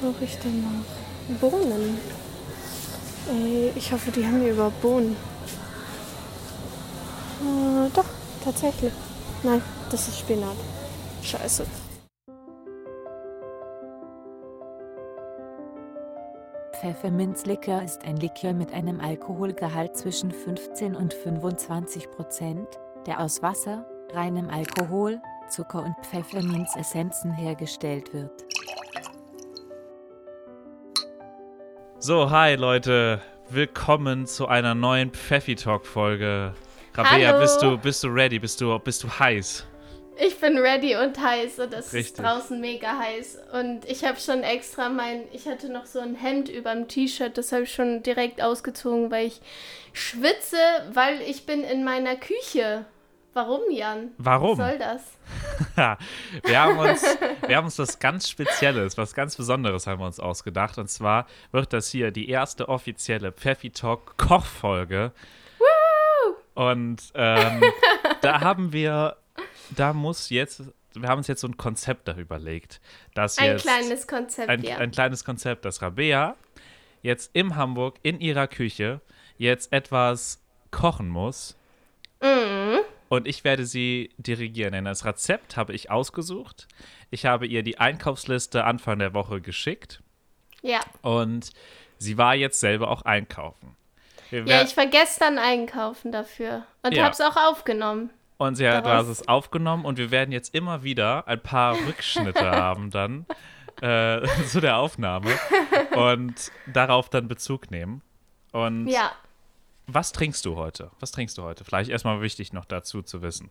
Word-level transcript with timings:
brauche 0.00 0.24
ich 0.24 0.38
denn 0.38 0.62
noch? 0.62 1.40
Bohnen. 1.40 1.98
Ey, 3.30 3.72
ich 3.74 3.92
hoffe, 3.92 4.10
die 4.10 4.24
haben 4.24 4.40
hier 4.40 4.52
überhaupt 4.52 4.80
Bohnen. 4.80 5.16
Äh, 7.42 7.90
doch, 7.94 8.04
tatsächlich. 8.42 8.92
Nein, 9.42 9.62
das 9.90 10.08
ist 10.08 10.18
Spinat. 10.18 10.56
Scheiße. 11.22 11.66
Pfefferminzlikör 16.80 17.82
ist 17.82 18.04
ein 18.04 18.16
Likör 18.18 18.52
mit 18.52 18.72
einem 18.72 19.00
Alkoholgehalt 19.00 19.96
zwischen 19.96 20.30
15 20.30 20.94
und 20.94 21.12
25 21.12 22.10
Prozent, 22.10 22.68
der 23.04 23.20
aus 23.20 23.42
Wasser, 23.42 23.84
reinem 24.12 24.48
Alkohol, 24.48 25.20
Zucker 25.50 25.82
und 25.82 25.96
Pfefferminzessenzen 26.06 27.32
hergestellt 27.32 28.14
wird. 28.14 28.44
So, 32.08 32.30
hi 32.30 32.54
Leute, 32.54 33.20
willkommen 33.50 34.26
zu 34.26 34.48
einer 34.48 34.74
neuen 34.74 35.10
Pfeffi 35.10 35.54
Talk 35.54 35.84
Folge. 35.84 36.54
Rabea, 36.94 37.28
Hallo. 37.28 37.40
bist 37.40 37.60
du 37.60 37.76
bist 37.76 38.02
du 38.02 38.08
ready? 38.08 38.38
Bist 38.38 38.62
du 38.62 38.78
bist 38.78 39.02
du 39.02 39.10
heiß? 39.10 39.66
Ich 40.16 40.40
bin 40.40 40.56
ready 40.56 40.96
und 40.96 41.20
heiß 41.20 41.58
und 41.58 41.74
es 41.74 41.92
Richtig. 41.92 42.16
ist 42.16 42.18
draußen 42.18 42.58
mega 42.62 42.98
heiß. 42.98 43.40
Und 43.52 43.84
ich 43.84 44.06
habe 44.06 44.18
schon 44.18 44.42
extra 44.42 44.88
mein, 44.88 45.24
ich 45.34 45.46
hatte 45.46 45.70
noch 45.70 45.84
so 45.84 45.98
ein 45.98 46.14
Hemd 46.14 46.48
über 46.48 46.74
dem 46.74 46.88
T-Shirt, 46.88 47.36
das 47.36 47.52
habe 47.52 47.64
ich 47.64 47.74
schon 47.74 48.02
direkt 48.02 48.40
ausgezogen, 48.40 49.10
weil 49.10 49.26
ich 49.26 49.42
schwitze, 49.92 50.56
weil 50.94 51.20
ich 51.20 51.44
bin 51.44 51.62
in 51.62 51.84
meiner 51.84 52.16
Küche. 52.16 52.86
Warum, 53.38 53.70
Jan? 53.70 54.10
Warum? 54.18 54.58
Was 54.58 54.68
soll 54.68 54.78
das? 54.80 55.02
wir 56.42 56.60
haben 56.60 56.76
uns 56.76 57.04
wir 57.46 57.56
haben 57.56 57.66
uns 57.66 57.78
was 57.78 58.00
ganz 58.00 58.28
Spezielles, 58.28 58.98
was 58.98 59.14
ganz 59.14 59.36
Besonderes 59.36 59.86
haben 59.86 60.00
wir 60.00 60.06
uns 60.06 60.18
ausgedacht 60.18 60.76
und 60.76 60.90
zwar 60.90 61.28
wird 61.52 61.72
das 61.72 61.88
hier 61.88 62.10
die 62.10 62.28
erste 62.28 62.68
offizielle 62.68 63.30
Pfeffi 63.30 63.70
Talk 63.70 64.16
Kochfolge. 64.16 65.12
Und 66.54 67.00
ähm, 67.14 67.62
da 68.22 68.40
haben 68.40 68.72
wir 68.72 69.18
da 69.70 69.92
muss 69.92 70.30
jetzt 70.30 70.62
wir 70.94 71.08
haben 71.08 71.18
uns 71.18 71.28
jetzt 71.28 71.42
so 71.42 71.46
ein 71.46 71.56
Konzept 71.56 72.08
darüber 72.08 72.38
überlegt, 72.38 72.80
dass 73.14 73.38
Ein 73.38 73.56
kleines 73.58 74.08
Konzept, 74.08 74.48
ein, 74.48 74.64
ja. 74.64 74.78
ein 74.78 74.90
kleines 74.90 75.24
Konzept, 75.24 75.64
dass 75.64 75.80
Rabea 75.80 76.34
jetzt 77.02 77.30
in 77.34 77.54
Hamburg 77.54 78.00
in 78.02 78.18
ihrer 78.18 78.48
Küche 78.48 79.00
jetzt 79.36 79.72
etwas 79.72 80.42
kochen 80.72 81.08
muss. 81.08 81.56
Mhm. 82.20 82.57
Und 83.08 83.26
ich 83.26 83.42
werde 83.44 83.64
sie 83.64 84.10
dirigieren. 84.18 84.72
Denn 84.72 84.84
das 84.84 85.04
Rezept 85.04 85.56
habe 85.56 85.72
ich 85.72 85.90
ausgesucht. 85.90 86.68
Ich 87.10 87.24
habe 87.26 87.46
ihr 87.46 87.62
die 87.62 87.78
Einkaufsliste 87.78 88.64
Anfang 88.64 88.98
der 88.98 89.14
Woche 89.14 89.40
geschickt. 89.40 90.02
Ja. 90.62 90.80
Und 91.02 91.50
sie 91.98 92.18
war 92.18 92.34
jetzt 92.34 92.60
selber 92.60 92.90
auch 92.90 93.02
einkaufen. 93.02 93.76
Ja, 94.30 94.62
ich 94.62 94.76
war 94.76 94.86
gestern 94.86 95.38
einkaufen 95.38 96.12
dafür 96.12 96.64
und 96.82 96.94
Ja. 96.94 97.04
hab's 97.04 97.20
auch 97.22 97.36
aufgenommen. 97.36 98.10
und 98.36 98.56
sie 98.56 98.68
hat 98.68 98.84
daraus- 98.84 99.08
das 99.08 99.26
aufgenommen. 99.26 99.84
Und 99.86 99.96
wir 99.98 100.10
werden 100.10 100.30
jetzt 100.32 100.54
immer 100.54 100.82
wieder 100.82 101.26
ein 101.26 101.42
paar 101.42 101.74
Rückschnitte 101.86 102.50
haben 102.50 102.90
dann 102.90 103.24
äh, 103.80 104.20
zu 104.48 104.60
der 104.60 104.76
Aufnahme. 104.76 105.30
Und 105.96 106.52
darauf 106.66 107.08
dann 107.08 107.26
Bezug 107.26 107.70
nehmen. 107.70 108.02
Und 108.52 108.86
Ja. 108.88 109.12
Was 109.88 110.12
trinkst 110.12 110.44
du 110.44 110.56
heute? 110.56 110.90
Was 111.00 111.12
trinkst 111.12 111.38
du 111.38 111.42
heute? 111.42 111.64
Vielleicht 111.64 111.90
erstmal 111.90 112.20
wichtig 112.20 112.52
noch 112.52 112.66
dazu 112.66 113.02
zu 113.02 113.22
wissen. 113.22 113.50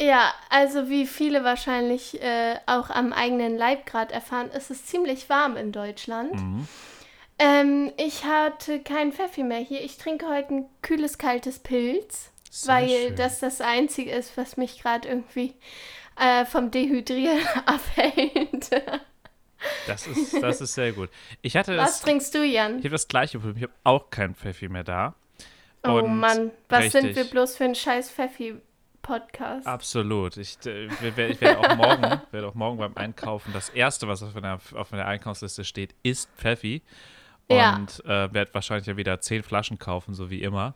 Ja, 0.00 0.34
also 0.50 0.88
wie 0.90 1.06
viele 1.06 1.44
wahrscheinlich 1.44 2.20
äh, 2.20 2.56
auch 2.66 2.90
am 2.90 3.12
eigenen 3.12 3.56
Leib 3.56 3.86
gerade 3.86 4.12
erfahren, 4.12 4.50
ist 4.50 4.70
es 4.72 4.86
ziemlich 4.86 5.28
warm 5.28 5.56
in 5.56 5.70
Deutschland. 5.70 6.34
Mhm. 6.34 6.66
Ähm, 7.38 7.92
ich 7.96 8.24
hatte 8.24 8.80
kein 8.80 9.12
Pfeffi 9.12 9.44
mehr 9.44 9.60
hier. 9.60 9.82
Ich 9.82 9.98
trinke 9.98 10.26
heute 10.28 10.54
ein 10.54 10.64
kühles, 10.82 11.18
kaltes 11.18 11.60
Pilz, 11.60 12.30
Sehr 12.50 12.74
weil 12.74 12.88
schön. 12.88 13.16
das 13.16 13.38
das 13.38 13.60
Einzige 13.60 14.10
ist, 14.10 14.36
was 14.36 14.56
mich 14.56 14.80
gerade 14.82 15.08
irgendwie 15.08 15.54
äh, 16.18 16.44
vom 16.44 16.72
Dehydrieren 16.72 17.46
abhält. 17.66 18.70
Das 19.86 20.08
ist, 20.08 20.42
das 20.42 20.60
ist 20.60 20.74
sehr 20.74 20.92
gut. 20.92 21.10
Ich 21.40 21.56
hatte 21.56 21.76
was 21.76 21.92
das, 21.92 22.00
trinkst 22.00 22.34
du, 22.34 22.44
Jan? 22.44 22.78
ich 22.78 22.84
habe 22.84 22.90
das 22.90 23.06
gleiche 23.06 23.38
Problem. 23.38 23.56
Ich 23.56 23.62
habe 23.62 23.74
auch 23.84 24.10
kein 24.10 24.34
Pfeffi 24.34 24.68
mehr 24.68 24.82
da. 24.82 25.14
Oh 25.84 25.98
Und 25.98 26.18
Mann, 26.18 26.50
was 26.68 26.92
sind 26.92 27.06
richtig. 27.06 27.16
wir 27.16 27.30
bloß 27.30 27.56
für 27.56 27.64
ein 27.64 27.74
scheiß 27.74 28.10
Pfeffi-Podcast? 28.10 29.66
Absolut. 29.66 30.36
Ich, 30.36 30.58
äh, 30.64 30.86
ich 30.86 31.40
werde 31.40 31.58
auch 31.58 31.76
morgen, 31.76 32.20
werde 32.30 32.48
auch 32.48 32.54
morgen 32.54 32.78
beim 32.78 32.96
Einkaufen 32.96 33.52
das 33.52 33.68
erste, 33.70 34.06
was 34.06 34.22
auf 34.22 34.34
meiner, 34.34 34.60
auf 34.74 34.90
meiner 34.92 35.06
Einkaufsliste 35.06 35.64
steht, 35.64 35.94
ist 36.02 36.30
Pfeffi. 36.36 36.82
Ja. 37.50 37.74
Und 37.74 38.04
äh, 38.04 38.32
werde 38.32 38.54
wahrscheinlich 38.54 38.86
ja 38.86 38.96
wieder 38.96 39.20
zehn 39.20 39.42
Flaschen 39.42 39.78
kaufen, 39.78 40.14
so 40.14 40.30
wie 40.30 40.42
immer. 40.42 40.74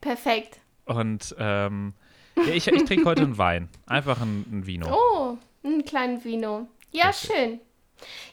Perfekt. 0.00 0.60
Und 0.86 1.36
ähm, 1.38 1.92
ja, 2.36 2.54
ich, 2.54 2.66
ich 2.66 2.84
trinke 2.84 3.04
heute 3.04 3.22
einen 3.22 3.38
Wein. 3.38 3.68
Einfach 3.86 4.20
ein, 4.20 4.46
ein 4.50 4.66
Vino. 4.66 4.88
Oh, 4.90 5.36
einen 5.62 5.84
kleinen 5.84 6.24
Vino. 6.24 6.66
Ja, 6.90 7.08
Richtig. 7.08 7.30
schön. 7.30 7.60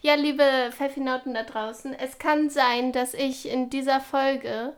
Ja, 0.01 0.15
liebe 0.15 0.43
Pfeffinauten 0.71 1.33
da 1.33 1.43
draußen, 1.43 1.93
es 1.93 2.19
kann 2.19 2.49
sein, 2.49 2.93
dass 2.93 3.13
ich 3.13 3.49
in 3.49 3.69
dieser 3.69 3.99
Folge 3.99 4.73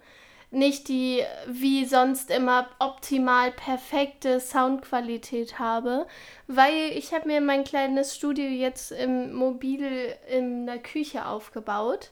nicht 0.51 0.87
die 0.87 1.23
wie 1.47 1.85
sonst 1.85 2.31
immer 2.31 2.69
optimal 2.79 3.51
perfekte 3.51 4.39
Soundqualität 4.39 5.59
habe, 5.59 6.07
weil 6.47 6.91
ich 6.95 7.13
habe 7.13 7.27
mir 7.27 7.41
mein 7.41 7.63
kleines 7.63 8.15
Studio 8.15 8.45
jetzt 8.45 8.91
im 8.91 9.33
Mobil 9.33 10.15
in 10.31 10.65
der 10.65 10.79
Küche 10.79 11.27
aufgebaut 11.27 12.09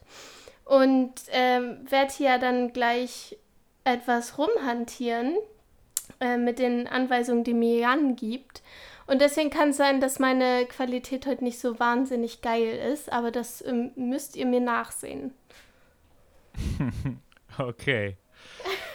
und 0.65 1.13
ähm, 1.31 1.79
werde 1.89 2.13
hier 2.13 2.37
dann 2.37 2.73
gleich 2.73 3.37
etwas 3.83 4.37
rumhantieren 4.37 5.35
äh, 6.19 6.37
mit 6.37 6.59
den 6.59 6.87
Anweisungen, 6.87 7.43
die 7.43 7.53
mir 7.53 7.79
Jan 7.79 8.15
gibt. 8.15 8.61
Und 9.07 9.21
deswegen 9.21 9.49
kann 9.49 9.69
es 9.69 9.77
sein, 9.77 10.01
dass 10.01 10.19
meine 10.19 10.65
Qualität 10.65 11.25
heute 11.25 11.43
nicht 11.43 11.59
so 11.59 11.79
wahnsinnig 11.79 12.41
geil 12.41 12.77
ist, 12.91 13.11
aber 13.11 13.31
das 13.31 13.65
ähm, 13.65 13.91
müsst 13.95 14.35
ihr 14.35 14.45
mir 14.45 14.61
nachsehen. 14.61 15.33
Okay. 17.59 18.17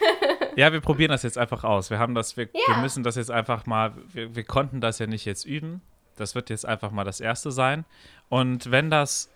Ja, 0.55 0.71
wir 0.71 0.81
probieren 0.81 1.09
das 1.09 1.23
jetzt 1.23 1.37
einfach 1.39 1.63
aus. 1.63 1.89
Wir 1.89 1.97
haben 1.97 2.13
das, 2.13 2.37
wir, 2.37 2.47
wir 2.53 2.61
Ja. 2.67 2.77
müssen 2.77 3.01
das 3.03 3.15
jetzt 3.15 3.31
einfach 3.31 3.65
mal, 3.65 3.93
wir, 4.13 4.35
wir 4.35 4.43
konnten 4.43 4.81
das 4.81 4.99
ja 4.99 5.07
nicht 5.07 5.25
jetzt 5.25 5.45
üben. 5.45 5.81
Das 6.15 6.35
wird 6.35 6.51
jetzt 6.51 6.65
einfach 6.67 6.91
mal 6.91 7.03
das 7.03 7.19
erste 7.19 7.51
sein. 7.51 7.85
Und 8.29 8.69
wenn 8.69 8.91
das 8.91 9.31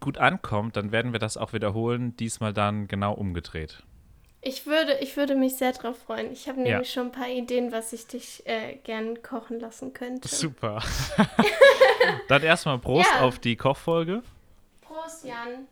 gut 0.00 0.18
ankommt, 0.18 0.74
dann 0.76 0.90
werden 0.90 1.12
wir 1.12 1.20
das 1.20 1.36
auch 1.36 1.52
wiederholen, 1.52 2.16
diesmal 2.16 2.52
dann 2.52 2.88
genau 2.88 3.12
umgedreht. 3.12 3.84
Ich 4.42 4.66
würde, 4.66 4.94
ich 5.00 5.16
würde 5.16 5.36
mich 5.36 5.54
sehr 5.56 5.70
drauf 5.72 5.98
freuen. 5.98 6.32
Ich 6.32 6.48
habe 6.48 6.58
Ja. 6.62 6.64
nämlich 6.64 6.90
schon 6.92 7.06
ein 7.06 7.12
paar 7.12 7.28
Ideen, 7.28 7.70
was 7.70 7.92
ich 7.92 8.08
dich 8.08 8.42
äh, 8.46 8.76
gern 8.82 9.22
kochen 9.22 9.60
lassen 9.60 9.92
könnte. 9.92 10.26
Super. 10.28 10.82
dann 12.28 12.42
erstmal 12.42 12.78
Prost 12.78 13.08
Ja. 13.14 13.20
auf 13.20 13.38
die 13.38 13.54
Kochfolge. 13.56 14.22
Prost, 14.80 15.24
Jan. 15.24 15.68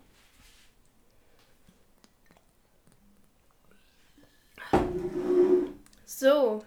So, 6.04 6.64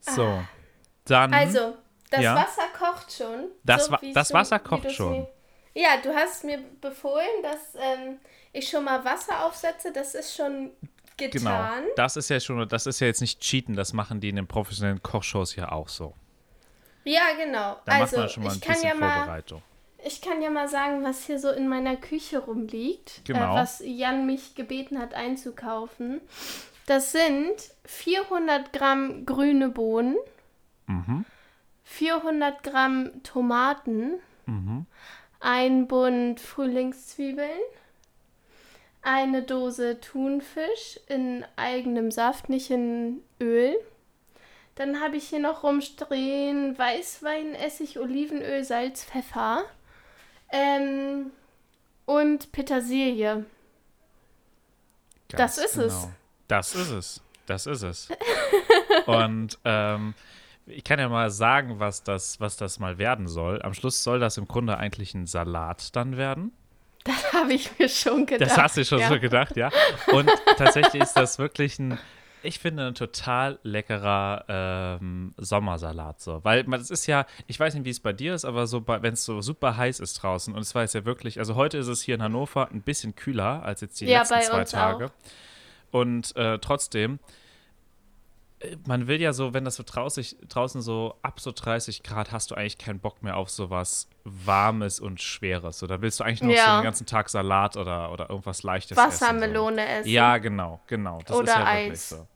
So. 0.00 0.42
Dann. 1.04 1.32
also, 1.34 1.76
das 2.10 2.20
Ja. 2.20 2.34
Wasser 2.36 2.62
kocht 2.78 3.12
schon. 3.12 3.48
Das 3.64 3.86
so 3.86 3.92
Wa- 3.92 4.00
das 4.14 4.28
du- 4.28 4.34
Wasser 4.34 4.58
kocht 4.58 4.90
schon. 4.92 5.12
Mir, 5.12 5.28
ja, 5.74 5.96
du 6.02 6.14
hast 6.14 6.44
mir 6.44 6.58
befohlen, 6.80 7.42
dass 7.42 7.74
ähm, 7.80 8.18
ich 8.52 8.68
schon 8.68 8.84
mal 8.84 9.04
Wasser 9.04 9.44
aufsetze. 9.44 9.92
Das 9.92 10.14
ist 10.14 10.34
schon 10.36 10.70
Genau. 11.16 11.32
getan. 11.50 11.84
Das 11.96 12.16
ist 12.16 12.30
ja 12.30 12.40
schon, 12.40 12.66
das 12.68 12.86
ist 12.86 13.00
ja 13.00 13.06
jetzt 13.06 13.20
nicht 13.20 13.40
Cheaten, 13.40 13.74
das 13.76 13.92
machen 13.92 14.20
die 14.20 14.28
in 14.30 14.36
den 14.36 14.46
professionellen 14.46 15.02
Kochshows 15.02 15.54
ja 15.56 15.70
auch 15.70 15.88
so. 15.88 16.14
Ja, 17.04 17.32
genau. 17.36 17.78
Da 17.84 17.92
macht 17.92 18.00
also, 18.02 18.16
man 18.18 18.28
schon 18.28 18.42
mal 18.44 18.50
ein 18.52 18.56
ich 18.58 18.66
bisschen 18.66 18.88
ja 18.88 18.94
mal 18.94 19.16
Vorbereitung. 19.18 19.62
Ich 20.04 20.20
kann 20.22 20.40
ja 20.42 20.50
mal 20.50 20.68
sagen, 20.68 21.02
was 21.04 21.24
hier 21.26 21.38
so 21.38 21.50
in 21.50 21.68
meiner 21.68 21.96
Küche 21.96 22.38
rumliegt, 22.38 23.22
Genau. 23.26 23.52
äh, 23.52 23.60
was 23.60 23.82
Jan 23.84 24.26
mich 24.26 24.54
gebeten 24.54 24.98
hat 24.98 25.14
einzukaufen. 25.14 26.20
Das 26.86 27.12
sind 27.12 27.54
400 27.84 28.72
Gramm 28.72 29.26
grüne 29.26 29.68
Bohnen, 29.68 30.16
Mhm. 30.86 31.24
400 31.84 32.62
Gramm 32.62 33.22
Tomaten, 33.22 34.14
Mhm. 34.46 34.86
ein 35.40 35.86
Bund 35.86 36.40
Frühlingszwiebeln, 36.40 37.48
eine 39.02 39.42
Dose 39.42 40.00
Thunfisch 40.00 40.98
in 41.08 41.44
eigenem 41.56 42.10
Saft, 42.10 42.48
nicht 42.48 42.70
in 42.70 43.22
Öl. 43.40 43.74
Dann 44.74 45.00
habe 45.00 45.16
ich 45.16 45.28
hier 45.28 45.40
noch 45.40 45.62
rumstehen 45.62 46.78
Weißwein, 46.78 47.54
Essig, 47.54 47.98
Olivenöl, 47.98 48.64
Salz, 48.64 49.04
Pfeffer 49.04 49.64
ähm, 50.52 51.30
und 52.06 52.52
Petersilie. 52.52 53.44
Das 55.28 55.58
ist 55.58 55.76
es. 55.76 56.08
Das 56.48 56.74
ist 56.74 56.90
es. 56.90 57.22
Das 57.46 57.66
ist 57.66 57.82
es. 57.82 58.08
Und 59.06 59.58
ähm, 59.64 60.14
ich 60.66 60.84
kann 60.84 60.98
ja 60.98 61.08
mal 61.08 61.30
sagen, 61.30 61.78
was 61.78 62.02
das, 62.02 62.40
was 62.40 62.56
das 62.56 62.78
mal 62.78 62.98
werden 62.98 63.28
soll. 63.28 63.62
Am 63.62 63.74
Schluss 63.74 64.02
soll 64.02 64.20
das 64.20 64.36
im 64.36 64.46
Grunde 64.46 64.78
eigentlich 64.78 65.14
ein 65.14 65.26
Salat 65.26 65.94
dann 65.96 66.16
werden. 66.16 66.52
Das 67.04 67.32
habe 67.32 67.54
ich 67.54 67.78
mir 67.78 67.88
schon 67.88 68.26
gedacht. 68.26 68.50
Das 68.50 68.58
hast 68.58 68.76
du 68.76 68.84
schon 68.84 69.00
ja. 69.00 69.08
so 69.08 69.18
gedacht, 69.18 69.56
ja. 69.56 69.70
Und 70.12 70.30
tatsächlich 70.58 71.02
ist 71.02 71.14
das 71.14 71.38
wirklich 71.38 71.78
ein, 71.78 71.98
ich 72.42 72.58
finde, 72.58 72.86
ein 72.88 72.94
total 72.94 73.58
leckerer 73.62 74.44
ähm, 74.48 75.34
Sommersalat 75.36 76.20
so. 76.20 76.40
Weil 76.44 76.64
man, 76.64 76.80
das 76.80 76.90
ist 76.90 77.06
ja, 77.06 77.26
ich 77.46 77.58
weiß 77.58 77.74
nicht, 77.74 77.84
wie 77.84 77.90
es 77.90 78.00
bei 78.00 78.12
dir 78.12 78.34
ist, 78.34 78.44
aber 78.44 78.66
so, 78.66 78.86
wenn 78.86 79.14
es 79.14 79.24
so 79.24 79.40
super 79.40 79.76
heiß 79.76 80.00
ist 80.00 80.14
draußen 80.14 80.54
und 80.54 80.60
es 80.60 80.74
war 80.74 80.82
jetzt 80.82 80.94
ja 80.94 81.04
wirklich, 81.04 81.38
also 81.38 81.54
heute 81.54 81.78
ist 81.78 81.88
es 81.88 82.02
hier 82.02 82.14
in 82.14 82.22
Hannover 82.22 82.70
ein 82.70 82.82
bisschen 82.82 83.14
kühler 83.14 83.62
als 83.62 83.80
jetzt 83.80 84.00
die 84.00 84.06
Ja, 84.06 84.20
letzten 84.20 84.40
zwei 84.42 84.64
Tage. 84.64 85.06
auch. 85.06 85.10
Und 85.92 86.36
äh, 86.36 86.58
trotzdem, 86.58 87.18
man 88.86 89.06
will 89.06 89.20
ja 89.20 89.32
so, 89.32 89.54
wenn 89.54 89.64
das 89.64 89.76
so 89.76 89.82
draußen, 89.86 90.24
draußen 90.48 90.82
so 90.82 91.14
ab 91.22 91.40
so 91.40 91.50
30 91.52 92.02
Grad, 92.02 92.30
hast 92.32 92.50
du 92.50 92.54
eigentlich 92.54 92.78
keinen 92.78 93.00
Bock 93.00 93.22
mehr 93.22 93.36
auf 93.36 93.48
sowas 93.50 94.08
Warmes 94.24 95.00
und 95.00 95.20
Schweres. 95.20 95.78
So, 95.78 95.86
da 95.86 96.02
willst 96.02 96.20
du 96.20 96.24
eigentlich 96.24 96.42
noch 96.42 96.50
Ja. 96.54 96.66
so 96.74 96.80
den 96.80 96.84
ganzen 96.84 97.06
Tag 97.06 97.28
Salat 97.30 97.76
oder, 97.76 98.12
oder 98.12 98.28
irgendwas 98.30 98.62
Leichtes 98.62 98.98
essen. 98.98 99.06
Wassermelone 99.08 99.86
essen. 99.88 100.04
So. 100.04 100.10
Ja, 100.10 100.38
genau, 100.38 100.80
genau. 100.86 101.20
Das 101.26 101.36
Oder 101.36 101.52
ist 101.52 101.58
ja 101.58 101.66
wirklich 101.74 101.92
Eis. 101.92 102.08
so. 102.10 102.26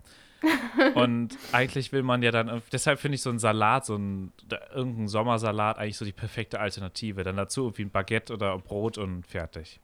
Und 0.94 1.38
eigentlich 1.53 1.93
will 1.93 2.03
man 2.03 2.23
ja 2.23 2.31
dann, 2.31 2.61
deshalb 2.70 2.99
finde 3.00 3.17
ich 3.17 3.23
so 3.23 3.31
einen 3.31 3.38
Salat, 3.38 3.87
so 3.87 3.97
ein 3.97 4.32
da- 4.47 4.61
irgendein 4.75 5.09
Sommersalat 5.09 5.79
eigentlich 5.79 5.97
so 5.97 6.05
die 6.05 6.12
perfekte 6.12 6.61
Alternative. 6.61 7.25
Dann 7.25 7.37
dazu 7.37 7.62
irgendwie 7.62 7.82
ein 7.82 7.91
Baguette 7.91 8.32
oder 8.35 8.59
Brot 8.59 8.99
und 8.99 9.27
fertig. 9.27 9.81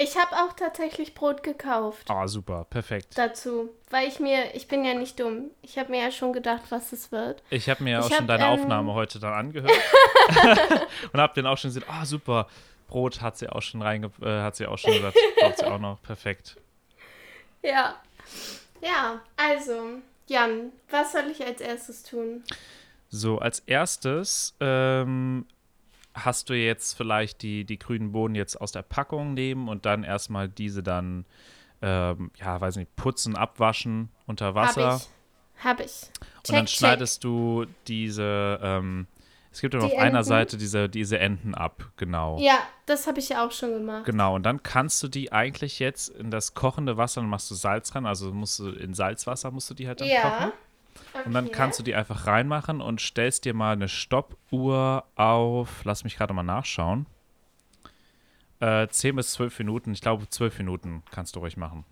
Ich 0.00 0.16
habe 0.16 0.36
auch 0.36 0.52
tatsächlich 0.52 1.12
Brot 1.14 1.42
gekauft 1.42 2.08
Ah, 2.08 2.28
super, 2.28 2.64
perfekt. 2.70 3.18
dazu, 3.18 3.70
weil 3.90 4.06
ich 4.06 4.20
mir, 4.20 4.54
ich 4.54 4.68
bin 4.68 4.84
ja 4.84 4.94
nicht 4.94 5.18
dumm. 5.18 5.50
Ich 5.60 5.76
habe 5.76 5.90
mir 5.90 6.00
ja 6.00 6.12
schon 6.12 6.32
gedacht, 6.32 6.62
was 6.70 6.92
es 6.92 7.10
wird. 7.10 7.42
Ich 7.50 7.68
habe 7.68 7.82
mir 7.82 7.90
ja 7.94 8.00
auch 8.00 8.08
schon 8.08 8.18
hab, 8.18 8.26
deine 8.28 8.44
ähm, 8.44 8.50
Aufnahme 8.50 8.94
heute 8.94 9.18
dann 9.18 9.32
angehört 9.32 9.72
und 11.12 11.20
habe 11.20 11.32
dann 11.34 11.46
auch 11.48 11.58
schon 11.58 11.70
gesehen, 11.70 11.84
ah 11.88 12.04
super, 12.04 12.46
Brot 12.86 13.20
hat 13.20 13.38
sie 13.38 13.48
auch 13.48 13.60
schon 13.60 13.82
reinge, 13.82 14.12
äh, 14.22 14.40
hat 14.40 14.54
sie 14.54 14.66
auch 14.66 14.78
schon 14.78 14.92
gesagt, 14.92 15.16
braucht 15.40 15.58
sie 15.58 15.66
auch 15.66 15.80
noch, 15.80 16.00
perfekt. 16.00 16.56
Ja. 17.62 17.96
Ja, 18.80 19.20
also, 19.36 19.98
Jan, 20.28 20.70
was 20.90 21.10
soll 21.10 21.24
ich 21.32 21.44
als 21.44 21.60
erstes 21.60 22.04
tun? 22.04 22.44
So, 23.10 23.38
als 23.40 23.58
erstes 23.60 24.54
ähm, 24.60 25.46
hast 26.24 26.50
du 26.50 26.54
jetzt 26.54 26.94
vielleicht 26.94 27.42
die, 27.42 27.64
die 27.64 27.78
grünen 27.78 28.12
Bohnen 28.12 28.34
jetzt 28.34 28.60
aus 28.60 28.72
der 28.72 28.82
Packung 28.82 29.34
nehmen 29.34 29.68
und 29.68 29.86
dann 29.86 30.04
erstmal 30.04 30.48
diese 30.48 30.82
dann, 30.82 31.24
ähm, 31.82 32.30
ja, 32.36 32.60
weiß 32.60 32.76
nicht, 32.76 32.94
putzen, 32.96 33.36
abwaschen 33.36 34.10
unter 34.26 34.54
Wasser. 34.54 34.92
Hab 34.92 35.00
ich. 35.00 35.64
Hab 35.64 35.80
ich. 35.80 36.02
und 36.48 36.56
dann 36.56 36.66
Check, 36.66 36.78
schneidest 36.78 37.24
du 37.24 37.66
diese, 37.86 38.60
ähm, 38.62 39.06
es 39.50 39.60
gibt 39.60 39.74
ja 39.74 39.80
auf 39.80 39.92
einer 39.92 40.06
Enden? 40.06 40.24
Seite 40.24 40.56
diese, 40.56 40.88
diese 40.88 41.18
Enden 41.18 41.54
ab, 41.54 41.90
genau. 41.96 42.38
Ja, 42.38 42.58
das 42.86 43.06
habe 43.06 43.18
ich 43.18 43.28
ja 43.30 43.44
auch 43.44 43.50
schon 43.50 43.72
gemacht. 43.72 44.04
Genau, 44.04 44.34
und 44.36 44.44
dann 44.44 44.62
kannst 44.62 45.02
du 45.02 45.08
die 45.08 45.32
eigentlich 45.32 45.78
jetzt 45.78 46.10
in 46.10 46.30
das 46.30 46.54
kochende 46.54 46.96
Wasser, 46.96 47.22
dann 47.22 47.30
machst 47.30 47.50
du 47.50 47.54
Salz 47.54 47.94
ran, 47.94 48.06
also 48.06 48.32
musst 48.32 48.60
du 48.60 48.68
in 48.70 48.94
Salzwasser 48.94 49.50
musst 49.50 49.68
du 49.70 49.74
die 49.74 49.88
halt 49.88 50.00
dann 50.00 50.08
kochen. 50.08 50.52
Ja. 51.14 51.22
Und 51.24 51.34
dann 51.34 51.50
kannst 51.50 51.78
du 51.78 51.82
die 51.82 51.94
einfach 51.94 52.26
reinmachen 52.26 52.80
und 52.80 53.00
stellst 53.00 53.44
dir 53.44 53.54
mal 53.54 53.72
eine 53.72 53.88
Stoppuhr 53.88 55.04
auf, 55.16 55.84
lass 55.84 56.04
mich 56.04 56.16
gerade 56.16 56.32
mal 56.34 56.42
nachschauen. 56.42 57.06
Äh, 58.60 58.88
10 58.88 59.16
bis 59.16 59.32
12 59.32 59.58
Minuten, 59.60 59.92
ich 59.92 60.00
glaube 60.00 60.28
12 60.28 60.58
Minuten 60.58 61.02
kannst 61.10 61.36
du 61.36 61.40
ruhig 61.40 61.56
machen. 61.56 61.84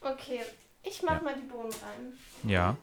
Okay, 0.00 0.40
ich 0.82 1.02
mach 1.02 1.14
Ja. 1.14 1.22
mal 1.22 1.34
die 1.34 1.46
Bohnen 1.48 1.70
rein. 1.72 2.50
Ja. 2.50 2.76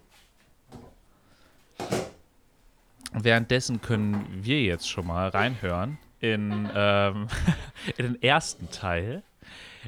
Währenddessen 3.13 3.81
können 3.81 4.27
wir 4.31 4.61
jetzt 4.61 4.89
schon 4.89 5.05
mal 5.07 5.29
reinhören 5.29 5.97
in, 6.19 6.69
ähm, 6.73 7.27
in 7.97 8.05
den 8.13 8.21
ersten 8.23 8.69
Teil. 8.71 9.21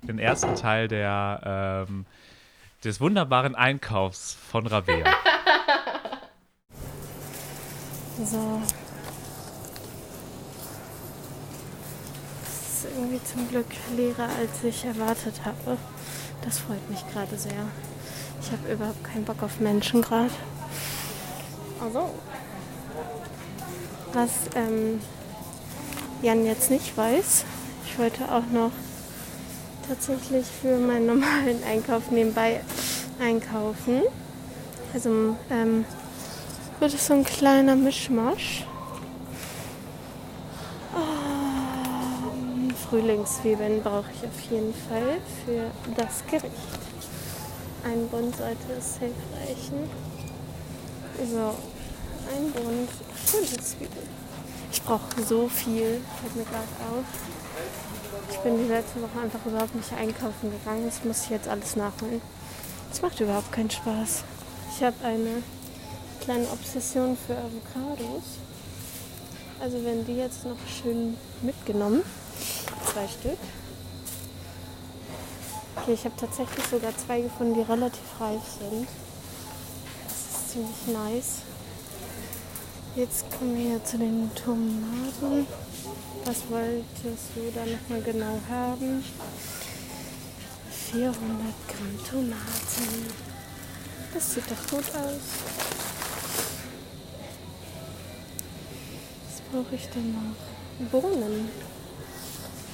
Den 0.04 0.19
ersten 0.19 0.56
Teil 0.56 0.88
der, 0.88 1.86
ähm, 1.90 2.06
des 2.84 3.00
wunderbaren 3.02 3.56
Einkaufs 3.56 4.34
von 4.34 4.68
Rabea. 4.68 5.06
So. 8.18 8.62
Es 12.46 12.86
ist 12.86 12.88
irgendwie 12.96 13.20
zum 13.24 13.50
Glück 13.50 13.66
leerer, 13.96 14.30
als 14.40 14.64
ich 14.64 14.86
erwartet 14.86 15.42
habe. 15.44 15.78
Das 16.42 16.60
freut 16.60 16.90
mich 16.90 17.04
gerade 17.12 17.38
sehr. 17.38 17.68
Ich 18.42 18.52
habe 18.52 18.72
überhaupt 18.72 19.04
keinen 19.04 19.26
Bock 19.26 19.44
auf 19.44 19.60
Menschen 19.60 20.02
gerade. 20.02 20.32
Also. 21.84 22.10
Was 24.14 24.32
ähm, 24.56 25.02
Jan 26.22 26.46
jetzt 26.46 26.72
nicht 26.72 26.96
weiß, 26.96 27.44
ich 27.86 28.00
wollte 28.00 28.32
auch 28.32 28.46
noch 28.54 28.72
tatsächlich 29.90 30.46
für 30.62 30.78
meinen 30.78 31.08
normalen 31.08 31.62
Einkauf 31.70 32.12
nebenbei 32.12 32.62
einkaufen. 33.20 34.04
Also 34.94 35.36
ähm, 35.52 35.84
wird 36.80 36.94
es 36.94 37.07
so 37.07 37.13
ein 37.13 37.24
kleiner 37.24 37.75
Mischmasch. 37.75 38.66
Ähm, 40.95 42.74
Frühlingszwiebeln 42.89 43.81
brauche 43.81 44.12
ich 44.13 44.27
auf 44.27 44.51
jeden 44.51 44.74
Fall 44.74 45.18
für 45.45 45.72
das 45.95 46.24
Gericht. 46.27 46.56
Ein 47.83 48.07
Bund 48.10 48.36
sollte 48.36 48.74
es 48.77 48.95
safe 48.95 49.12
reichen. 49.39 49.89
So, 51.31 51.56
ein 52.36 52.51
Bund 52.51 52.89
Frühlingszwiebeln. 53.25 54.25
Ich 54.71 54.81
brauche 54.81 55.24
so 55.28 55.48
viel, 55.48 56.01
fällt 56.19 56.36
mir 56.36 56.44
gerade 56.44 56.63
auf. 56.92 57.06
Ich 58.30 58.38
bin 58.39 58.57
die 58.57 58.69
letzte 58.69 59.01
Woche 59.01 59.21
einfach 59.24 59.45
überhaupt 59.45 59.75
nicht 59.75 59.94
einkaufen 59.94 60.51
gegangen. 60.51 60.86
Das 60.86 61.04
muss 61.04 61.24
ich 61.24 61.30
jetzt 61.30 61.48
alles 61.48 61.75
nachholen. 61.75 62.21
Das 62.89 63.01
macht 63.01 63.19
überhaupt 63.19 63.51
keinen 63.51 63.69
Spaß. 63.69 64.24
Ich 64.75 64.83
habe 64.83 64.95
eine 65.04 65.44
kleine 66.25 66.50
Obsession 66.50 67.16
für 67.16 67.38
Avocados. 67.38 68.24
Also 69.62 69.83
werden 69.86 70.06
die 70.06 70.16
jetzt 70.16 70.44
noch 70.44 70.57
schön 70.68 71.16
mitgenommen. 71.42 72.01
Zwei 72.92 73.07
Stück. 73.07 73.38
Okay, 75.75 75.94
ich 75.94 76.04
habe 76.04 76.16
tatsächlich 76.19 76.66
sogar 76.66 76.98
zwei 76.98 77.22
gefunden, 77.22 77.54
die 77.54 77.62
relativ 77.62 78.01
reif 78.19 78.42
sind. 78.60 78.88
Das 80.04 80.42
ist 80.42 80.51
ziemlich 80.51 80.88
nice. 80.88 81.42
Jetzt 82.95 83.25
kommen 83.38 83.56
wir 83.57 83.83
zu 83.83 84.00
den 84.00 84.31
Tomaten. 84.33 85.45
Was 86.25 86.38
wolltest 86.50 87.30
du 87.36 87.51
da 87.54 87.66
nochmal 87.66 88.01
genau 88.01 88.39
haben? 88.50 89.04
400 90.92 91.16
Gramm 91.68 92.09
Tomaten. 92.09 93.06
Das 94.11 94.33
sieht 94.33 94.45
doch 94.50 94.71
gut 94.71 94.85
aus. 94.95 95.94
Brauche 99.56 99.76
ich 99.76 99.88
denn 99.90 100.14
noch? 100.14 100.92
Bohnen. 100.92 101.50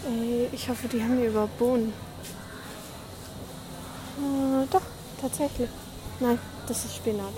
Ey, 0.07 0.49
ich 0.51 0.67
hoffe, 0.67 0.87
die 0.87 1.01
haben 1.01 1.17
hier 1.17 1.29
überhaupt 1.29 1.57
Bohnen. 1.59 1.93
Äh, 4.17 4.65
doch, 4.71 4.81
tatsächlich. 5.19 5.69
Nein, 6.19 6.39
das 6.67 6.85
ist 6.85 6.95
Spinat. 6.95 7.33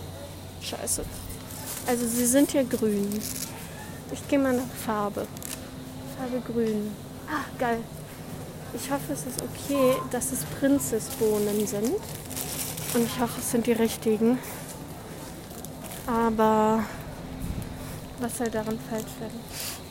Scheiße. 0.61 1.03
Also 1.87 2.07
sie 2.07 2.25
sind 2.25 2.51
hier 2.51 2.63
grün. 2.63 3.19
Ich 4.13 4.27
gehe 4.29 4.39
mal 4.39 4.55
nach 4.55 4.73
Farbe. 4.85 5.27
Farbe 6.17 6.39
grün. 6.39 6.95
Ah, 7.27 7.43
geil. 7.59 7.79
Ich 8.73 8.89
hoffe, 8.89 9.11
es 9.11 9.25
ist 9.25 9.41
okay, 9.41 9.95
dass 10.11 10.31
es 10.31 10.45
Prinzessbohnen 10.59 11.67
sind. 11.67 11.95
Und 12.93 13.05
ich 13.05 13.19
hoffe, 13.19 13.39
es 13.39 13.51
sind 13.51 13.67
die 13.67 13.73
richtigen. 13.73 14.39
Aber 16.07 16.85
was 18.23 18.37
soll 18.37 18.49
daran 18.49 18.79
falsch 18.89 19.19
werden? 19.19 19.39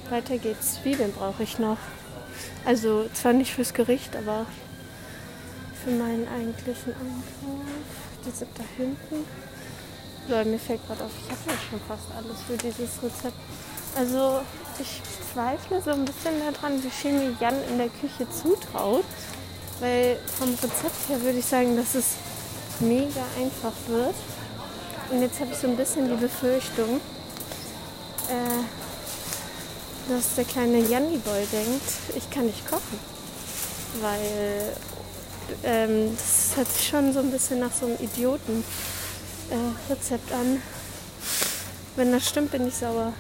Weiter 0.09 0.39
geht's. 0.39 0.81
Zwiebeln 0.83 1.13
brauche 1.13 1.43
ich 1.43 1.59
noch. 1.59 1.77
Also 2.65 3.09
zwar 3.13 3.35
nicht 3.35 3.53
fürs 3.53 3.75
Gericht, 3.75 4.17
aber 4.17 4.47
für 5.85 5.91
meinen 5.91 6.27
eigentlichen 6.29 6.95
Einkauf. 6.95 7.67
Die 8.25 8.31
sind 8.31 8.51
da 8.57 8.65
hinten. 8.77 9.27
So, 10.29 10.37
mir 10.49 10.59
fällt 10.59 10.87
gerade 10.87 11.05
auf, 11.05 11.11
ich 11.19 11.31
habe 11.31 11.41
ja 11.47 11.57
schon 11.69 11.81
fast 11.87 12.05
alles 12.17 12.41
für 12.47 12.57
dieses 12.57 13.03
Rezept. 13.03 13.37
Also 13.97 14.41
ich 14.79 15.03
zweifle 15.33 15.83
so 15.83 15.91
ein 15.91 16.05
bisschen 16.05 16.35
daran, 16.41 16.83
wie 16.83 16.91
viel 16.91 17.13
mir 17.13 17.37
Jan 17.39 17.57
in 17.71 17.79
der 17.79 17.89
Küche 17.89 18.27
zutraut. 18.31 19.05
Weil 19.81 20.17
vom 20.39 20.51
Rezept 20.51 21.09
her 21.09 21.21
würde 21.21 21.39
ich 21.39 21.45
sagen, 21.45 21.77
dass 21.77 21.95
es 21.95 22.15
mega 22.81 23.25
einfach 23.39 23.73
wird. 23.89 24.15
Und 25.11 25.21
jetzt 25.21 25.41
habe 25.41 25.51
ich 25.53 25.59
so 25.59 25.67
ein 25.67 25.77
bisschen 25.77 26.09
die 26.09 26.15
Befürchtung, 26.15 27.01
äh, 28.29 28.65
dass 30.13 30.35
der 30.35 30.45
kleine 30.45 30.81
Janni-Boy 30.81 31.47
denkt, 31.53 31.83
ich 32.17 32.29
kann 32.31 32.47
nicht 32.47 32.67
kochen. 32.69 32.99
Weil 34.01 34.75
ähm, 35.65 36.17
das 36.17 36.57
hört 36.57 36.69
sich 36.69 36.89
schon 36.89 37.13
so 37.13 37.19
ein 37.21 37.31
bisschen 37.31 37.61
nach 37.61 37.73
so 37.73 37.87
einem 37.87 37.97
Idioten-Rezept 38.01 40.33
an. 40.33 40.61
Wenn 41.97 42.11
das 42.13 42.27
stimmt, 42.29 42.51
bin 42.53 42.67
ich 42.69 42.75
sauer. 42.75 43.13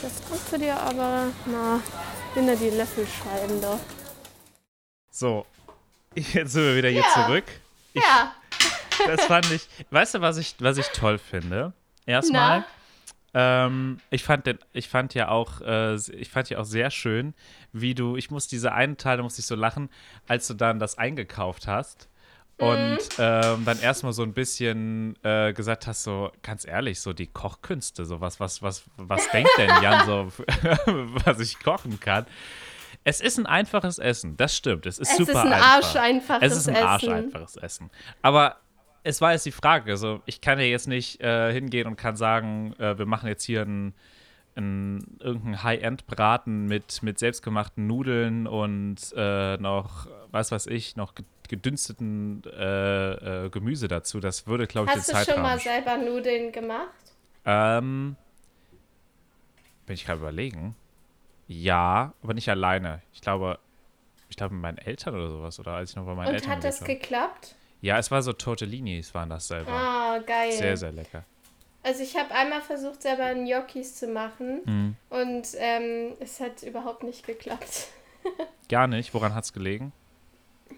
Das 0.00 0.12
kommt 0.28 0.48
zu 0.48 0.58
dir, 0.58 0.78
aber 0.80 1.26
na, 1.46 1.80
bin 2.34 2.46
da 2.46 2.54
die 2.54 2.70
Löffelscheiben 2.70 3.60
da. 3.60 3.78
So, 5.10 5.44
jetzt 6.14 6.52
sind 6.52 6.62
wir 6.62 6.76
wieder 6.76 6.88
hier 6.88 7.02
Ja. 7.02 7.26
zurück. 7.26 7.44
Ich, 7.92 8.02
Ja, 8.02 8.32
Das 9.06 9.24
fand 9.26 9.50
ich. 9.52 9.68
Weißt 9.90 10.14
du, 10.14 10.20
was 10.20 10.36
ich, 10.38 10.54
was 10.60 10.78
ich 10.78 10.86
toll 10.88 11.18
finde? 11.18 11.72
Erstmal, 12.06 12.64
ähm, 13.34 14.00
ich 14.10 14.24
fand 14.24 14.46
den, 14.46 14.58
ich 14.72 14.88
fand 14.88 15.14
ja 15.14 15.28
auch, 15.28 15.60
äh, 15.60 15.94
ich 15.94 16.30
fand 16.30 16.48
ja 16.50 16.58
auch 16.58 16.64
sehr 16.64 16.90
schön, 16.90 17.34
wie 17.72 17.94
du, 17.94 18.16
ich 18.16 18.30
muss 18.30 18.48
diese 18.48 18.72
einen 18.72 18.96
Teil, 18.96 19.18
da 19.18 19.22
musste 19.22 19.40
ich 19.40 19.46
so 19.46 19.54
lachen, 19.54 19.90
als 20.26 20.46
du 20.46 20.54
dann 20.54 20.78
das 20.78 20.96
eingekauft 20.98 21.66
hast. 21.66 22.08
Und 22.60 22.98
ähm, 23.18 23.64
dann 23.64 23.78
erstmal 23.80 24.12
so 24.12 24.24
ein 24.24 24.32
bisschen 24.32 25.14
äh, 25.22 25.52
gesagt 25.52 25.86
hast, 25.86 26.02
so 26.02 26.32
ganz 26.42 26.66
ehrlich, 26.66 27.00
so 27.00 27.12
die 27.12 27.28
Kochkünste, 27.28 28.04
so 28.04 28.20
was, 28.20 28.40
was, 28.40 28.62
was, 28.62 28.82
was 28.96 29.28
denkt 29.32 29.50
denn 29.58 29.70
Jan 29.80 30.06
so, 30.06 30.32
was 31.24 31.38
ich 31.38 31.60
kochen 31.60 32.00
kann? 32.00 32.26
Es 33.04 33.20
ist 33.20 33.38
ein 33.38 33.46
einfaches 33.46 34.00
Essen, 34.00 34.36
das 34.36 34.56
stimmt. 34.56 34.86
Es 34.86 34.98
ist 34.98 35.12
es 35.12 35.18
super 35.18 35.30
ist 35.30 35.36
ein 35.36 35.52
einfach. 35.52 35.76
arscheinfaches 35.76 36.52
Es 36.52 36.58
ist 36.58 36.68
ein 36.68 36.74
Essen. 36.74 36.86
arscheinfaches 36.88 37.56
Essen. 37.58 37.90
Aber 38.22 38.56
es 39.04 39.20
war 39.20 39.32
jetzt 39.32 39.46
die 39.46 39.52
Frage. 39.52 39.90
Also, 39.92 40.20
ich 40.26 40.40
kann 40.40 40.58
ja 40.58 40.64
jetzt 40.66 40.88
nicht 40.88 41.20
äh, 41.22 41.52
hingehen 41.52 41.86
und 41.86 41.96
kann 41.96 42.16
sagen, 42.16 42.74
äh, 42.78 42.98
wir 42.98 43.06
machen 43.06 43.28
jetzt 43.28 43.44
hier 43.44 43.62
einen 43.62 43.94
ein, 44.56 45.18
irgendeinen 45.20 45.62
High-End-Braten 45.62 46.66
mit, 46.66 47.02
mit 47.04 47.20
selbstgemachten 47.20 47.86
Nudeln 47.86 48.48
und 48.48 48.96
äh, 49.16 49.56
noch, 49.58 50.08
was 50.32 50.50
weiß 50.50 50.66
ich, 50.66 50.96
noch 50.96 51.14
ge- 51.14 51.24
gedünsteten 51.48 52.42
äh, 52.44 53.44
äh, 53.44 53.50
Gemüse 53.50 53.86
dazu. 53.86 54.18
Das 54.18 54.48
würde, 54.48 54.66
glaube 54.66 54.90
ich, 54.90 54.96
Hast 54.96 55.08
den 55.12 55.16
du 55.24 55.32
schon 55.32 55.42
mal 55.42 55.60
selber 55.60 55.96
Nudeln 55.96 56.50
gemacht? 56.50 56.88
ähm, 57.44 58.16
bin 59.86 59.94
ich 59.94 60.04
gerade 60.04 60.18
überlegen. 60.18 60.74
Ja, 61.46 62.12
aber 62.22 62.34
nicht 62.34 62.48
alleine. 62.48 63.00
Ich 63.12 63.20
glaube, 63.20 63.60
ich 64.28 64.36
glaube 64.36 64.54
mit 64.54 64.62
meinen 64.62 64.78
Eltern 64.78 65.14
oder 65.14 65.30
sowas. 65.30 65.60
Oder 65.60 65.72
als 65.74 65.90
ich 65.90 65.96
noch 65.96 66.04
bei 66.04 66.14
meinen 66.16 66.28
Und 66.28 66.34
Eltern 66.34 66.50
hat 66.50 66.64
das 66.64 66.80
habe. 66.80 66.94
geklappt? 66.94 67.54
Ja, 67.80 67.98
es 67.98 68.10
war 68.10 68.22
so 68.22 68.32
Tortellinis 68.32 69.14
waren 69.14 69.30
das 69.30 69.48
selber. 69.48 69.72
Ah, 69.72 70.18
geil. 70.18 70.52
Sehr, 70.52 70.76
sehr 70.76 70.92
lecker. 70.92 71.24
Also 71.82 72.02
ich 72.02 72.16
habe 72.16 72.34
einmal 72.34 72.60
versucht, 72.60 73.02
selber 73.02 73.32
Gnocchis 73.34 73.94
zu 73.94 74.08
machen 74.08 74.62
Mhm. 74.64 74.96
und 75.10 75.46
ähm, 75.56 76.14
es 76.20 76.40
hat 76.40 76.62
überhaupt 76.64 77.02
nicht 77.04 77.24
geklappt. 77.26 77.86
Gar 78.68 78.88
nicht. 78.88 79.14
Woran 79.14 79.34
hat 79.34 79.44
es 79.44 79.52
gelegen? 79.52 79.92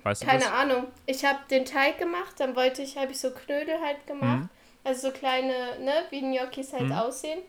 Weißt 0.03 0.23
Keine 0.25 0.41
das? 0.45 0.51
Ahnung. 0.53 0.87
Ich 1.07 1.25
habe 1.25 1.39
den 1.51 1.65
Teig 1.65 1.99
gemacht, 1.99 2.35
dann 2.39 2.55
wollte 2.55 2.83
ich, 2.83 2.97
habe 2.97 3.13
ich 3.13 3.19
so 3.19 3.31
Knödel 3.31 3.81
halt 3.81 4.07
gemacht. 4.07 4.43
Mhm. 4.43 4.49
Also 4.85 5.09
so 5.09 5.13
kleine, 5.13 5.53
ne, 5.81 5.93
wie 6.11 6.21
Gnocchis 6.21 6.73
halt 6.73 6.85
Mhm. 6.85 6.93
aussehen. 6.93 7.41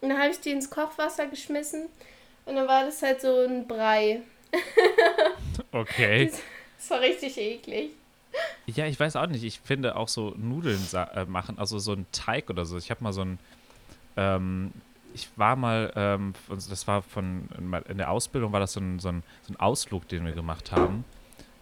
Und 0.00 0.08
dann 0.08 0.18
habe 0.18 0.30
ich 0.30 0.40
die 0.40 0.50
ins 0.50 0.68
Kochwasser 0.68 1.26
geschmissen 1.26 1.86
und 2.46 2.56
dann 2.56 2.66
war 2.66 2.84
das 2.84 3.00
halt 3.02 3.20
so 3.20 3.44
ein 3.44 3.66
Brei. 3.68 4.22
Okay. 5.72 6.30
Das 6.78 6.90
war 6.90 7.00
richtig 7.00 7.38
eklig. 7.38 7.92
Ja, 8.66 8.86
ich 8.86 8.98
weiß 8.98 9.16
auch 9.16 9.26
nicht. 9.26 9.44
Ich 9.44 9.60
finde 9.60 9.96
auch 9.96 10.08
so 10.08 10.34
Nudeln 10.36 10.80
äh, 10.92 11.24
machen, 11.24 11.58
also 11.58 11.78
so 11.78 11.92
ein 11.92 12.06
Teig 12.12 12.50
oder 12.50 12.64
so. 12.64 12.76
Ich 12.76 12.90
habe 12.90 13.02
mal 13.02 13.12
so 13.12 13.22
ein, 13.22 13.38
ähm, 14.16 14.72
ich 15.14 15.28
war 15.36 15.56
mal, 15.56 15.92
ähm, 15.96 16.34
das 16.48 16.86
war 16.86 17.02
von, 17.02 17.48
in 17.88 17.98
der 17.98 18.10
Ausbildung 18.10 18.52
war 18.52 18.60
das 18.60 18.72
so 18.72 18.80
ein, 18.80 18.98
so 18.98 19.08
ein, 19.08 19.22
so 19.42 19.52
ein 19.52 19.56
Ausflug, 19.60 20.08
den 20.08 20.24
wir 20.24 20.32
gemacht 20.32 20.72
haben, 20.72 21.04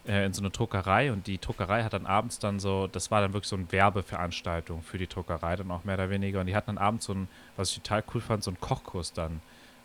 äh, 0.07 0.25
in 0.25 0.33
so 0.33 0.41
eine 0.41 0.51
Druckerei 0.51 1.11
und 1.11 1.27
die 1.27 1.39
Druckerei 1.39 1.83
hat 1.83 1.93
dann 1.93 2.05
abends 2.05 2.39
dann 2.39 2.59
so, 2.59 2.87
das 2.87 3.11
war 3.11 3.21
dann 3.21 3.33
wirklich 3.33 3.49
so 3.49 3.55
eine 3.55 3.71
Werbeveranstaltung 3.71 4.83
für 4.83 4.97
die 4.97 5.07
Druckerei, 5.07 5.55
dann 5.55 5.71
auch 5.71 5.83
mehr 5.83 5.95
oder 5.95 6.09
weniger. 6.09 6.39
Und 6.39 6.47
die 6.47 6.55
hatten 6.55 6.75
dann 6.75 6.77
abends 6.77 7.05
so 7.05 7.13
ein, 7.13 7.27
was 7.57 7.71
ich 7.71 7.81
total 7.81 8.03
cool 8.13 8.21
fand, 8.21 8.43
so 8.43 8.51
einen 8.51 8.61
Kochkurs 8.61 9.11
dann 9.11 9.41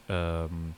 ähm, 0.09 0.75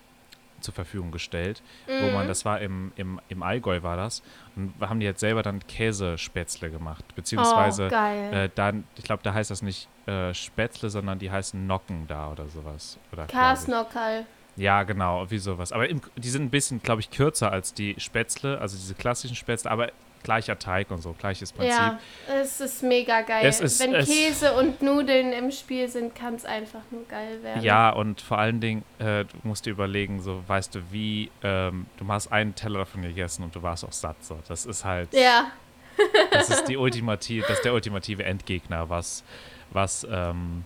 zur 0.61 0.75
Verfügung 0.75 1.11
gestellt, 1.11 1.63
wo 1.87 2.07
Mhm. 2.07 2.13
man, 2.15 2.29
das 2.29 2.45
war 2.45 2.61
im, 2.61 2.93
im, 2.97 3.21
im 3.29 3.43
Allgäu 3.43 3.83
war 3.83 3.97
das, 3.97 4.23
und 4.57 4.73
wir 4.79 4.89
haben 4.89 5.01
die 5.01 5.07
jetzt 5.07 5.21
selber 5.21 5.43
dann 5.43 5.67
Käsespätzle 5.67 6.71
gemacht, 6.71 7.05
beziehungsweise 7.15 7.87
oh, 7.87 7.91
geil. 7.91 8.33
äh, 8.33 8.51
dann, 8.55 8.85
ich 8.97 9.05
glaube, 9.05 9.23
da 9.23 9.35
heißt 9.35 9.51
das 9.51 9.63
nicht 9.63 9.89
äh, 10.07 10.33
Spätzle, 10.35 10.91
sondern 10.91 11.19
die 11.19 11.31
heißen 11.31 11.67
Nocken 11.67 12.07
da 12.07 12.31
oder 12.31 12.49
sowas. 12.49 12.99
Oder. 13.13 13.27
Kasnockerl. 13.27 14.27
Ja, 14.57 14.83
genau, 14.83 15.31
wie 15.31 15.39
sowas. 15.39 15.71
Aber 15.73 15.89
im, 15.89 16.01
die 16.17 16.29
sind 16.31 16.43
ein 16.43 16.51
bisschen, 16.51 16.83
glaube 16.83 17.01
ich, 17.01 17.11
kürzer 17.11 17.53
als 17.53 17.75
die 17.75 17.95
Spätzle, 17.99 18.59
also 18.61 18.77
diese 18.77 18.95
klassischen 18.95 19.37
Spätzle, 19.37 19.71
aber 19.71 19.93
gleicher 20.23 20.59
Teig 20.59 20.91
und 20.91 21.01
so, 21.01 21.15
gleiches 21.19 21.53
Prinzip. 21.53 21.71
Ja, 21.79 21.99
es 22.41 22.61
ist 22.61 22.83
mega 22.83 23.23
geil. 23.23 23.47
Ist- 23.47 23.81
Wenn 23.81 23.93
Käse 24.05 24.53
und 24.55 24.83
Nudeln 24.83 25.33
im 25.33 25.51
Spiel 25.51 25.89
sind, 25.89 26.15
kann 26.15 26.35
es 26.35 26.45
einfach 26.45 26.81
nur 26.91 27.05
geil 27.09 27.43
werden. 27.43 27.63
Ja, 27.63 27.91
und 27.91 28.21
vor 28.21 28.39
allen 28.39 28.61
Dingen, 28.61 28.85
äh, 28.99 29.25
du 29.25 29.37
musst 29.45 29.67
dir 29.67 29.71
überlegen, 29.71 30.21
so, 30.21 30.43
weißt 30.47 30.75
du, 30.75 30.81
wie, 30.91 31.31
ähm, 31.43 31.87
du 31.97 32.07
hast 32.09 32.31
einen 32.33 32.55
Teller 32.55 32.81
davon 32.81 33.03
gegessen 33.03 33.43
und 33.45 33.55
du 33.55 33.63
warst 33.63 33.85
auch 33.85 33.93
satt. 33.93 34.17
So. 34.25 34.39
Das 34.49 34.67
ist 34.67 34.85
halt, 34.85 35.13
Ja, 35.15 35.53
das 36.31 36.51
ist 36.51 36.65
die 36.69 36.77
ultimative, 36.79 37.43
das 37.47 37.59
ist 37.59 37.65
der 37.65 37.75
ultimative 37.75 38.25
Endgegner, 38.25 38.89
was, 38.89 39.25
was, 39.71 40.07
ähm, 40.11 40.65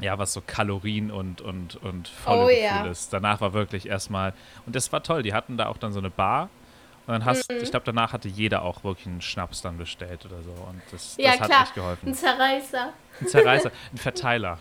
ja, 0.00 0.18
was 0.18 0.34
so 0.34 0.42
Kalorien 0.46 1.10
und, 1.10 1.40
und, 1.40 1.76
und 1.82 2.08
volle 2.08 2.42
Oh, 2.44 2.46
Gefühl 2.48 2.62
ja. 2.62 2.86
ist. 2.86 3.12
Danach 3.12 3.40
war 3.40 3.54
wirklich 3.54 3.88
erstmal, 3.88 4.34
und 4.66 4.76
das 4.76 4.92
war 4.92 5.02
toll, 5.02 5.22
die 5.22 5.32
hatten 5.32 5.56
da 5.56 5.68
auch 5.68 5.78
dann 5.78 5.92
so 5.92 5.98
eine 6.00 6.10
Bar. 6.10 6.50
Und 7.06 7.12
dann 7.12 7.24
hast, 7.24 7.50
Mhm. 7.50 7.58
ich 7.62 7.70
glaube, 7.70 7.86
danach 7.86 8.12
hatte 8.12 8.28
jeder 8.28 8.62
auch 8.62 8.82
wirklich 8.82 9.06
einen 9.06 9.20
Schnaps 9.22 9.62
dann 9.62 9.78
bestellt 9.78 10.24
oder 10.26 10.42
so. 10.42 10.50
Und 10.50 10.82
das, 10.90 11.16
Ja, 11.18 11.32
das 11.32 11.40
hat 11.40 11.48
klar. 11.48 11.62
echt 11.62 11.74
geholfen. 11.74 12.08
ein 12.08 12.14
Zerreißer. 12.14 12.92
Ein 13.20 13.26
Zerreißer, 13.28 13.70
ein 13.92 13.98
Verteiler. 13.98 14.58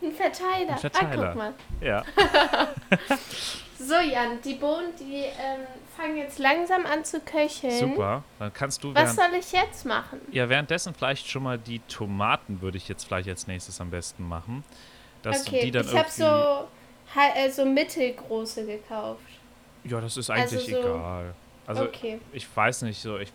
Ein 0.00 0.12
Verteiler. 0.12 0.72
Ein 0.72 0.78
Verteiler. 0.78 1.22
Ah, 1.22 1.28
guck 1.28 1.36
mal. 1.36 1.54
Ja. 1.80 2.04
So, 3.78 3.94
Jan, 3.96 4.40
die 4.44 4.54
Bohnen, 4.54 4.94
die 5.00 5.24
ähm, 5.24 5.66
fangen 5.96 6.16
jetzt 6.16 6.38
langsam 6.38 6.86
an 6.86 7.04
zu 7.04 7.18
köcheln. 7.18 7.72
Super. 7.80 8.22
Dann 8.38 8.52
kannst 8.52 8.84
du 8.84 8.94
Was 8.94 9.16
soll 9.16 9.34
ich 9.36 9.50
jetzt 9.50 9.84
machen? 9.84 10.20
ja, 10.30 10.48
währenddessen 10.48 10.94
vielleicht 10.94 11.28
schon 11.28 11.42
mal 11.42 11.58
die 11.58 11.80
Tomaten 11.88 12.60
würde 12.62 12.76
ich 12.76 12.86
jetzt 12.88 13.04
vielleicht 13.04 13.28
als 13.28 13.48
nächstes 13.48 13.80
am 13.80 13.90
besten 13.90 14.22
machen. 14.28 14.62
Dass 15.22 15.46
okay, 15.48 15.62
die 15.64 15.70
dann 15.72 15.84
ich 15.84 15.96
habe 15.96 16.08
so, 16.08 16.68
äh, 17.34 17.50
so 17.50 17.64
mittelgroße 17.64 18.66
gekauft. 18.66 19.20
ja, 19.82 20.00
das 20.00 20.16
ist 20.16 20.30
eigentlich 20.30 20.68
also 20.70 20.82
so- 20.82 20.94
egal. 20.94 21.34
Also 21.66 21.84
okay. 21.84 22.18
ich 22.32 22.46
weiß 22.54 22.82
nicht 22.82 23.00
so, 23.00 23.18
ich. 23.18 23.32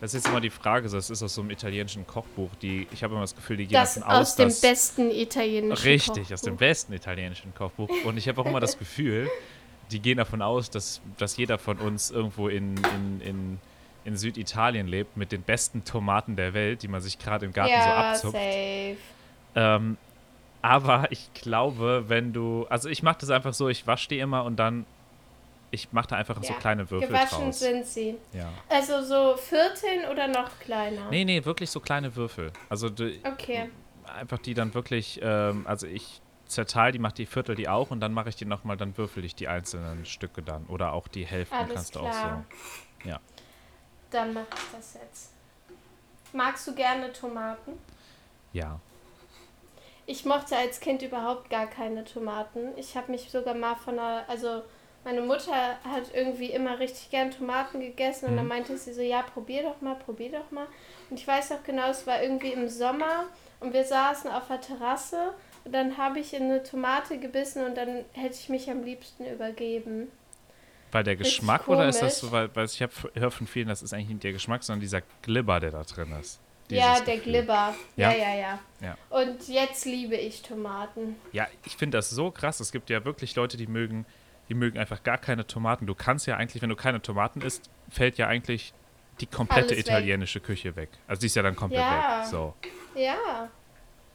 Das 0.00 0.14
ist 0.14 0.22
jetzt 0.24 0.30
immer 0.30 0.40
die 0.40 0.50
Frage, 0.50 0.88
das 0.88 1.10
ist 1.10 1.22
aus 1.24 1.34
so 1.34 1.40
einem 1.40 1.50
italienischen 1.50 2.06
Kochbuch, 2.06 2.50
die, 2.62 2.86
ich 2.92 3.02
habe 3.02 3.14
immer 3.14 3.22
das 3.22 3.34
Gefühl, 3.34 3.56
die 3.56 3.66
gehen 3.66 3.74
Das 3.80 3.94
davon 3.94 4.08
aus 4.12 4.20
aus, 4.20 4.36
dem 4.36 4.46
dass, 4.48 4.60
besten 4.60 5.10
italienischen 5.10 5.82
Richtig, 5.84 6.32
aus 6.32 6.40
dem 6.42 6.50
Kochbuch. 6.52 6.58
besten 6.60 6.92
italienischen 6.92 7.52
Kochbuch. 7.52 7.90
Und 8.04 8.16
ich 8.16 8.28
habe 8.28 8.40
auch 8.40 8.46
immer 8.46 8.60
das 8.60 8.78
Gefühl, 8.78 9.28
die 9.90 9.98
gehen 10.00 10.18
davon 10.18 10.40
aus, 10.40 10.70
dass, 10.70 11.00
dass 11.16 11.36
jeder 11.36 11.58
von 11.58 11.78
uns 11.78 12.12
irgendwo 12.12 12.46
in, 12.46 12.76
in, 12.76 13.20
in, 13.22 13.58
in 14.04 14.16
Süditalien 14.16 14.86
lebt 14.86 15.16
mit 15.16 15.32
den 15.32 15.42
besten 15.42 15.84
Tomaten 15.84 16.36
der 16.36 16.54
Welt, 16.54 16.82
die 16.84 16.88
man 16.88 17.00
sich 17.00 17.18
gerade 17.18 17.44
im 17.46 17.52
Garten 17.52 17.72
so 17.72 17.88
Ja, 17.88 18.10
abzupft. 18.10 18.34
safe. 18.36 18.96
Ähm, 19.56 19.96
aber 20.62 21.10
ich 21.10 21.32
glaube, 21.34 22.04
wenn 22.06 22.32
du, 22.32 22.66
also 22.68 22.88
ich 22.88 23.02
mache 23.02 23.18
das 23.20 23.30
einfach 23.30 23.52
so, 23.54 23.68
ich 23.68 23.86
wasche 23.88 24.08
die 24.10 24.20
immer 24.20 24.44
und 24.44 24.56
dann, 24.58 24.86
ich 25.70 25.92
mache 25.92 26.08
da 26.08 26.16
einfach 26.16 26.42
so 26.42 26.52
Ja, 26.52 26.58
kleine 26.58 26.90
Würfel 26.90 27.08
Gewaschen 27.08 27.44
draus. 27.44 27.58
sind 27.58 27.86
sie. 27.86 28.16
Ja. 28.32 28.48
Also 28.68 29.02
so 29.02 29.36
Vierteln 29.36 30.10
oder 30.10 30.28
noch 30.28 30.50
kleiner? 30.60 31.10
Nee, 31.10 31.24
nee, 31.24 31.44
wirklich 31.44 31.70
so 31.70 31.80
kleine 31.80 32.14
Würfel. 32.16 32.52
Also 32.68 32.88
du, 32.88 33.12
Okay. 33.24 33.70
einfach 34.18 34.38
die 34.38 34.54
dann 34.54 34.72
wirklich, 34.74 35.20
ähm, 35.22 35.66
also 35.66 35.86
ich 35.86 36.20
zerteile 36.46 36.92
die, 36.92 36.98
mache 36.98 37.14
die 37.14 37.26
Viertel 37.26 37.54
die 37.54 37.68
auch 37.68 37.90
und 37.90 38.00
dann 38.00 38.14
mache 38.14 38.30
ich 38.30 38.36
die 38.36 38.46
nochmal, 38.46 38.76
dann 38.78 38.96
würfel 38.96 39.24
ich 39.24 39.34
die 39.34 39.48
einzelnen 39.48 40.06
Stücke 40.06 40.42
dann. 40.42 40.64
Oder 40.66 40.92
auch 40.92 41.06
die 41.08 41.26
Hälften 41.26 41.54
Alles 41.54 41.74
kannst 41.74 41.94
du 41.94 42.00
klar. 42.00 42.10
auch 42.48 42.52
so. 43.02 43.08
Ja. 43.08 43.20
Dann 44.10 44.32
mach 44.32 44.42
ich 44.42 44.72
das 44.76 44.94
jetzt. 44.94 45.32
Magst 46.32 46.66
du 46.66 46.74
gerne 46.74 47.12
Tomaten? 47.12 47.72
Ja. 48.54 48.80
Ich 50.06 50.24
mochte 50.24 50.56
als 50.56 50.80
Kind 50.80 51.02
überhaupt 51.02 51.50
gar 51.50 51.66
keine 51.66 52.04
Tomaten. 52.04 52.68
Ich 52.76 52.96
habe 52.96 53.10
mich 53.12 53.30
sogar 53.30 53.52
mal 53.54 53.76
von 53.76 53.98
einer, 53.98 54.24
also 54.28 54.62
meine 55.04 55.22
Mutter 55.22 55.52
hat 55.84 56.12
irgendwie 56.12 56.50
immer 56.50 56.78
richtig 56.78 57.10
gern 57.10 57.30
Tomaten 57.30 57.80
gegessen 57.80 58.26
und 58.30 58.36
dann 58.36 58.44
Mhm. 58.44 58.48
meinte 58.50 58.76
sie 58.76 58.92
so, 58.92 59.00
ja, 59.00 59.22
probier 59.22 59.62
doch 59.62 59.80
mal, 59.80 59.94
probier 59.94 60.30
doch 60.32 60.50
mal. 60.50 60.66
Und 61.10 61.18
ich 61.18 61.26
weiß 61.26 61.52
auch 61.52 61.62
genau, 61.64 61.88
es 61.90 62.06
war 62.06 62.22
irgendwie 62.22 62.52
im 62.52 62.68
Sommer 62.68 63.24
und 63.60 63.72
wir 63.72 63.84
saßen 63.84 64.30
auf 64.30 64.48
der 64.48 64.60
Terrasse 64.60 65.32
und 65.64 65.72
dann 65.72 65.96
habe 65.96 66.18
ich 66.20 66.34
in 66.34 66.44
eine 66.44 66.62
Tomate 66.62 67.18
gebissen 67.18 67.64
und 67.64 67.76
dann 67.76 68.04
hätte 68.12 68.34
ich 68.34 68.48
mich 68.48 68.70
am 68.70 68.82
liebsten 68.82 69.24
übergeben. 69.26 70.08
Weil 70.90 71.04
der 71.04 71.16
Geschmack 71.16 71.68
oder 71.68 71.88
ist 71.88 72.00
das 72.00 72.18
so, 72.18 72.32
weil, 72.32 72.54
weil 72.56 72.64
ich 72.64 72.80
höre 72.80 73.30
von 73.30 73.46
vielen, 73.46 73.68
das 73.68 73.82
ist 73.82 73.92
eigentlich 73.92 74.08
nicht 74.08 74.24
der 74.24 74.32
Geschmack, 74.32 74.62
sondern 74.64 74.80
dieser 74.80 75.02
Glibber, 75.22 75.60
der 75.60 75.70
da 75.70 75.82
drin 75.84 76.12
ist. 76.18 76.40
ja, 76.70 76.98
der 77.00 77.16
Gefühl. 77.16 77.32
Glibber. 77.32 77.74
Ja, 77.96 78.10
Ja? 78.12 78.16
ja, 78.16 78.34
ja, 78.34 78.58
Ja. 78.80 78.96
Und 79.10 79.46
jetzt 79.48 79.84
liebe 79.84 80.16
ich 80.16 80.40
Tomaten. 80.42 81.16
Ja, 81.32 81.46
ich 81.66 81.76
finde 81.76 81.98
das 81.98 82.08
so 82.10 82.30
krass. 82.30 82.60
Es 82.60 82.72
gibt 82.72 82.88
ja 82.90 83.04
wirklich 83.04 83.34
Leute, 83.36 83.56
die 83.58 83.66
mögen, 83.66 84.06
die 84.48 84.54
mögen 84.54 84.78
einfach 84.78 85.02
gar 85.02 85.18
keine 85.18 85.46
Tomaten. 85.46 85.86
Du 85.86 85.94
kannst 85.94 86.26
ja 86.26 86.36
eigentlich, 86.36 86.62
wenn 86.62 86.70
du 86.70 86.76
keine 86.76 87.02
Tomaten 87.02 87.40
isst, 87.42 87.70
fällt 87.90 88.18
ja 88.18 88.26
eigentlich 88.26 88.72
die 89.20 89.26
komplette 89.26 89.68
Alles 89.74 89.78
weg. 89.78 89.86
italienische 89.86 90.40
Küche 90.40 90.76
weg. 90.76 90.88
Also 91.06 91.20
die 91.20 91.26
ist 91.26 91.34
ja 91.36 91.42
dann 91.42 91.56
komplett 91.56 91.80
Ja. 91.82 92.20
weg. 92.20 92.26
So. 92.28 92.54
Ja. 92.94 93.48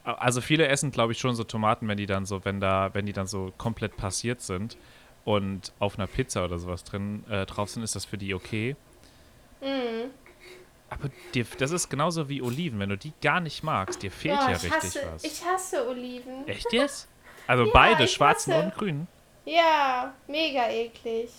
Also 0.04 0.42
viele 0.42 0.68
essen, 0.68 0.92
glaube 0.92 1.14
ich, 1.14 1.20
schon 1.20 1.36
so 1.36 1.44
Tomaten, 1.44 1.88
wenn 1.88 1.98
die 1.98 2.06
dann 2.06 2.26
so, 2.26 2.44
wenn 2.46 2.60
da, 2.60 2.90
wenn 2.94 3.06
die 3.06 3.14
dann 3.14 3.28
so 3.28 3.54
komplett 3.58 3.96
passiert 3.96 4.42
sind 4.42 4.78
und 5.24 5.72
auf 5.80 5.98
einer 5.98 6.08
Pizza 6.08 6.44
oder 6.44 6.58
sowas 6.60 6.84
drin 6.84 7.24
äh, 7.30 7.46
drauf 7.46 7.70
sind, 7.70 7.84
ist 7.84 7.96
das 7.96 8.04
für 8.06 8.18
die 8.18 8.34
okay. 8.34 8.76
Mhm. 9.62 10.10
Aber 10.90 11.10
dir, 11.34 11.46
das 11.58 11.72
ist 11.72 11.90
genauso 11.90 12.30
wie 12.30 12.42
Oliven. 12.42 12.80
Wenn 12.80 12.90
du 12.90 12.98
die 12.98 13.14
gar 13.22 13.40
nicht 13.40 13.64
magst, 13.64 14.04
dir 14.04 14.12
fehlt 14.12 14.38
Boah, 14.40 14.50
ja 14.52 14.56
ich 14.58 14.64
richtig 14.64 14.84
hasse, 14.84 15.08
was. 15.12 15.24
Ich 15.24 15.44
hasse 15.46 15.88
Oliven. 15.88 16.48
Echt 16.48 16.72
jetzt? 16.74 17.08
Also 17.46 17.66
Ja, 17.66 17.72
beide, 17.74 18.08
schwarzen 18.08 18.54
hasse- 18.54 18.64
und 18.64 18.74
grünen. 18.76 19.08
Ja, 19.46 20.14
mega 20.28 20.70
eklig. 20.70 21.30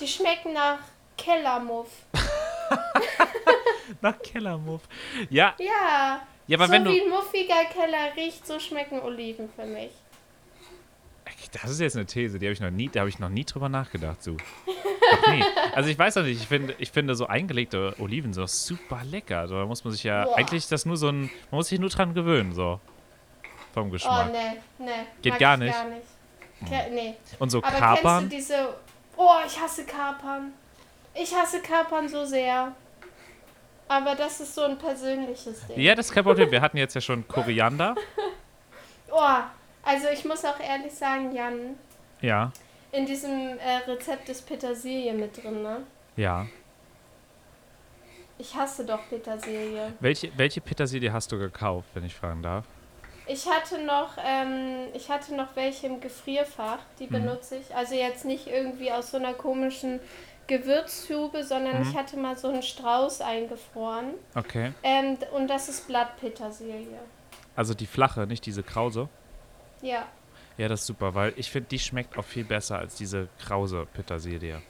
Die 0.00 0.06
schmecken 0.08 0.52
nach 0.52 0.78
Kellermuff. 1.16 1.88
Nach 4.00 4.18
Kellermuff. 4.22 4.82
Ja, 5.28 5.54
Ja. 5.58 6.22
ja 6.46 6.56
aber 6.56 6.66
so 6.66 6.72
wenn 6.72 6.84
du. 6.84 6.90
wie 6.92 7.02
ein 7.02 7.10
muffiger 7.10 7.64
Keller 7.72 8.14
riecht, 8.16 8.46
so 8.46 8.58
schmecken 8.60 9.00
Oliven 9.00 9.50
für 9.54 9.66
mich. 9.66 9.90
Das 11.62 11.70
ist 11.70 11.80
jetzt 11.80 11.96
eine 11.96 12.06
These, 12.06 12.38
die 12.38 12.46
habe 12.46 12.52
ich 12.52 12.60
noch 12.60 12.70
nie, 12.70 12.88
da 12.88 13.00
habe 13.00 13.08
ich 13.08 13.18
noch 13.18 13.28
nie 13.28 13.44
drüber 13.44 13.68
nachgedacht, 13.68 14.22
so. 14.22 14.36
Also 15.74 15.88
ich 15.90 15.98
weiß 15.98 16.14
noch 16.16 16.22
nicht, 16.22 16.40
ich 16.40 16.46
finde, 16.46 16.74
ich 16.78 16.92
finde 16.92 17.14
so 17.16 17.26
eingelegte 17.26 17.94
Oliven 17.98 18.32
so 18.32 18.46
super 18.46 19.02
lecker. 19.04 19.48
Da 19.48 19.66
muss 19.66 19.82
man 19.84 19.92
sich 19.92 20.04
ja, 20.04 20.24
Boah. 20.24 20.36
eigentlich 20.38 20.58
ist 20.58 20.70
das 20.72 20.86
nur 20.86 20.96
so 20.96 21.08
ein, 21.08 21.22
man 21.22 21.58
muss 21.58 21.68
sich 21.68 21.80
nur 21.80 21.88
dran 21.90 22.14
gewöhnen, 22.14 22.52
so. 22.54 22.78
Vom 23.74 23.88
Oh, 23.88 23.90
Geschmack. 23.90 24.30
ne, 24.32 24.56
ne. 24.78 24.92
Geht 25.22 25.32
mag 25.32 25.40
gar 25.40 25.54
ich 25.54 25.60
nicht. 25.60 25.74
Gar 25.74 25.84
nicht. 25.88 26.06
Ke 26.68 26.90
nee. 26.90 27.14
Und 27.38 27.50
so 27.50 27.58
Aber 27.58 27.70
Kapern. 27.76 28.28
kennst 28.28 28.32
du 28.32 28.36
diese... 28.54 28.74
Oh, 29.16 29.36
ich 29.46 29.60
hasse 29.60 29.84
Kapern. 29.84 30.52
Ich 31.14 31.34
hasse 31.34 31.60
Kapern 31.60 32.08
so 32.08 32.24
sehr. 32.24 32.72
Aber 33.88 34.14
das 34.14 34.40
ist 34.40 34.54
so 34.54 34.62
ein 34.62 34.78
persönliches 34.78 35.66
Ding. 35.66 35.80
Ja, 35.80 35.94
das 35.94 36.06
ist 36.06 36.12
kein 36.12 36.24
Problem. 36.24 36.50
Wir 36.50 36.60
hatten 36.60 36.76
jetzt 36.76 36.94
ja 36.94 37.00
schon 37.00 37.26
Koriander. 37.26 37.94
Oh, 39.12 39.38
also 39.82 40.06
ich 40.12 40.24
muss 40.24 40.44
auch 40.44 40.60
ehrlich 40.60 40.94
sagen, 40.94 41.34
Jan, 41.34 41.74
Ja, 42.20 42.52
in 42.92 43.06
diesem 43.06 43.58
äh, 43.58 43.78
Rezept 43.88 44.28
ist 44.28 44.46
Petersilie 44.46 45.12
mit 45.12 45.42
drin, 45.42 45.62
ne? 45.64 45.78
ja. 46.16 46.46
Ich 48.38 48.54
hasse 48.54 48.86
doch 48.86 49.00
Petersilie. 49.10 49.92
Welche, 50.00 50.30
welche 50.38 50.60
Petersilie 50.62 51.12
hast 51.12 51.30
du 51.32 51.38
gekauft, 51.38 51.88
wenn 51.92 52.04
ich 52.04 52.14
fragen 52.14 52.42
darf? 52.42 52.64
Ich 53.32 53.46
hatte 53.48 53.78
noch, 53.84 54.16
ähm, 54.24 54.88
ich 54.92 55.08
hatte 55.08 55.34
noch 55.36 55.54
welche 55.54 55.86
im 55.86 56.00
Gefrierfach, 56.00 56.78
die 56.98 57.04
Mhm. 57.06 57.10
benutze 57.10 57.56
ich. 57.56 57.74
Also 57.74 57.94
jetzt 57.94 58.24
nicht 58.24 58.48
irgendwie 58.48 58.90
aus 58.90 59.12
so 59.12 59.18
einer 59.18 59.34
komischen 59.34 60.00
Gewürztube, 60.48 61.44
sondern 61.44 61.76
Mhm. 61.80 61.88
ich 61.88 61.96
hatte 61.96 62.16
mal 62.16 62.36
so 62.36 62.48
einen 62.48 62.62
Strauß 62.62 63.20
eingefroren. 63.20 64.14
Okay. 64.34 64.72
Ähm, 64.82 65.16
und 65.32 65.48
das 65.48 65.68
ist 65.68 65.86
Blattpetersilie. 65.86 66.98
Also 67.54 67.72
die 67.74 67.86
flache, 67.86 68.26
nicht 68.26 68.44
diese 68.46 68.62
krause. 68.64 69.08
Ja. 69.80 70.06
Ja, 70.58 70.68
das 70.68 70.80
ist 70.80 70.86
super, 70.88 71.14
weil 71.14 71.32
ich 71.36 71.50
finde, 71.50 71.68
die 71.68 71.78
schmeckt 71.78 72.18
auch 72.18 72.24
viel 72.24 72.44
besser 72.44 72.78
als 72.78 72.96
diese 72.96 73.28
krause 73.38 73.86
Petersilie. 73.94 74.60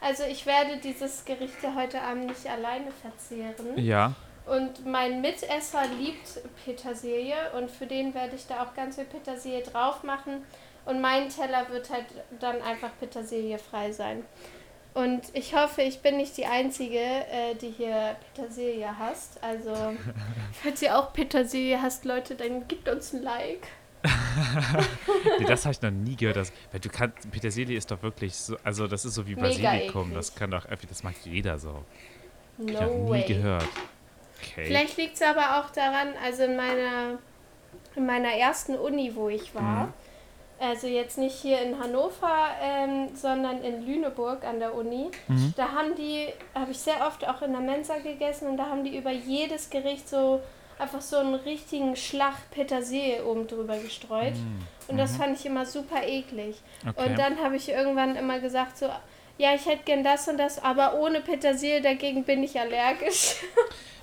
Also 0.00 0.22
ich 0.22 0.46
werde 0.46 0.76
dieses 0.78 1.24
Gericht 1.24 1.60
ja 1.62 1.74
heute 1.74 2.00
Abend 2.00 2.26
nicht 2.26 2.46
alleine 2.46 2.92
verzehren. 3.02 3.76
Ja. 3.76 4.14
Und 4.46 4.86
mein 4.86 5.20
Mitesser 5.20 5.82
liebt 5.98 6.40
Petersilie 6.64 7.34
und 7.56 7.70
für 7.70 7.86
den 7.86 8.14
werde 8.14 8.36
ich 8.36 8.46
da 8.46 8.62
auch 8.62 8.74
ganz 8.74 8.94
viel 8.94 9.04
Petersilie 9.04 9.62
drauf 9.62 10.04
machen. 10.04 10.44
Und 10.84 11.00
mein 11.00 11.28
Teller 11.28 11.68
wird 11.68 11.90
halt 11.90 12.06
dann 12.38 12.62
einfach 12.62 12.90
petersiliefrei 13.00 13.90
sein. 13.90 14.24
Und 14.94 15.24
ich 15.34 15.54
hoffe, 15.54 15.82
ich 15.82 15.98
bin 15.98 16.16
nicht 16.16 16.36
die 16.38 16.46
Einzige, 16.46 16.98
äh, 16.98 17.54
die 17.60 17.70
hier 17.70 18.16
Petersilie 18.34 18.98
hasst. 18.98 19.42
Also, 19.42 19.74
falls 20.62 20.80
ihr 20.80 20.96
auch 20.96 21.12
Petersilie 21.12 21.82
hasst, 21.82 22.04
Leute, 22.04 22.36
dann 22.36 22.66
gebt 22.68 22.88
uns 22.88 23.12
ein 23.12 23.22
Like. 23.22 23.66
Nee, 25.38 25.44
das 25.46 25.64
habe 25.64 25.72
ich 25.72 25.82
noch 25.82 25.90
nie 25.90 26.14
gehört. 26.14 26.36
Dass, 26.36 26.52
weil 26.70 26.80
du 26.80 26.88
kannst, 26.88 27.30
Petersilie 27.30 27.76
ist 27.76 27.90
doch 27.90 28.02
wirklich 28.02 28.34
so, 28.34 28.56
also 28.62 28.86
das 28.86 29.04
ist 29.04 29.14
so 29.14 29.26
wie 29.26 29.34
Basilikum. 29.34 30.14
Das 30.14 30.34
kann 30.34 30.50
doch, 30.50 30.64
das 30.66 31.02
mag 31.02 31.14
jeder 31.24 31.58
so. 31.58 31.84
No 32.58 32.68
ich 32.68 32.80
habe 32.80 32.94
nie 32.94 33.24
gehört. 33.24 33.68
Okay. 34.42 34.64
Vielleicht 34.66 34.96
liegt 34.96 35.14
es 35.14 35.22
aber 35.22 35.60
auch 35.60 35.70
daran, 35.70 36.08
also 36.24 36.44
in 36.44 36.56
meiner, 36.56 37.18
in 37.94 38.06
meiner 38.06 38.32
ersten 38.32 38.74
Uni, 38.76 39.12
wo 39.14 39.28
ich 39.28 39.54
war, 39.54 39.86
Mhm. 39.86 39.92
also 40.60 40.86
jetzt 40.86 41.18
nicht 41.18 41.34
hier 41.34 41.60
in 41.62 41.78
Hannover, 41.78 42.48
ähm, 42.62 43.08
sondern 43.14 43.62
in 43.62 43.86
Lüneburg 43.86 44.44
an 44.44 44.58
der 44.58 44.74
Uni, 44.74 45.10
Mhm. 45.28 45.54
da 45.56 45.72
haben 45.72 45.94
die, 45.96 46.28
habe 46.54 46.70
ich 46.70 46.78
sehr 46.78 47.06
oft 47.06 47.26
auch 47.26 47.42
in 47.42 47.52
der 47.52 47.60
Mensa 47.60 47.98
gegessen 47.98 48.48
und 48.48 48.56
da 48.56 48.66
haben 48.66 48.84
die 48.84 48.96
über 48.96 49.10
jedes 49.10 49.70
Gericht 49.70 50.08
so 50.08 50.40
einfach 50.78 51.00
so 51.00 51.16
einen 51.16 51.34
richtigen 51.34 51.96
Schlag 51.96 52.34
Petersilie 52.50 53.24
oben 53.24 53.46
drüber 53.46 53.78
gestreut. 53.78 54.34
Und 54.88 54.98
das 54.98 55.16
fand 55.16 55.38
ich 55.38 55.46
immer 55.46 55.64
super 55.64 56.06
eklig. 56.06 56.56
Mhm. 56.84 56.90
Okay. 56.90 57.08
Und 57.08 57.18
dann 57.18 57.42
habe 57.42 57.56
ich 57.56 57.70
irgendwann 57.70 58.14
immer 58.14 58.38
gesagt 58.40 58.76
so, 58.76 58.86
ja, 59.38 59.54
ich 59.54 59.64
hätte 59.66 59.84
gern 59.84 60.04
das 60.04 60.28
und 60.28 60.36
das, 60.38 60.62
aber 60.62 60.98
ohne 61.00 61.20
Petersilie, 61.22 61.80
dagegen 61.80 62.24
bin 62.24 62.42
ich 62.42 62.58
allergisch. 62.60 63.36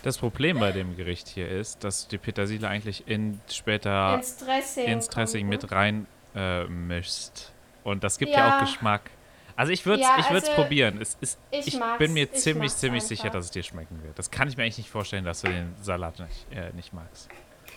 Das 0.03 0.17
Problem 0.17 0.59
bei 0.59 0.71
dem 0.71 0.95
Gericht 0.97 1.27
hier 1.29 1.47
ist, 1.49 1.83
dass 1.83 2.03
du 2.07 2.11
die 2.11 2.17
Petersilie 2.17 2.67
eigentlich 2.67 3.07
in 3.07 3.39
später 3.49 4.15
ins 4.15 4.37
Dressing. 4.37 4.85
ins 4.85 5.07
Dressing 5.07 5.47
mit 5.47 5.63
ne? 5.63 5.71
rein 5.71 6.07
äh, 6.35 6.65
mischst. 6.65 7.51
Und 7.83 8.03
das 8.03 8.17
gibt 8.17 8.31
ja, 8.31 8.37
Ja. 8.39 8.57
auch 8.57 8.61
Geschmack. 8.61 9.09
Also 9.55 9.71
ich 9.71 9.85
würde 9.85 10.01
es 10.01 10.07
Ja, 10.07 10.17
ich 10.19 10.29
also 10.29 10.51
probieren. 10.53 10.99
Es 11.01 11.17
ist, 11.21 11.39
ich 11.51 11.67
ich 11.67 11.79
bin 11.99 12.13
mir 12.13 12.23
Ich 12.23 12.33
ziemlich, 12.33 12.73
ziemlich 12.75 13.03
einfach. 13.03 13.07
sicher, 13.17 13.29
dass 13.29 13.45
es 13.45 13.51
dir 13.51 13.63
schmecken 13.63 14.01
wird. 14.03 14.17
Das 14.19 14.29
kann 14.31 14.47
ich 14.49 14.57
mir 14.57 14.63
eigentlich 14.63 14.79
nicht 14.79 14.89
vorstellen, 14.89 15.25
dass 15.25 15.41
du 15.41 15.47
den 15.47 15.73
Salat 15.81 16.19
nicht, 16.19 16.47
äh, 16.51 16.71
nicht 16.75 16.91
magst. 16.93 17.29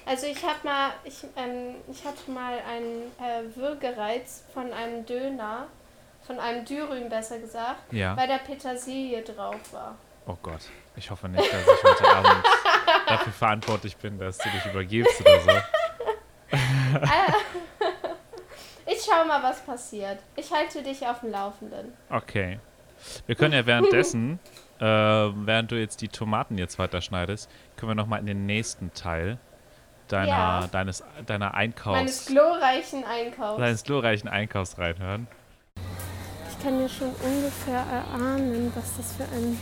Also 0.04 0.26
ich 0.26 0.42
habe 0.42 0.58
mal, 0.64 0.90
ich, 1.04 1.22
ähm, 1.36 1.74
ich 1.90 2.04
hatte 2.04 2.30
mal 2.30 2.54
einen 2.68 3.02
äh, 3.20 3.56
Würgereiz 3.56 4.44
von 4.54 4.72
einem 4.72 5.04
Döner, 5.04 5.66
von 6.26 6.38
einem 6.38 6.64
Dürüm 6.64 7.08
besser 7.08 7.38
gesagt, 7.38 7.92
Ja. 7.92 8.16
weil 8.16 8.26
da 8.26 8.38
Petersilie 8.38 9.22
drauf 9.22 9.60
war. 9.72 9.96
Oh 10.26 10.36
Gott. 10.42 10.60
Ich 10.96 11.10
hoffe 11.10 11.28
nicht, 11.28 11.52
dass 11.52 11.60
ich 11.62 11.84
heute 11.84 12.08
Abend 12.08 12.44
dafür 13.06 13.32
verantwortlich 13.32 13.96
bin, 13.96 14.18
dass 14.18 14.38
du 14.38 14.48
dich 14.50 14.64
übergibst 14.66 15.20
oder 15.20 15.40
so. 15.40 15.50
Ich 18.88 19.02
schau 19.04 19.24
mal, 19.26 19.42
was 19.42 19.60
passiert. 19.66 20.20
Ich 20.36 20.52
halte 20.52 20.80
dich 20.82 21.04
auf 21.06 21.20
dem 21.20 21.32
Laufenden. 21.32 21.92
Okay. 22.08 22.60
Wir 23.26 23.34
können 23.34 23.52
ja 23.52 23.66
währenddessen, 23.66 24.38
äh, 24.80 24.84
während 24.84 25.70
du 25.72 25.74
jetzt 25.74 26.00
die 26.02 26.08
Tomaten 26.08 26.56
jetzt 26.56 26.78
weiter 26.78 27.00
schneidest, 27.00 27.50
können 27.76 27.90
wir 27.90 27.94
nochmal 27.96 28.20
in 28.20 28.26
den 28.26 28.46
nächsten 28.46 28.92
Teil 28.94 29.38
deiner, 30.08 30.28
Ja. 30.28 30.66
deines, 30.70 31.02
deiner 31.26 31.46
Meines 31.50 31.56
Einkaufs, 31.58 32.26
glorreichen 32.26 33.04
Einkaufs. 33.04 33.58
deines 33.58 33.82
glorreichen 33.82 34.28
Einkaufs 34.28 34.78
reinhören. 34.78 35.26
Ich 36.50 36.62
kann 36.64 36.80
ja 36.80 36.88
schon 36.88 37.10
ungefähr 37.16 37.80
erahnen, 37.92 38.72
was 38.74 38.96
das 38.96 39.12
für 39.16 39.24
ein 39.24 39.58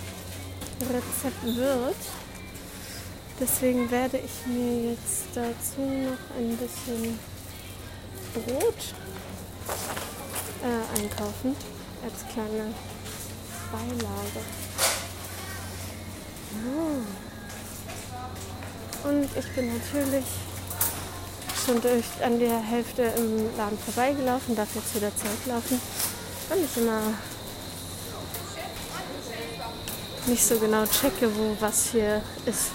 Rezept 0.81 1.45
wird. 1.45 1.97
Deswegen 3.41 3.91
werde 3.91 4.19
ich 4.19 4.47
mir 4.47 4.91
jetzt 4.91 5.25
dazu 5.35 5.81
noch 5.81 6.37
ein 6.39 6.57
bisschen 6.57 7.19
Brot 8.33 8.95
äh, 10.63 11.01
einkaufen 11.01 11.57
als 12.03 12.33
kleine 12.33 12.73
Beilage. 13.73 14.41
So. 16.63 16.85
Und 19.09 19.29
ich 19.37 19.49
bin 19.55 19.67
natürlich 19.77 20.25
schon 21.65 21.81
durch 21.81 22.05
an 22.23 22.39
der 22.39 22.61
Hälfte 22.61 23.03
im 23.17 23.57
Laden 23.57 23.79
vorbeigelaufen, 23.79 24.55
darf 24.55 24.75
jetzt 24.75 24.95
wieder 24.95 25.15
zurücklaufen, 25.17 25.81
weil 26.49 26.59
ich 26.59 26.77
immer 26.77 27.15
nicht 30.27 30.45
so 30.45 30.59
genau 30.59 30.85
checke, 30.87 31.31
wo 31.37 31.57
was 31.61 31.91
hier 31.91 32.23
ist. 32.47 32.71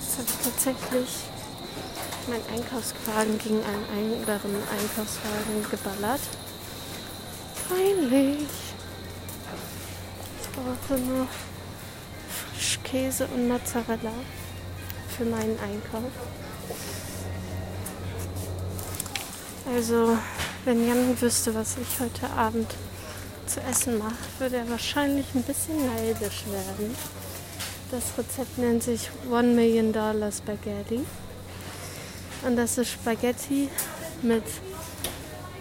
Jetzt 0.00 0.18
habe 0.18 0.28
ich 0.28 0.44
tatsächlich 0.44 1.08
meinen 2.28 2.44
Einkaufswagen 2.54 3.38
gegen 3.38 3.62
einen 3.64 4.20
anderen 4.20 4.56
Einkaufswagen 4.70 5.66
geballert. 5.70 6.20
Peinlich. 7.68 8.48
Ich 10.42 10.50
brauche 10.50 11.00
noch 11.00 11.28
Frischkäse 12.52 13.26
und 13.28 13.48
Mozzarella 13.48 14.12
für 15.16 15.24
meinen 15.24 15.58
Einkauf. 15.60 16.12
Also, 19.74 20.18
wenn 20.64 20.86
Jan 20.86 21.20
wüsste, 21.20 21.54
was 21.54 21.76
ich 21.76 22.00
heute 22.00 22.28
Abend 22.36 22.74
zu 23.46 23.60
essen 23.60 23.98
mache, 23.98 24.16
würde 24.40 24.56
er 24.56 24.68
wahrscheinlich 24.68 25.26
ein 25.34 25.44
bisschen 25.44 25.76
neidisch 25.86 26.44
werden. 26.46 26.96
Das 27.92 28.02
Rezept 28.18 28.58
nennt 28.58 28.82
sich 28.82 29.10
One 29.30 29.54
Million 29.54 29.92
Dollar 29.92 30.32
Spaghetti. 30.32 31.04
Und 32.44 32.56
das 32.56 32.78
ist 32.78 32.90
Spaghetti 32.90 33.68
mit 34.22 34.42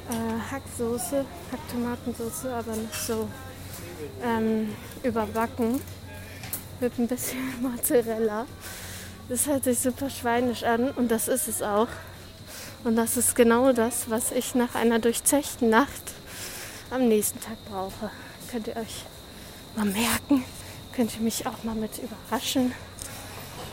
äh, 0.10 0.52
Hacksoße, 0.52 1.24
Hacktomatensoße, 1.52 2.52
aber 2.52 2.76
nicht 2.76 2.96
so 2.96 3.28
ähm, 4.24 4.74
überbacken. 5.04 5.82
Mit 6.80 6.98
ein 6.98 7.08
bisschen 7.08 7.40
Mozzarella. 7.62 8.48
Das 9.28 9.46
hört 9.46 9.66
sich 9.66 9.78
super 9.78 10.10
schweinisch 10.10 10.64
an 10.64 10.90
und 10.90 11.12
das 11.12 11.28
ist 11.28 11.48
es 11.48 11.62
auch. 11.62 11.90
Und 12.84 12.96
das 12.96 13.18
ist 13.18 13.36
genau 13.36 13.74
das, 13.74 14.10
was 14.10 14.32
ich 14.32 14.56
nach 14.56 14.76
einer 14.76 15.00
durchzechten 15.00 15.70
Nacht 15.70 16.14
am 16.92 17.08
nächsten 17.08 17.40
Tag 17.42 17.58
brauche. 17.70 18.10
Könnt 18.52 18.68
ihr 18.68 18.78
euch 18.78 19.04
mal 19.76 19.86
merken. 19.86 20.44
Könnt 20.96 21.16
ihr 21.16 21.22
mich 21.22 21.46
auch 21.46 21.64
mal 21.64 21.76
mit 21.76 22.00
überraschen. 22.00 22.74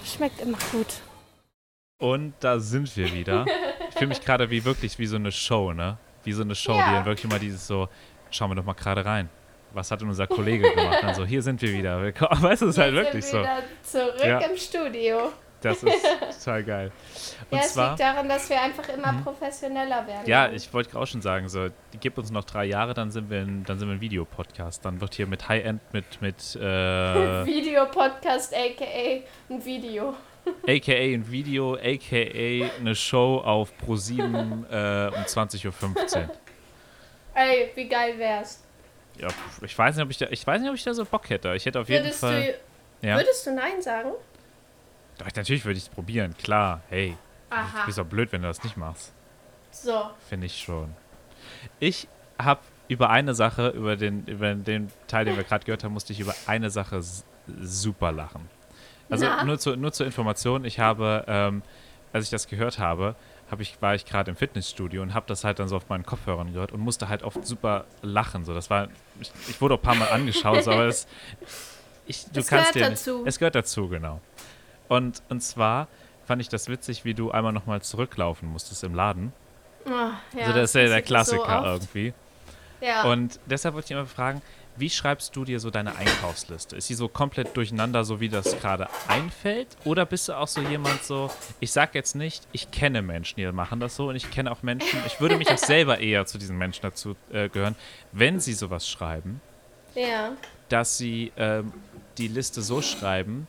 Schmeckt 0.05 0.41
immer 0.41 0.59
gut. 0.73 0.87
Und 1.99 2.35
da 2.41 2.59
sind 2.59 2.95
wir 2.97 3.13
wieder. 3.13 3.47
Ich 3.91 3.95
fühle 3.95 4.09
mich 4.09 4.21
gerade 4.21 4.51
wie 4.51 4.65
wirklich 4.65 4.99
wie 4.99 5.07
so 5.07 5.17
eine 5.17 5.33
Show, 5.33 5.73
ne? 5.73 5.99
Wie 6.25 6.33
so 6.33 6.43
eine 6.43 6.55
Show, 6.55 6.75
ja. 6.75 6.89
die 6.89 6.95
dann 6.97 7.05
wirklich 7.07 7.25
immer 7.25 7.39
dieses 7.39 7.67
so, 7.67 7.89
schauen 8.31 8.51
wir 8.51 8.57
doch 8.57 8.65
mal 8.65 8.75
gerade 8.75 9.05
rein. 9.05 9.31
Was 9.73 9.91
hat 9.91 10.01
denn 10.01 10.09
unser 10.09 10.27
Kollege 10.27 10.69
gemacht? 10.75 10.99
Dann 11.03 11.15
so, 11.15 11.25
hier 11.25 11.43
sind 11.43 11.63
wir 11.63 11.73
wieder. 11.73 12.03
Willkommen. 12.03 12.43
Weißt 12.43 12.63
du, 12.63 12.67
es 12.67 12.77
ist 12.77 12.79
halt 12.79 12.95
wirklich 12.95 13.25
so. 13.25 13.45
Zurück 13.83 14.21
ja. 14.21 14.41
im 14.41 14.57
Studio. 14.57 15.33
Das 15.61 15.83
ist 15.83 16.45
total 16.45 16.65
geil. 16.65 16.93
Und 17.51 17.59
ja, 17.59 17.65
es 17.65 17.73
zwar, 17.75 17.91
liegt 17.91 18.01
daran, 18.01 18.29
dass 18.29 18.49
wir 18.51 18.61
einfach 18.61 18.89
immer 18.89 19.13
mhm. 19.13 19.25
professioneller 19.25 20.07
werden. 20.07 20.27
Ja, 20.27 20.51
ich 20.51 20.73
wollte 20.73 20.99
auch 20.99 21.07
schon 21.07 21.23
sagen, 21.23 21.49
so, 21.49 21.69
gib 22.01 22.19
uns 22.19 22.31
noch 22.31 22.45
drei 22.45 22.67
Jahre, 22.67 22.95
dann 22.95 23.11
sind 23.11 23.31
wir 23.31 23.41
ein, 23.41 23.65
dann 23.65 23.79
sind 23.79 23.89
wir 23.89 23.95
ein 23.95 24.01
Videopodcast. 24.01 24.85
Dann 24.85 25.01
wird 25.01 25.15
hier 25.15 25.27
mit 25.27 25.49
High-End, 25.49 25.81
mit, 25.93 26.21
mit 26.21 26.57
äh, 26.57 26.61
Videopodcast, 27.47 28.55
aka 28.55 29.23
ein 29.51 29.65
Video. 29.65 30.15
AKA 30.67 31.15
ein 31.15 31.31
Video, 31.31 31.75
AKA 31.75 32.71
eine 32.79 32.95
Show 32.95 33.39
auf 33.45 33.73
Pro7 33.85 34.21
äh, 34.21 35.09
um 35.09 35.23
20.15 35.23 35.67
Uhr. 36.17 36.31
Ey, 37.35 37.71
wie 37.75 37.89
geil 37.89 38.19
wär's. 38.19 38.63
Ja, 39.19 39.29
ich 39.63 39.77
weiß 39.77 39.97
nicht, 39.97 40.05
ob 40.05 40.11
ich 40.11 40.19
da, 40.19 40.27
ich 40.31 40.47
weiß 40.47 40.61
nicht, 40.61 40.71
ob 40.71 40.77
ich 40.77 40.85
da 40.85 40.95
so 40.95 41.05
Bock 41.05 41.29
hätte. 41.31 41.55
Ich 41.55 41.65
hätte 41.65 41.81
auf 41.81 41.89
jeden 41.89 42.05
würdest 42.05 42.21
Fall. 42.21 42.55
Du, 43.01 43.07
ja? 43.09 43.17
Würdest 43.17 43.47
du 43.47 43.53
Nein 43.53 43.81
sagen? 43.81 44.13
Doch, 45.19 45.27
natürlich 45.35 45.65
würde 45.65 45.79
ich 45.79 45.85
es 45.85 45.89
probieren, 45.89 46.37
klar. 46.37 46.83
Hey. 46.89 47.17
Aha. 47.51 47.81
Du 47.81 47.87
bist 47.87 47.99
doch 47.99 48.07
blöd, 48.07 48.33
wenn 48.33 48.43
du 48.43 48.49
das 48.49 48.63
nicht 48.65 48.77
machst. 48.77 49.13
So. 49.71 50.11
Finde 50.29 50.47
ich 50.47 50.59
schon. 50.59 50.95
Ich 51.79 52.09
habe 52.39 52.61
über 52.89 53.11
eine 53.11 53.35
Sache, 53.35 53.69
über 53.69 53.97
den, 53.97 54.25
über 54.27 54.55
den 54.55 54.91
Teil, 55.07 55.25
den 55.25 55.37
wir 55.37 55.45
gerade 55.49 55.65
gehört 55.65 55.85
haben, 55.85 55.93
musste 55.93 56.13
ich 56.13 56.21
über 56.21 56.35
eine 56.47 56.71
Sache 56.71 57.03
super 57.61 58.13
lachen. 58.13 58.49
Also 59.09 59.27
nur, 59.45 59.59
zu, 59.59 59.77
nur 59.77 59.93
zur 59.93 60.07
Information, 60.07 60.65
ich 60.65 60.81
habe, 60.81 61.25
ähm, 61.29 61.63
als 62.13 62.25
ich 62.25 62.31
das 62.31 62.49
gehört 62.49 62.79
habe, 62.81 63.15
hab 63.51 63.61
ich, 63.61 63.81
war 63.81 63.95
ich 63.95 64.05
gerade 64.05 64.31
im 64.31 64.37
Fitnessstudio 64.37 65.03
und 65.03 65.15
habe 65.15 65.27
das 65.29 65.45
halt 65.45 65.61
dann 65.61 65.69
so 65.69 65.77
auf 65.77 65.89
meinen 65.89 66.05
Kopfhörern 66.05 66.53
gehört 66.53 66.73
und 66.73 66.81
musste 66.81 67.09
halt 67.09 67.23
oft 67.23 67.47
super 67.47 67.85
lachen. 68.03 68.45
So, 68.45 68.53
das 68.53 68.69
war, 68.69 68.89
ich, 69.21 69.31
ich 69.49 69.61
wurde 69.61 69.75
auch 69.75 69.79
ein 69.79 69.83
paar 69.83 69.95
Mal 69.95 70.09
angeschaut, 70.09 70.65
so, 70.65 70.73
aber 70.73 70.87
es, 70.89 71.07
ich, 72.07 72.25
du 72.33 72.41
es 72.41 72.49
kannst 72.49 72.73
gehört 72.73 72.93
dazu. 72.93 73.23
es 73.25 73.39
gehört 73.39 73.55
dazu, 73.55 73.89
genau. 73.89 74.21
Und, 74.89 75.23
und 75.29 75.41
zwar 75.41 75.89
fand 76.27 76.43
ich 76.43 76.49
das 76.49 76.69
witzig, 76.69 77.05
wie 77.05 77.15
du 77.15 77.31
einmal 77.31 77.53
nochmal 77.53 77.83
zurücklaufen 77.83 78.49
musstest 78.49 78.85
im 78.85 78.95
Laden. 78.95 79.33
Oh, 79.87 79.91
ja, 79.91 80.47
also 80.47 80.53
das 80.53 80.71
ist 80.71 80.75
ja 80.75 80.89
der 80.89 81.03
Klassiker 81.03 81.63
so 81.63 81.69
irgendwie. 81.69 82.15
Ja. 82.81 83.05
Und 83.05 83.39
deshalb 83.47 83.75
wollte 83.75 83.87
ich 83.87 83.91
immer 83.93 84.07
fragen, 84.07 84.43
wie 84.79 84.91
schreibst 84.91 85.35
du 85.35 85.45
dir 85.45 85.59
so 85.59 85.71
deine 85.71 85.97
Einkaufsliste? 85.97 86.77
Ist 86.77 86.89
sie 86.89 86.95
so 86.95 87.09
komplett 87.09 87.57
durcheinander, 87.57 88.05
so 88.05 88.21
wie 88.21 88.29
das 88.29 88.61
gerade 88.61 88.89
einfällt? 89.09 89.69
Oder 89.85 90.05
bist 90.05 90.29
du 90.29 90.35
auch 90.35 90.49
so 90.49 90.61
jemand 90.61 91.03
so, 91.03 91.31
ich 91.61 91.73
sag 91.73 91.95
jetzt 91.95 92.15
nicht, 92.15 92.47
ich 92.53 92.71
kenne 92.71 93.01
Menschen, 93.01 93.37
die 93.37 93.51
machen 93.53 93.81
das 93.81 93.97
so 93.97 94.09
und 94.09 94.17
ich 94.17 94.31
kenne 94.31 94.53
auch 94.53 94.63
Menschen, 94.63 95.01
ich 95.07 95.21
würde 95.21 95.39
mich 95.39 95.51
auch 95.51 95.59
selber 95.73 95.99
eher 95.99 96.27
zu 96.27 96.37
diesen 96.37 96.59
Menschen 96.59 96.83
dazu 96.83 97.17
äh, 97.33 97.49
gehören, 97.49 97.77
wenn 98.13 98.39
sie 98.39 98.53
sowas 98.53 98.89
schreiben, 98.89 99.41
ja. 99.95 100.33
dass 100.69 100.99
sie 100.99 101.33
ähm, 101.39 101.73
die 102.19 102.29
Liste 102.29 102.61
so 102.61 102.83
schreiben, 102.83 103.47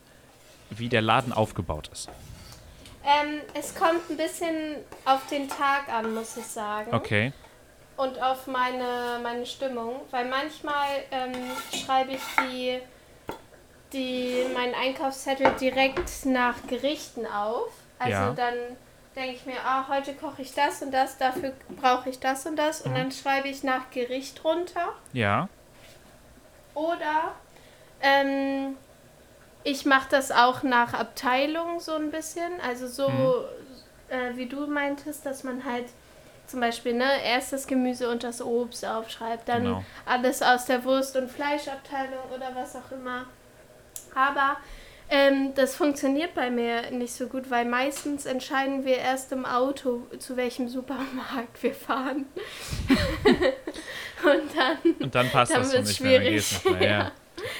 wie 0.70 0.88
der 0.88 1.02
Laden 1.02 1.32
aufgebaut 1.32 1.88
ist. 1.92 2.08
Ähm, 3.04 3.40
es 3.54 3.74
kommt 3.74 4.10
ein 4.10 4.16
bisschen 4.16 4.76
auf 5.04 5.26
den 5.28 5.48
Tag 5.48 5.88
an, 5.88 6.14
muss 6.14 6.36
ich 6.36 6.46
sagen. 6.46 6.94
Okay 6.94 7.32
und 7.98 8.22
auf 8.22 8.46
meine, 8.46 9.18
meine 9.22 9.44
Stimmung, 9.44 9.96
weil 10.12 10.26
manchmal 10.26 10.86
ähm, 11.10 11.34
schreibe 11.74 12.12
ich 12.12 12.22
die, 12.40 12.78
die, 13.92 14.46
meinen 14.54 14.74
Einkaufszettel 14.74 15.50
direkt 15.60 16.24
nach 16.24 16.54
Gerichten 16.68 17.26
auf. 17.26 17.72
Also 17.98 18.12
ja. 18.12 18.32
dann 18.32 18.54
denke 19.16 19.34
ich 19.34 19.46
mir, 19.46 19.60
ah, 19.64 19.86
heute 19.88 20.14
koche 20.14 20.42
ich 20.42 20.54
das 20.54 20.80
und 20.80 20.92
das, 20.92 21.18
dafür 21.18 21.52
brauche 21.80 22.08
ich 22.08 22.20
das 22.20 22.46
und 22.46 22.54
das 22.54 22.82
und 22.82 22.92
mhm. 22.92 22.96
dann 22.96 23.12
schreibe 23.12 23.48
ich 23.48 23.64
nach 23.64 23.90
Gericht 23.90 24.44
runter. 24.44 24.94
Ja. 25.12 25.48
Oder 26.74 27.34
ähm, 28.00 28.76
ich 29.70 29.84
mache 29.84 30.08
das 30.10 30.30
auch 30.30 30.62
nach 30.62 30.94
Abteilung 30.94 31.80
so 31.80 31.94
ein 31.94 32.10
bisschen. 32.10 32.60
Also 32.66 32.86
so, 32.86 33.08
mhm. 33.08 33.34
äh, 34.08 34.36
wie 34.36 34.46
du 34.46 34.66
meintest, 34.66 35.26
dass 35.26 35.44
man 35.44 35.64
halt 35.64 35.86
zum 36.46 36.60
Beispiel 36.60 36.94
ne, 36.94 37.08
erst 37.24 37.52
das 37.52 37.66
Gemüse 37.66 38.08
und 38.08 38.24
das 38.24 38.40
Obst 38.40 38.84
aufschreibt, 38.84 39.48
dann 39.48 39.64
genau. 39.64 39.84
alles 40.06 40.40
aus 40.40 40.64
der 40.64 40.82
Wurst- 40.84 41.16
und 41.16 41.30
Fleischabteilung 41.30 42.24
oder 42.34 42.54
was 42.54 42.74
auch 42.74 42.90
immer. 42.90 43.26
Aber 44.14 44.56
ähm, 45.10 45.54
das 45.54 45.74
funktioniert 45.74 46.34
bei 46.34 46.50
mir 46.50 46.90
nicht 46.90 47.12
so 47.12 47.26
gut, 47.26 47.50
weil 47.50 47.66
meistens 47.66 48.24
entscheiden 48.24 48.86
wir 48.86 48.96
erst 48.96 49.32
im 49.32 49.44
Auto, 49.44 50.06
zu 50.18 50.36
welchem 50.36 50.68
Supermarkt 50.68 51.62
wir 51.62 51.74
fahren. 51.74 52.26
und 54.24 54.56
dann, 54.56 54.94
und 55.00 55.14
dann 55.14 55.30
passt 55.30 55.52
dann 55.52 55.62
das 55.62 55.72
so 55.72 55.78
nicht 55.78 55.96
schwierig. 55.96 56.64
mehr. 56.64 56.80
Ja. 56.80 56.88
ja. 57.04 57.12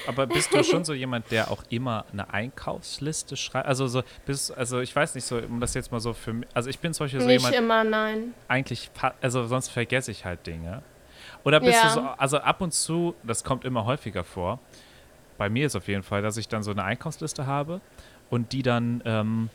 Aber 0.07 0.27
bist 0.27 0.53
du 0.53 0.63
schon 0.63 0.83
so 0.85 0.93
jemand, 0.93 1.31
der 1.31 1.51
auch 1.51 1.63
immer 1.69 2.05
eine 2.11 2.33
Einkaufsliste 2.33 3.37
schreibt? 3.37 3.67
Also 3.67 3.87
so 3.87 4.03
bist, 4.25 4.55
also 4.57 4.79
ich 4.79 4.95
weiß 4.95 5.15
nicht 5.15 5.25
so, 5.25 5.37
um 5.37 5.59
das 5.59 5.73
jetzt 5.73 5.91
mal 5.91 5.99
so 5.99 6.13
für 6.13 6.33
mich, 6.33 6.47
also 6.53 6.69
ich 6.69 6.79
bin 6.79 6.93
zum 6.93 7.05
Beispiel 7.05 7.21
so 7.21 7.27
nicht 7.27 7.37
jemand. 7.37 7.51
Nicht 7.51 7.63
immer, 7.63 7.83
nein. 7.83 8.33
Eigentlich, 8.47 8.89
also 9.21 9.45
sonst 9.47 9.69
vergesse 9.69 10.11
ich 10.11 10.25
halt 10.25 10.45
Dinge. 10.45 10.81
Oder 11.43 11.59
bist 11.59 11.81
ja. 11.81 11.87
du 11.87 11.93
so, 11.93 12.01
also 12.17 12.37
ab 12.39 12.61
und 12.61 12.73
zu, 12.73 13.15
das 13.23 13.43
kommt 13.43 13.65
immer 13.65 13.85
häufiger 13.85 14.23
vor. 14.23 14.59
Bei 15.37 15.49
mir 15.49 15.65
ist 15.65 15.75
auf 15.75 15.87
jeden 15.87 16.03
Fall, 16.03 16.21
dass 16.21 16.37
ich 16.37 16.47
dann 16.47 16.63
so 16.63 16.71
eine 16.71 16.83
Einkaufsliste 16.83 17.47
habe 17.47 17.79
und 18.29 18.51
die 18.51 18.61
dann 18.61 19.01
ähm, 19.05 19.49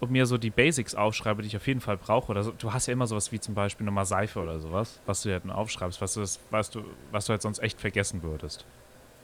und 0.00 0.10
mir 0.10 0.26
so 0.26 0.38
die 0.38 0.50
Basics 0.50 0.94
aufschreibe, 0.94 1.42
die 1.42 1.48
ich 1.48 1.56
auf 1.56 1.66
jeden 1.66 1.80
Fall 1.80 1.96
brauche. 1.96 2.30
Oder 2.30 2.42
so. 2.42 2.52
Du 2.52 2.72
hast 2.72 2.86
ja 2.86 2.92
immer 2.92 3.06
sowas 3.06 3.32
wie 3.32 3.40
zum 3.40 3.54
Beispiel 3.54 3.84
nochmal 3.84 4.06
Seife 4.06 4.40
oder 4.40 4.60
sowas, 4.60 5.00
was 5.06 5.22
du 5.22 5.30
ja 5.30 5.40
dann 5.40 5.50
aufschreibst, 5.50 6.00
was 6.00 6.14
du, 6.14 6.24
weißt 6.50 6.74
du, 6.74 6.84
was 7.10 7.26
du 7.26 7.30
halt 7.30 7.42
sonst 7.42 7.58
echt 7.60 7.80
vergessen 7.80 8.22
würdest. 8.22 8.64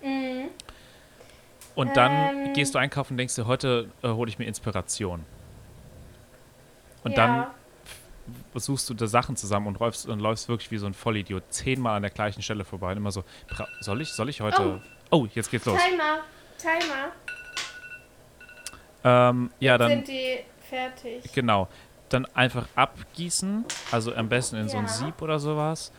Mhm. 0.05 0.51
Und 1.75 1.97
dann 1.97 2.13
ähm, 2.47 2.53
gehst 2.53 2.75
du 2.75 2.79
einkaufen 2.79 3.15
und 3.15 3.19
denkst 3.19 3.35
dir, 3.35 3.47
heute 3.47 3.89
äh, 4.03 4.09
hole 4.09 4.29
ich 4.29 4.39
mir 4.39 4.45
Inspiration. 4.45 5.25
Und 7.03 7.13
ja. 7.13 7.17
dann 7.27 7.47
suchst 8.55 8.89
du 8.89 8.95
da 8.95 9.07
Sachen 9.07 9.37
zusammen 9.37 9.67
und 9.67 9.81
läufst, 9.81 10.07
und 10.07 10.21
läufst 10.21 10.49
wirklich 10.49 10.71
wie 10.71 10.79
so 10.79 10.87
ein 10.87 10.95
Vollidiot 10.95 11.43
zehnmal 11.51 11.97
an 11.97 12.03
der 12.03 12.11
gleichen 12.11 12.43
Stelle 12.43 12.65
vorbei 12.65 12.93
und 12.93 12.99
immer 12.99 13.11
so, 13.11 13.25
soll 13.81 14.01
ich, 14.01 14.13
soll 14.13 14.29
ich 14.29 14.41
heute. 14.41 14.81
Oh, 15.11 15.19
oh 15.19 15.27
jetzt 15.35 15.51
geht's 15.51 15.67
los. 15.67 15.79
Timer, 15.79 16.21
Timer. 16.59 17.13
Ähm, 19.05 19.51
ja, 19.61 19.77
dann. 19.77 19.91
sind 19.91 20.09
die 20.09 20.39
fertig. 20.69 21.33
Genau. 21.35 21.69
Dann 22.09 22.27
einfach 22.35 22.69
abgießen, 22.75 23.65
also 23.91 24.15
am 24.15 24.29
besten 24.29 24.57
in 24.57 24.67
ja. 24.67 24.69
so 24.69 24.79
ein 24.79 24.89
Sieb 24.89 25.21
oder 25.21 25.39
sowas. 25.39 25.93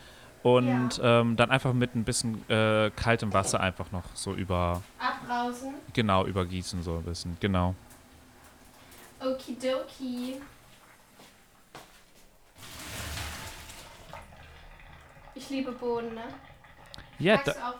Und 0.45 1.01
ähm, 1.01 1.35
dann 1.37 1.49
einfach 1.49 1.73
mit 1.73 1.95
ein 1.95 2.03
bisschen 2.03 2.47
äh, 2.51 2.91
kaltem 2.95 3.33
Wasser 3.33 3.61
einfach 3.61 3.91
noch 3.91 4.03
so 4.13 4.35
über. 4.35 4.83
Abbrausen? 4.99 5.73
Genau, 5.91 6.23
übergießen 6.23 6.83
so 6.83 6.97
ein 6.97 7.03
bisschen, 7.03 7.35
genau. 7.39 7.73
Okidoki. 9.19 10.35
Ich 15.33 15.49
liebe 15.49 15.71
Boden, 15.71 16.13
ne? 16.13 16.25
Ja, 17.17 17.37
da, 17.43 17.73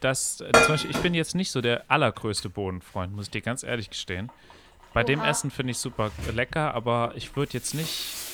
das, 0.00 0.40
äh, 0.40 0.50
zum 0.50 0.66
Beispiel, 0.74 0.90
ich 0.90 0.98
bin 1.02 1.14
jetzt 1.14 1.36
nicht 1.36 1.52
so 1.52 1.60
der 1.60 1.84
allergrößte 1.86 2.48
Bodenfreund, 2.50 3.14
muss 3.14 3.26
ich 3.26 3.30
dir 3.30 3.42
ganz 3.42 3.62
ehrlich 3.62 3.90
gestehen. 3.90 4.28
Bei 4.92 5.02
Oha. 5.02 5.06
dem 5.06 5.22
Essen 5.22 5.52
finde 5.52 5.70
ich 5.70 5.78
super 5.78 6.10
lecker, 6.34 6.74
aber 6.74 7.12
ich 7.14 7.36
würde 7.36 7.52
jetzt 7.52 7.74
nicht 7.74 8.31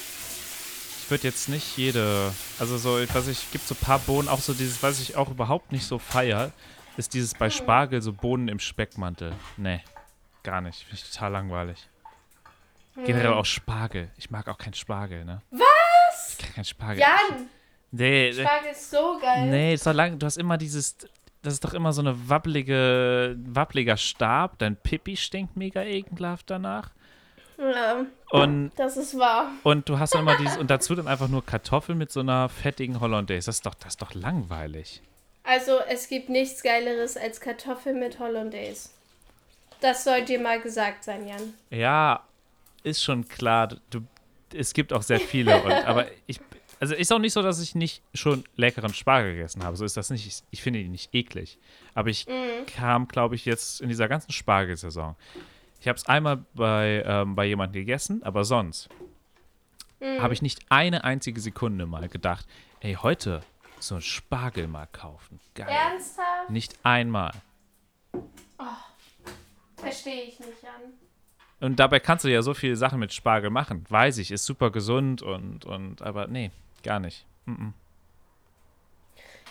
würde 1.10 1.24
jetzt 1.24 1.48
nicht 1.48 1.76
jede, 1.76 2.32
also 2.58 2.78
so, 2.78 2.98
was 3.14 3.28
ich, 3.28 3.50
gibt 3.50 3.66
so 3.66 3.74
ein 3.74 3.84
paar 3.84 3.98
Bohnen, 3.98 4.28
auch 4.28 4.40
so 4.40 4.52
dieses, 4.52 4.82
was 4.82 5.00
ich 5.00 5.16
auch 5.16 5.30
überhaupt 5.30 5.72
nicht 5.72 5.86
so 5.86 5.98
feier, 5.98 6.52
ist 6.96 7.14
dieses 7.14 7.34
bei 7.34 7.50
Spargel 7.50 8.02
so 8.02 8.12
Bohnen 8.12 8.48
im 8.48 8.58
Speckmantel. 8.58 9.32
Nee, 9.56 9.80
gar 10.42 10.60
nicht. 10.60 10.80
Finde 10.82 10.94
ich 10.96 11.10
total 11.10 11.32
langweilig. 11.32 11.88
Hm. 12.94 13.04
Generell 13.04 13.32
auch 13.32 13.44
Spargel. 13.44 14.10
Ich 14.16 14.30
mag 14.30 14.48
auch 14.48 14.58
kein 14.58 14.74
Spargel, 14.74 15.24
ne? 15.24 15.42
Was? 15.50 16.32
Ich 16.32 16.38
kann 16.38 16.54
kein 16.54 16.64
Spargel. 16.64 17.00
Jan! 17.00 17.46
Nee, 17.90 18.32
Spargel 18.32 18.72
ist 18.72 18.90
so 18.90 19.18
geil. 19.20 19.48
Nee, 19.48 19.74
ist 19.74 19.86
doch 19.86 19.92
lang, 19.94 20.18
du 20.18 20.26
hast 20.26 20.36
immer 20.36 20.58
dieses, 20.58 20.96
das 21.42 21.54
ist 21.54 21.64
doch 21.64 21.74
immer 21.74 21.92
so 21.92 22.02
eine 22.02 22.28
wabbelige, 22.28 23.36
wabbeliger 23.46 23.96
Stab. 23.96 24.58
Dein 24.58 24.76
Pipi 24.76 25.16
stinkt 25.16 25.56
mega 25.56 25.82
ekelhaft 25.82 26.50
danach. 26.50 26.90
Ja, 27.58 28.06
Und, 28.30 28.70
das 28.76 28.96
ist 28.96 29.18
wahr. 29.18 29.50
und 29.64 29.88
du 29.88 29.98
hast 29.98 30.14
dann 30.14 30.20
immer 30.22 30.36
dieses, 30.36 30.56
und 30.58 30.70
dazu 30.70 30.94
dann 30.94 31.08
einfach 31.08 31.28
nur 31.28 31.44
Kartoffeln 31.44 31.98
mit 31.98 32.12
so 32.12 32.20
einer 32.20 32.48
fettigen 32.48 33.00
Hollandaise. 33.00 33.46
Das 33.46 33.56
ist 33.56 33.66
doch, 33.66 33.74
das 33.74 33.94
ist 33.94 34.02
doch 34.02 34.14
langweilig. 34.14 35.02
Also, 35.42 35.78
es 35.88 36.08
gibt 36.08 36.28
nichts 36.28 36.62
Geileres 36.62 37.16
als 37.16 37.40
Kartoffeln 37.40 37.98
mit 37.98 38.20
Hollandaise. 38.20 38.90
Das 39.80 40.04
soll 40.04 40.24
dir 40.24 40.38
mal 40.40 40.60
gesagt 40.60 41.04
sein, 41.04 41.26
Jan. 41.26 41.54
Ja, 41.70 42.22
ist 42.82 43.02
schon 43.02 43.26
klar. 43.28 43.68
Du, 43.90 44.02
es 44.54 44.72
gibt 44.72 44.92
auch 44.92 45.02
sehr 45.02 45.20
viele. 45.20 45.60
Und, 45.62 45.72
aber 45.86 46.06
ich, 46.26 46.40
also 46.80 46.94
ist 46.94 47.12
auch 47.12 47.18
nicht 47.18 47.32
so, 47.32 47.42
dass 47.42 47.60
ich 47.60 47.74
nicht 47.74 48.02
schon 48.14 48.44
leckeren 48.56 48.92
Spargel 48.94 49.34
gegessen 49.34 49.64
habe. 49.64 49.76
So 49.76 49.84
ist 49.84 49.96
das 49.96 50.10
nicht. 50.10 50.26
Ich, 50.26 50.42
ich 50.50 50.62
finde 50.62 50.80
ihn 50.80 50.92
nicht 50.92 51.14
eklig. 51.14 51.58
Aber 51.94 52.08
ich 52.10 52.26
kam, 52.76 53.08
glaube 53.08 53.34
ich, 53.34 53.44
jetzt 53.46 53.80
in 53.80 53.88
dieser 53.88 54.08
ganzen 54.08 54.32
Spargelsaison. 54.32 55.16
Ich 55.80 55.88
habe 55.88 55.96
es 55.96 56.06
einmal 56.06 56.44
bei, 56.54 57.02
ähm, 57.06 57.34
bei 57.34 57.44
jemandem 57.44 57.80
gegessen, 57.80 58.22
aber 58.22 58.44
sonst 58.44 58.88
habe 60.00 60.32
ich 60.32 60.42
nicht 60.42 60.60
eine 60.68 61.04
einzige 61.04 61.40
Sekunde 61.40 61.86
mal 61.86 62.08
gedacht, 62.08 62.46
ey, 62.80 62.94
heute 62.94 63.42
so 63.80 63.96
ein 63.96 64.02
Spargel 64.02 64.68
mal 64.68 64.86
kaufen. 64.86 65.40
Geil. 65.54 65.68
Ernsthaft? 65.68 66.50
Nicht 66.50 66.78
einmal. 66.84 67.32
Verstehe 69.76 70.22
ich 70.24 70.38
nicht, 70.40 70.62
Jan. 70.62 70.92
Und 71.60 71.80
dabei 71.80 72.00
kannst 72.00 72.24
du 72.24 72.28
ja 72.28 72.42
so 72.42 72.54
viele 72.54 72.76
Sachen 72.76 73.00
mit 73.00 73.12
Spargel 73.12 73.50
machen. 73.50 73.84
Weiß 73.88 74.18
ich, 74.18 74.30
ist 74.30 74.44
super 74.44 74.70
gesund 74.70 75.22
und, 75.22 75.64
und 75.64 76.02
aber 76.02 76.26
nee, 76.28 76.50
gar 76.82 77.00
nicht. 77.00 77.26
Mm-mm. 77.46 77.72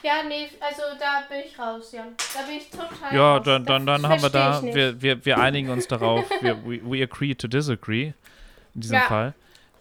Ja, 0.04 0.24
nee, 0.28 0.48
also 0.60 0.82
da 1.00 1.24
bin 1.30 1.40
ich 1.46 1.58
raus, 1.58 1.92
Jan. 1.92 2.16
Da 2.34 2.42
bin 2.44 2.56
ich 2.58 2.70
total 2.70 3.14
Ja, 3.16 3.38
raus. 3.38 3.46
dann, 3.46 3.66
dann, 3.66 3.86
Das 3.86 4.02
dann 4.02 4.12
haben 4.12 4.22
wir 4.22 4.30
da, 4.30 4.62
wir, 4.64 5.02
wir, 5.02 5.26
wir 5.26 5.40
einigen 5.40 5.70
uns 5.70 5.88
darauf, 5.88 6.30
wir, 6.42 6.56
we, 6.66 6.80
we 6.84 7.04
agree 7.04 7.34
to 7.36 7.48
disagree 7.48 8.14
in 8.76 8.82
diesem 8.82 8.98
Ja. 8.98 9.08
Fall. 9.08 9.34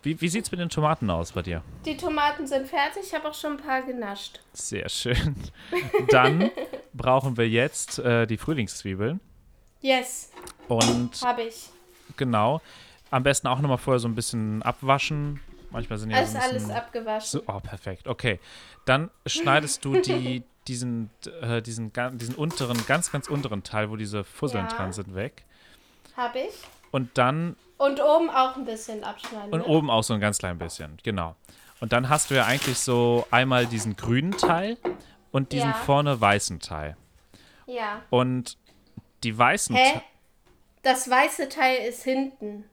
Wie, 0.03 0.21
wie 0.21 0.29
sieht 0.29 0.45
es 0.45 0.51
mit 0.53 0.61
den 0.61 0.69
Tomaten 0.69 1.11
aus 1.11 1.33
bei 1.33 1.43
dir? 1.43 1.63
Die 1.85 1.97
Tomaten 1.97 2.47
sind 2.47 2.69
fertig, 2.69 3.03
ich 3.07 3.15
habe 3.15 3.29
auch 3.29 3.35
schon 3.35 3.53
ein 3.53 3.57
paar 3.57 3.83
genascht. 3.83 4.41
Sehr 4.53 4.89
schön. 4.89 5.35
Dann 6.11 6.51
brauchen 6.95 7.37
wir 7.37 7.49
jetzt 7.49 7.99
äh, 7.99 8.27
die 8.27 8.37
Frühlingszwiebeln 8.37 9.21
Yes, 9.83 10.31
und 10.69 11.11
habe 11.23 11.43
ich. 11.43 11.69
genau, 12.17 12.61
am 13.11 13.23
besten 13.23 13.47
auch 13.49 13.59
nochmal 13.61 13.79
vorher 13.79 13.99
so 13.99 14.09
ein 14.09 14.15
bisschen 14.15 14.63
abwaschen. 14.63 15.41
Manchmal 15.71 15.99
sind 15.99 16.11
ja 16.11 16.19
Alles, 16.19 16.33
so 16.33 16.39
ein 16.39 16.43
bisschen, 16.53 16.71
alles 16.71 16.83
abgewaschen. 16.83 17.41
So, 17.41 17.43
oh, 17.47 17.61
perfekt. 17.61 18.07
Okay. 18.09 18.41
Dann 18.85 19.11
schneidest 19.27 19.85
du 19.85 20.01
die, 20.01 20.45
diesen, 20.69 21.11
äh, 21.43 21.61
diesen, 21.63 21.93
diesen 22.15 22.35
unteren, 22.35 22.85
ganz, 22.87 23.11
ganz 23.13 23.29
unteren 23.29 23.63
Teil, 23.63 23.91
wo 23.91 23.97
diese 23.97 24.25
Fusseln 24.25 24.67
Ja. 24.69 24.77
dran 24.77 24.93
sind, 24.93 25.15
weg. 25.15 25.45
Habe 26.17 26.39
ich. 26.41 26.55
Und 26.93 27.19
dann, 27.19 27.57
Und 27.79 28.01
oben 28.01 28.31
auch 28.31 28.57
ein 28.57 28.65
bisschen 28.65 29.05
abschneiden. 29.05 29.53
und 29.53 29.59
ne? 29.61 29.65
oben 29.67 29.91
auch 29.91 30.03
so 30.03 30.15
ein 30.15 30.21
ganz 30.21 30.39
klein 30.39 30.57
bisschen, 30.59 30.97
genau. 31.03 31.37
Und 31.81 31.93
dann 31.93 32.09
hast 32.09 32.31
du 32.31 32.35
ja 32.35 32.47
eigentlich 32.47 32.79
so 32.79 33.27
einmal 33.31 33.67
diesen 33.67 33.97
grünen 33.97 34.33
Teil 34.33 34.79
und 35.31 35.53
diesen 35.53 35.71
Ja. 35.71 35.75
vorne 35.75 36.19
weißen 36.19 36.61
Teil. 36.61 36.97
Ja. 37.67 38.01
Und 38.09 38.57
die 39.25 39.37
weißen 39.37 39.77
Hä? 39.77 40.01
Das 40.83 41.11
weiße 41.11 41.49
Teil 41.49 41.87
ist 41.87 42.03
hinten. 42.05 42.65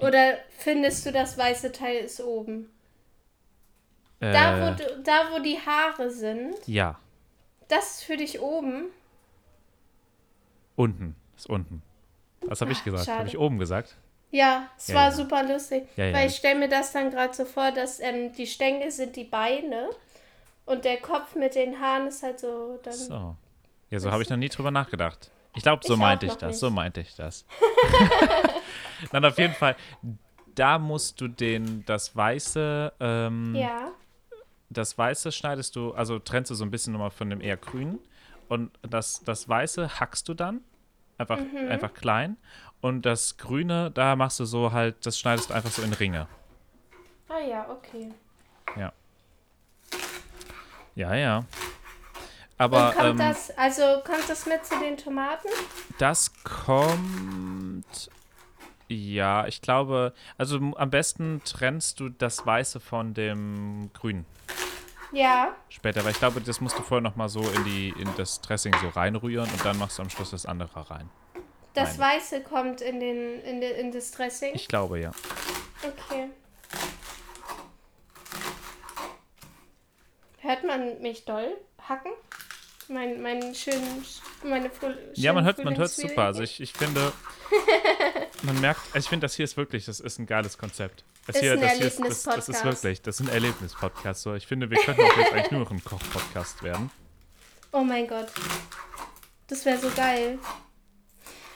Oder 0.00 0.38
findest 0.58 1.06
du, 1.06 1.12
das 1.12 1.36
weiße 1.36 1.72
Teil 1.72 2.04
ist 2.04 2.20
oben? 2.20 2.70
Da, 4.18 4.58
äh, 4.58 4.62
wo, 4.62 4.76
du, 4.76 5.02
da, 5.02 5.30
wo 5.32 5.38
die 5.38 5.58
Haare 5.58 6.10
sind, 6.10 6.54
ja, 6.66 6.98
das 7.68 7.90
ist 7.96 8.04
für 8.04 8.16
dich 8.16 8.40
oben. 8.40 8.86
unten. 10.76 11.14
Ist 11.36 11.48
unten. 11.48 11.82
Was 12.42 12.60
habe 12.60 12.72
ich 12.72 12.84
gesagt? 12.84 13.08
Habe 13.08 13.28
ich 13.28 13.38
oben 13.38 13.58
gesagt? 13.58 13.96
Ja, 14.30 14.68
es 14.76 14.88
Ja, 14.88 14.94
war 14.94 15.04
ja. 15.04 15.12
super 15.12 15.42
lustig. 15.42 15.84
Ja. 15.96 16.12
Weil 16.12 16.28
ich 16.28 16.36
stelle 16.36 16.58
mir 16.58 16.68
das 16.68 16.92
dann 16.92 17.10
gerade 17.10 17.32
so 17.34 17.44
vor, 17.44 17.70
dass 17.72 17.98
ähm, 18.00 18.32
die 18.32 18.46
Stängel 18.46 18.90
sind 18.90 19.16
die 19.16 19.24
Beine 19.24 19.90
und 20.66 20.84
der 20.84 20.98
Kopf 20.98 21.34
mit 21.34 21.54
den 21.54 21.80
Haaren 21.80 22.08
ist 22.08 22.22
halt 22.22 22.40
so 22.40 22.78
dann. 22.82 22.92
So. 22.92 23.36
Ja, 23.90 23.98
so 24.00 24.10
habe 24.12 24.22
ich 24.22 24.28
noch 24.30 24.36
nie 24.36 24.48
drüber 24.48 24.70
nachgedacht. 24.70 25.30
Ich 25.56 25.62
glaube, 25.62 25.82
so 25.84 25.94
Ich 25.94 25.98
meinte 25.98 26.26
ich 26.26 26.34
das. 26.36 26.48
nicht. 26.50 26.58
So 26.60 26.70
meinte 26.70 27.00
ich 27.00 27.14
das. 27.16 27.44
Dann 29.12 29.24
auf 29.24 29.38
jeden 29.38 29.54
Fall, 29.54 29.76
da 30.54 30.78
musst 30.78 31.20
du 31.20 31.28
den, 31.28 31.84
das 31.86 32.14
Weiße, 32.14 32.92
ähm, 33.00 33.54
Ja. 33.56 33.92
das 34.68 34.96
Weiße 34.96 35.32
schneidest 35.32 35.74
du, 35.76 35.92
also 35.92 36.18
trennst 36.18 36.50
du 36.50 36.54
so 36.54 36.64
ein 36.64 36.70
bisschen 36.70 36.92
nochmal 36.92 37.10
von 37.10 37.30
dem 37.30 37.40
eher 37.40 37.56
grünen. 37.56 37.98
Und 38.48 38.70
das, 38.82 39.22
das 39.24 39.48
Weiße 39.48 40.00
hackst 40.00 40.28
du 40.28 40.34
dann. 40.34 40.60
Einfach, 41.18 41.38
Mhm. 41.38 41.68
einfach 41.68 41.92
klein. 41.94 42.36
Und 42.80 43.02
das 43.04 43.36
Grüne, 43.36 43.90
da 43.90 44.16
machst 44.16 44.40
du 44.40 44.44
so 44.44 44.72
halt, 44.72 45.04
das 45.04 45.18
schneidest 45.18 45.50
du 45.50 45.54
einfach 45.54 45.70
so 45.70 45.82
in 45.82 45.92
Ringe. 45.92 46.26
Ah 47.28 47.38
ja, 47.40 47.68
okay. 47.70 48.10
Ja. 48.76 48.92
Ja, 50.94 51.14
ja. 51.14 51.44
Aber 52.60 52.90
und 52.90 52.94
kommt 52.94 53.08
ähm, 53.08 53.18
das, 53.18 53.50
also 53.56 53.82
kommt 54.04 54.28
das 54.28 54.44
mit 54.44 54.66
zu 54.66 54.78
den 54.78 54.98
Tomaten? 54.98 55.48
Das 55.96 56.30
kommt. 56.44 58.10
Ja, 58.86 59.46
ich 59.46 59.62
glaube, 59.62 60.12
also 60.36 60.58
am 60.76 60.90
besten 60.90 61.40
trennst 61.46 62.00
du 62.00 62.10
das 62.10 62.44
Weiße 62.44 62.78
von 62.78 63.14
dem 63.14 63.88
Grünen 63.94 64.26
Ja. 65.10 65.56
später, 65.70 66.04
weil 66.04 66.10
ich 66.10 66.18
glaube, 66.18 66.42
das 66.42 66.60
musst 66.60 66.78
du 66.78 66.82
vorher 66.82 67.00
nochmal 67.00 67.30
so 67.30 67.40
in, 67.40 67.64
die, 67.64 67.94
in 67.98 68.08
das 68.18 68.42
Dressing 68.42 68.74
so 68.82 68.88
reinrühren 68.88 69.48
und 69.50 69.64
dann 69.64 69.78
machst 69.78 69.96
du 69.96 70.02
am 70.02 70.10
Schluss 70.10 70.32
das 70.32 70.44
andere 70.44 70.90
rein. 70.90 71.08
Das 71.72 71.96
Meine. 71.96 72.16
Weiße 72.16 72.42
kommt 72.42 72.82
in, 72.82 73.00
den, 73.00 73.40
in, 73.40 73.62
de, 73.62 73.80
in 73.80 73.90
das 73.90 74.10
Dressing. 74.10 74.54
Ich 74.54 74.68
glaube, 74.68 75.00
ja. 75.00 75.12
Okay. 75.82 76.28
Hört 80.40 80.64
man 80.64 81.00
mich 81.00 81.24
doll 81.24 81.56
hacken? 81.88 82.12
Mein, 82.90 83.22
mein 83.22 83.54
schönen, 83.54 84.04
meine 84.42 84.68
Früh 84.68 84.92
Ja, 85.14 85.32
man 85.32 85.44
schönen 85.44 85.56
hört 85.56 85.64
man 85.64 85.78
hört 85.78 85.92
super. 85.92 86.24
Also 86.24 86.42
ich, 86.42 86.60
ich 86.60 86.72
finde, 86.72 87.12
man 88.42 88.60
merkt, 88.60 88.80
also 88.92 88.98
ich 88.98 89.08
finde, 89.08 89.24
das 89.24 89.36
hier 89.36 89.44
ist 89.44 89.56
wirklich, 89.56 89.84
das 89.84 90.00
ist 90.00 90.18
ein 90.18 90.26
geiles 90.26 90.58
Konzept. 90.58 91.04
Das 91.24 91.36
Ist 91.36 91.42
hier, 91.42 91.52
ein 91.52 91.60
ist, 91.60 92.00
das, 92.00 92.22
das 92.24 92.48
ist 92.48 92.56
Erlebnispodcast. 92.56 92.64
wirklich, 92.64 93.02
das 93.02 93.20
ist 93.20 93.26
ein 93.28 93.32
Erlebnispodcast. 93.32 94.22
So. 94.22 94.34
Ich 94.34 94.48
finde, 94.48 94.70
wir 94.70 94.78
könnten 94.78 95.02
auch 95.02 95.16
jetzt 95.16 95.32
eigentlich 95.32 95.50
nur 95.52 95.60
noch 95.60 95.70
ein 95.70 95.84
Koch-Podcast 95.84 96.64
werden. 96.64 96.90
Oh 97.72 97.84
mein 97.84 98.08
Gott. 98.08 98.26
Das 99.46 99.64
wäre 99.64 99.78
so 99.78 99.90
geil. 99.90 100.40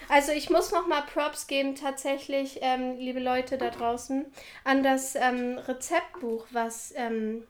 Also 0.09 0.31
ich 0.31 0.51
muss 0.51 0.71
noch 0.71 0.87
mal 0.87 1.03
Props 1.03 1.49
geben, 1.49 1.75
tatsächlich, 1.75 2.61
ähm, 2.63 2.97
liebe 2.99 3.19
Leute 3.19 3.59
da 3.59 3.71
draußen, 3.71 4.27
an 4.63 4.85
das 4.85 5.17
ähm, 5.17 5.59
Rezeptbuch, 5.59 6.47
was 6.53 6.93
ähm, 6.95 7.43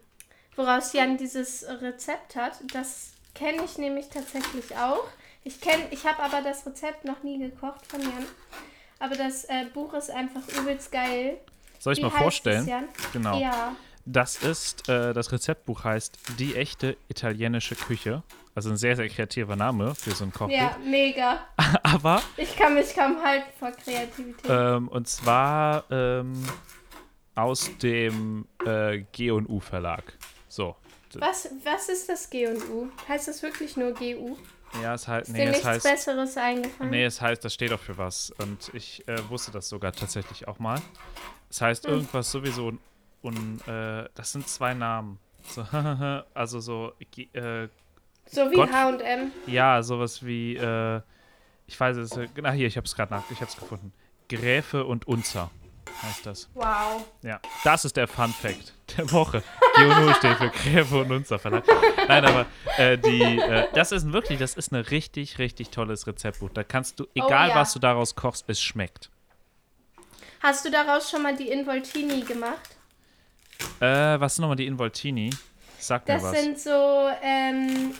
woraus 0.56 0.94
Jan 0.94 1.18
dieses 1.18 1.66
Rezept 1.68 2.36
hat. 2.36 2.60
Das 2.72 3.13
kenne 3.34 3.64
ich 3.64 3.78
nämlich 3.78 4.08
tatsächlich 4.08 4.76
auch. 4.76 5.04
Ich 5.44 5.60
kenne, 5.60 5.84
ich 5.90 6.06
habe 6.06 6.22
aber 6.22 6.40
das 6.42 6.64
Rezept 6.66 7.04
noch 7.04 7.22
nie 7.22 7.38
gekocht 7.38 7.84
von 7.86 8.00
Jan. 8.00 8.26
Aber 8.98 9.16
das 9.16 9.44
äh, 9.44 9.66
Buch 9.74 9.92
ist 9.94 10.10
einfach 10.10 10.42
übelst 10.58 10.90
geil. 10.90 11.38
Soll 11.78 11.92
ich 11.94 11.98
Wie 11.98 12.04
mal 12.04 12.10
vorstellen? 12.10 12.66
Es? 12.96 13.12
Genau. 13.12 13.38
Ja. 13.38 13.76
Das 14.06 14.36
ist, 14.42 14.88
äh, 14.88 15.12
das 15.12 15.32
Rezeptbuch 15.32 15.84
heißt 15.84 16.18
Die 16.38 16.54
echte 16.56 16.96
italienische 17.08 17.74
Küche. 17.74 18.22
Also 18.54 18.70
ein 18.70 18.76
sehr, 18.76 18.94
sehr 18.96 19.08
kreativer 19.08 19.56
Name 19.56 19.94
für 19.94 20.12
so 20.12 20.24
ein 20.24 20.32
Kochbuch. 20.32 20.56
ja, 20.56 20.76
mega. 20.84 21.40
Aber, 21.82 22.22
Ich 22.36 22.54
kann 22.56 22.74
mich 22.74 22.94
kaum 22.94 23.20
halten 23.22 23.50
vor 23.58 23.72
Kreativität. 23.72 24.48
ähm, 24.48 24.88
und 24.88 25.08
zwar 25.08 25.84
ähm, 25.90 26.32
aus 27.34 27.70
dem 27.82 28.46
äh, 28.64 29.00
G&U 29.12 29.58
Verlag. 29.60 30.04
Was, 31.20 31.48
was 31.64 31.88
ist 31.88 32.08
das 32.08 32.28
G&U? 32.30 32.88
Heißt 33.08 33.28
das 33.28 33.42
wirklich 33.42 33.76
nur 33.76 33.92
GU? 33.92 34.36
Ja, 34.82 34.94
es 34.94 35.06
heißt, 35.06 35.28
Ist 35.28 35.32
nee, 35.34 35.38
dir 35.44 35.46
es 35.46 35.52
nichts 35.52 35.66
heißt, 35.66 35.84
Besseres 35.84 36.36
eingefallen? 36.36 36.90
nee, 36.90 37.04
es 37.04 37.20
heißt, 37.20 37.44
das 37.44 37.54
steht 37.54 37.72
auch 37.72 37.78
für 37.80 37.96
was. 37.96 38.32
Und 38.38 38.72
ich 38.74 39.06
äh, 39.06 39.28
wusste 39.30 39.52
das 39.52 39.68
sogar 39.68 39.92
tatsächlich 39.92 40.48
auch 40.48 40.58
mal. 40.58 40.80
Es 41.50 41.60
heißt 41.60 41.84
Hm. 41.86 41.92
irgendwas 41.92 42.30
sowieso, 42.30 42.72
und 43.22 43.60
äh, 43.68 44.08
das 44.14 44.32
sind 44.32 44.48
zwei 44.48 44.74
Namen. 44.74 45.18
So, 45.46 45.62
also 46.34 46.58
so, 46.60 46.92
G- 47.12 47.28
äh, 47.34 47.68
so 48.26 48.50
wie 48.50 48.60
H&M. 48.60 49.30
Ja, 49.46 49.82
sowas 49.82 50.24
wie, 50.26 50.56
äh, 50.56 51.00
ich 51.66 51.78
weiß 51.78 51.96
es, 51.98 52.16
äh, 52.16 52.28
na 52.40 52.50
hier, 52.50 52.66
ich 52.66 52.76
habe 52.76 52.86
es 52.86 52.94
gerade 52.96 53.12
nach, 53.14 53.30
ich 53.30 53.40
habe 53.40 53.50
es 53.50 53.56
gefunden. 53.56 53.92
Gräfe 54.28 54.84
und 54.84 55.06
Unzer 55.06 55.50
heißt 56.02 56.26
das. 56.26 56.48
Wow. 56.54 57.04
Ja, 57.22 57.40
das 57.64 57.84
ist 57.84 57.96
der 57.96 58.06
Fun 58.08 58.32
Fact 58.32 58.74
der 58.96 59.10
Woche. 59.12 59.42
Geono 59.76 60.12
steht 60.14 60.36
für 60.36 60.50
Gräfe 60.50 60.98
und 61.02 61.10
Unzer 61.12 61.38
Verlag. 61.38 61.64
Nein, 62.08 62.24
aber 62.24 62.46
äh, 62.76 62.96
die, 62.98 63.22
äh, 63.38 63.68
das 63.74 63.92
ist 63.92 64.12
wirklich, 64.12 64.38
das 64.38 64.54
ist 64.54 64.72
ein 64.72 64.80
richtig, 64.80 65.38
richtig 65.38 65.70
tolles 65.70 66.06
Rezeptbuch. 66.06 66.50
Da 66.50 66.64
kannst 66.64 67.00
du, 67.00 67.06
egal 67.14 67.48
Oh 67.48 67.54
ja. 67.54 67.60
was 67.60 67.72
du 67.72 67.78
daraus 67.78 68.14
kochst, 68.14 68.44
es 68.48 68.60
schmeckt. 68.62 69.10
Hast 70.42 70.64
du 70.64 70.70
daraus 70.70 71.10
schon 71.10 71.22
mal 71.22 71.34
die 71.36 71.48
Involtini 71.48 72.20
gemacht? 72.22 72.76
Äh, 73.80 74.20
was 74.20 74.36
sind 74.36 74.42
nochmal 74.42 74.56
die 74.56 74.66
Involtini? 74.66 75.30
Sag 75.78 76.06
mir 76.06 76.14
Das 76.14 76.22
was. 76.22 76.40
sind 76.42 76.58
so, 76.58 77.08
ähm, 77.22 77.94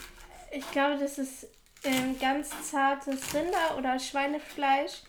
ich 0.51 0.69
glaube, 0.71 0.97
das 0.99 1.17
ist 1.17 1.47
ähm, 1.83 2.17
ganz 2.19 2.49
zartes 2.69 3.33
Rinder- 3.33 3.77
oder 3.77 3.97
Schweinefleisch. 3.99 5.01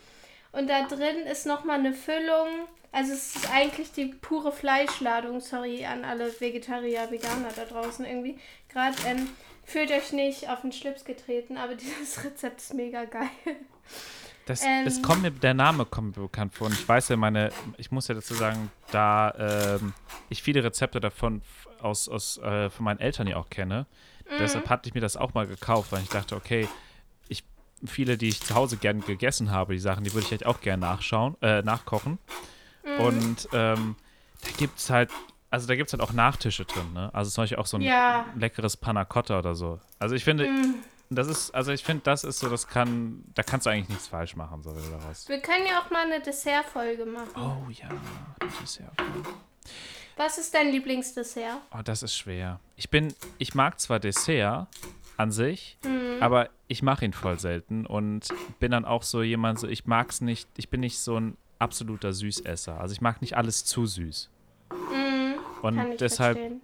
Und 0.56 0.68
da 0.68 0.86
drin 0.86 1.26
ist 1.30 1.46
nochmal 1.46 1.78
eine 1.78 1.92
Füllung. 1.92 2.48
Also 2.92 3.12
es 3.12 3.36
ist 3.36 3.50
eigentlich 3.52 3.92
die 3.92 4.06
pure 4.06 4.52
Fleischladung. 4.52 5.40
Sorry 5.40 5.84
an 5.84 6.04
alle 6.04 6.32
Vegetarier, 6.40 7.10
Veganer 7.10 7.48
da 7.54 7.64
draußen 7.64 8.04
irgendwie. 8.04 8.38
Gerade 8.72 8.96
ähm, 9.06 9.28
fühlt 9.64 9.90
euch 9.90 10.12
nicht 10.12 10.48
auf 10.48 10.62
den 10.62 10.72
Schlips 10.72 11.04
getreten, 11.04 11.56
aber 11.58 11.74
dieses 11.76 12.24
Rezept 12.24 12.60
ist 12.60 12.74
mega 12.74 13.04
geil. 13.04 13.28
Das, 14.46 14.62
Ähm. 14.64 14.86
es 14.86 15.02
kommt 15.02 15.22
mir, 15.22 15.30
der 15.32 15.54
Name 15.54 15.84
kommt 15.84 16.16
mir 16.16 16.22
bekannt 16.22 16.54
vor. 16.54 16.68
Und 16.68 16.72
ich 16.74 16.88
weiß 16.88 17.08
ja, 17.10 17.16
meine, 17.16 17.50
ich 17.76 17.90
muss 17.90 18.08
ja 18.08 18.14
dazu 18.14 18.32
sagen, 18.34 18.70
da 18.92 19.76
ähm, 19.80 19.92
ich 20.30 20.42
viele 20.42 20.62
Rezepte 20.64 21.00
davon 21.00 21.42
aus, 21.82 22.08
aus 22.08 22.38
äh, 22.38 22.70
von 22.70 22.84
meinen 22.84 23.00
Eltern 23.00 23.26
ja 23.26 23.36
auch 23.36 23.50
kenne, 23.50 23.86
Mhm. 24.28 24.38
deshalb 24.40 24.68
hatte 24.68 24.88
ich 24.88 24.94
mir 24.94 25.00
das 25.00 25.16
auch 25.16 25.34
mal 25.34 25.46
gekauft, 25.46 25.92
weil 25.92 26.02
ich 26.02 26.08
dachte, 26.08 26.34
okay, 26.34 26.66
viele, 27.86 28.16
die 28.18 28.28
ich 28.28 28.40
zu 28.40 28.54
Hause 28.54 28.76
gern 28.76 29.00
gegessen 29.00 29.50
habe, 29.50 29.72
die 29.74 29.78
Sachen, 29.78 30.04
die 30.04 30.12
würde 30.12 30.24
ich 30.26 30.30
halt 30.30 30.46
auch 30.46 30.60
gerne 30.60 30.80
nachschauen, 30.86 31.36
äh, 31.42 31.62
nachkochen. 31.62 32.18
Mhm. 32.84 33.00
Und 33.04 33.48
ähm, 33.52 33.96
da 34.42 34.50
gibt 34.58 34.78
es 34.78 34.90
halt, 34.90 35.10
also 35.50 35.66
da 35.66 35.74
gibt 35.76 35.88
es 35.88 35.92
halt 35.92 36.02
auch 36.02 36.12
Nachtische 36.12 36.64
drin, 36.64 36.92
ne? 36.92 37.10
Also 37.14 37.30
zum 37.30 37.42
Beispiel 37.42 37.58
auch 37.58 37.66
so 37.66 37.76
ein 37.78 37.82
Ja. 37.82 38.26
leckeres 38.36 38.76
Panna 38.76 39.04
Cotta 39.04 39.38
oder 39.38 39.54
so. 39.54 39.80
Also 39.98 40.14
ich 40.14 40.24
finde, 40.24 40.48
Mhm. 40.48 40.74
das 41.10 41.28
ist, 41.28 41.54
also 41.54 41.72
ich 41.72 41.84
finde, 41.84 42.02
das 42.04 42.24
ist 42.24 42.38
so, 42.40 42.48
das 42.48 42.66
kann, 42.66 43.24
da 43.34 43.42
kannst 43.42 43.66
du 43.66 43.70
eigentlich 43.70 43.88
nichts 43.88 44.08
falsch 44.08 44.36
machen, 44.36 44.62
so 44.62 44.74
wenn 44.74 44.82
du 44.84 44.90
daraus. 44.90 45.28
Wir 45.28 45.40
können 45.40 45.66
ja 45.66 45.80
auch 45.80 45.90
mal 45.90 46.04
eine 46.06 46.20
Dessertfolge 46.20 47.06
machen. 47.06 47.30
Oh 47.36 47.70
ja, 47.70 47.88
ja. 47.88 48.90
Was 50.16 50.38
ist 50.38 50.54
dein 50.54 50.70
Lieblingsdessert? 50.70 51.58
Oh, 51.76 51.82
das 51.84 52.02
ist 52.02 52.16
schwer. 52.16 52.58
Ich 52.76 52.88
bin, 52.88 53.14
ich 53.38 53.54
mag 53.54 53.78
zwar 53.80 54.00
Dessert 54.00 54.66
an 55.16 55.30
sich, 55.30 55.78
Mhm. 55.84 56.20
aber 56.22 56.48
ich 56.68 56.82
mache 56.82 57.04
ihn 57.04 57.12
voll 57.12 57.38
selten 57.38 57.86
und 57.86 58.28
bin 58.58 58.70
dann 58.72 58.84
auch 58.84 59.02
so 59.02 59.22
jemand, 59.22 59.58
so 59.58 59.68
ich 59.68 59.86
mag's 59.86 60.20
nicht, 60.20 60.48
ich 60.56 60.68
bin 60.68 60.80
nicht 60.80 60.98
so 60.98 61.16
ein 61.18 61.36
absoluter 61.58 62.12
Süßesser. 62.12 62.80
Also 62.80 62.92
ich 62.92 63.00
mag 63.00 63.20
nicht 63.22 63.36
alles 63.36 63.64
zu 63.64 63.86
süß. 63.86 64.28
Und 65.62 65.74
Mhm. 65.74 65.78
Kann 65.78 65.92
ich 65.92 65.98
deshalb, 65.98 66.36
verstehen. 66.38 66.60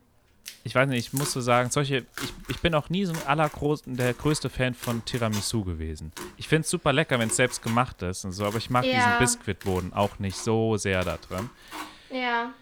ich 0.65 0.75
weiß 0.75 0.89
nicht, 0.89 1.07
ich 1.07 1.13
muss 1.13 1.33
so 1.33 1.41
sagen, 1.41 1.71
solche, 1.71 1.99
ich, 2.23 2.33
ich 2.49 2.59
bin 2.61 2.75
auch 2.75 2.89
nie 2.91 3.05
so 3.05 3.13
ein 3.13 3.27
allergroßen, 3.27 3.97
der 3.97 4.13
größte 4.15 4.51
Fan 4.51 4.75
von 4.75 5.05
Tiramisu 5.05 5.65
gewesen. 5.65 6.13
Ich 6.37 6.47
finde 6.49 6.63
es 6.63 6.71
super 6.71 6.93
lecker, 6.93 7.19
wenn 7.19 7.29
es 7.29 7.37
selbst 7.37 7.63
gemacht 7.63 8.03
ist 8.03 8.25
und 8.25 8.33
so, 8.33 8.45
aber 8.45 8.59
ich 8.59 8.71
mag 8.71 8.85
Ja. 8.85 8.93
diesen 8.93 9.19
Biskuitboden 9.19 9.93
auch 9.93 10.19
nicht 10.19 10.37
so 10.37 10.77
sehr 10.77 11.05
da 11.05 11.17
drin. 11.17 11.49
Ja. 12.11 12.53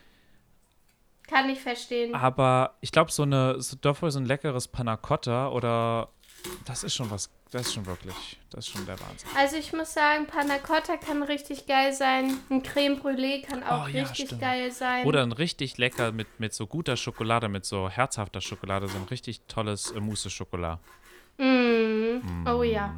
Kann 1.30 1.48
ich 1.48 1.60
verstehen. 1.60 2.14
Aber 2.14 2.74
ich 2.80 2.90
glaube, 2.92 3.10
so 3.12 3.22
eine, 3.22 3.60
so, 3.62 3.76
doch 3.80 4.02
wohl 4.02 4.10
so 4.10 4.18
ein 4.18 4.26
leckeres 4.26 4.66
Panna 4.68 4.96
Cotta 4.96 5.48
oder 5.48 6.08
das 6.64 6.82
ist 6.84 6.94
schon 6.94 7.10
was, 7.10 7.30
das 7.50 7.66
ist 7.68 7.74
schon 7.74 7.84
wirklich, 7.86 8.38
das 8.50 8.66
ist 8.66 8.72
schon 8.72 8.84
der 8.86 8.98
Wahnsinn. 9.00 9.28
Also 9.36 9.56
ich 9.56 9.72
muss 9.72 9.92
sagen, 9.92 10.26
Panna 10.26 10.58
Cotta 10.58 10.96
kann 10.96 11.22
richtig 11.22 11.66
geil 11.66 11.92
sein. 11.92 12.38
Ein 12.50 12.62
Creme 12.62 12.96
Brûlée 12.98 13.44
kann 13.46 13.62
auch 13.62 13.84
Oh, 13.84 13.88
ja, 13.88 14.02
richtig 14.02 14.26
stimmt. 14.26 14.40
geil 14.40 14.72
sein. 14.72 15.06
Oder 15.06 15.22
ein 15.22 15.32
richtig 15.32 15.76
lecker 15.78 16.12
mit, 16.12 16.40
mit 16.40 16.52
so 16.54 16.66
guter 16.66 16.96
Schokolade, 16.96 17.48
mit 17.48 17.64
so 17.64 17.88
herzhafter 17.90 18.40
Schokolade, 18.40 18.88
so 18.88 18.96
ein 18.96 19.04
richtig 19.04 19.42
tolles 19.48 19.90
äh, 19.92 20.00
Mousse 20.00 20.30
Schokolade. 20.30 20.80
Mm. 21.38 22.46
Oh 22.46 22.62
ja. 22.62 22.94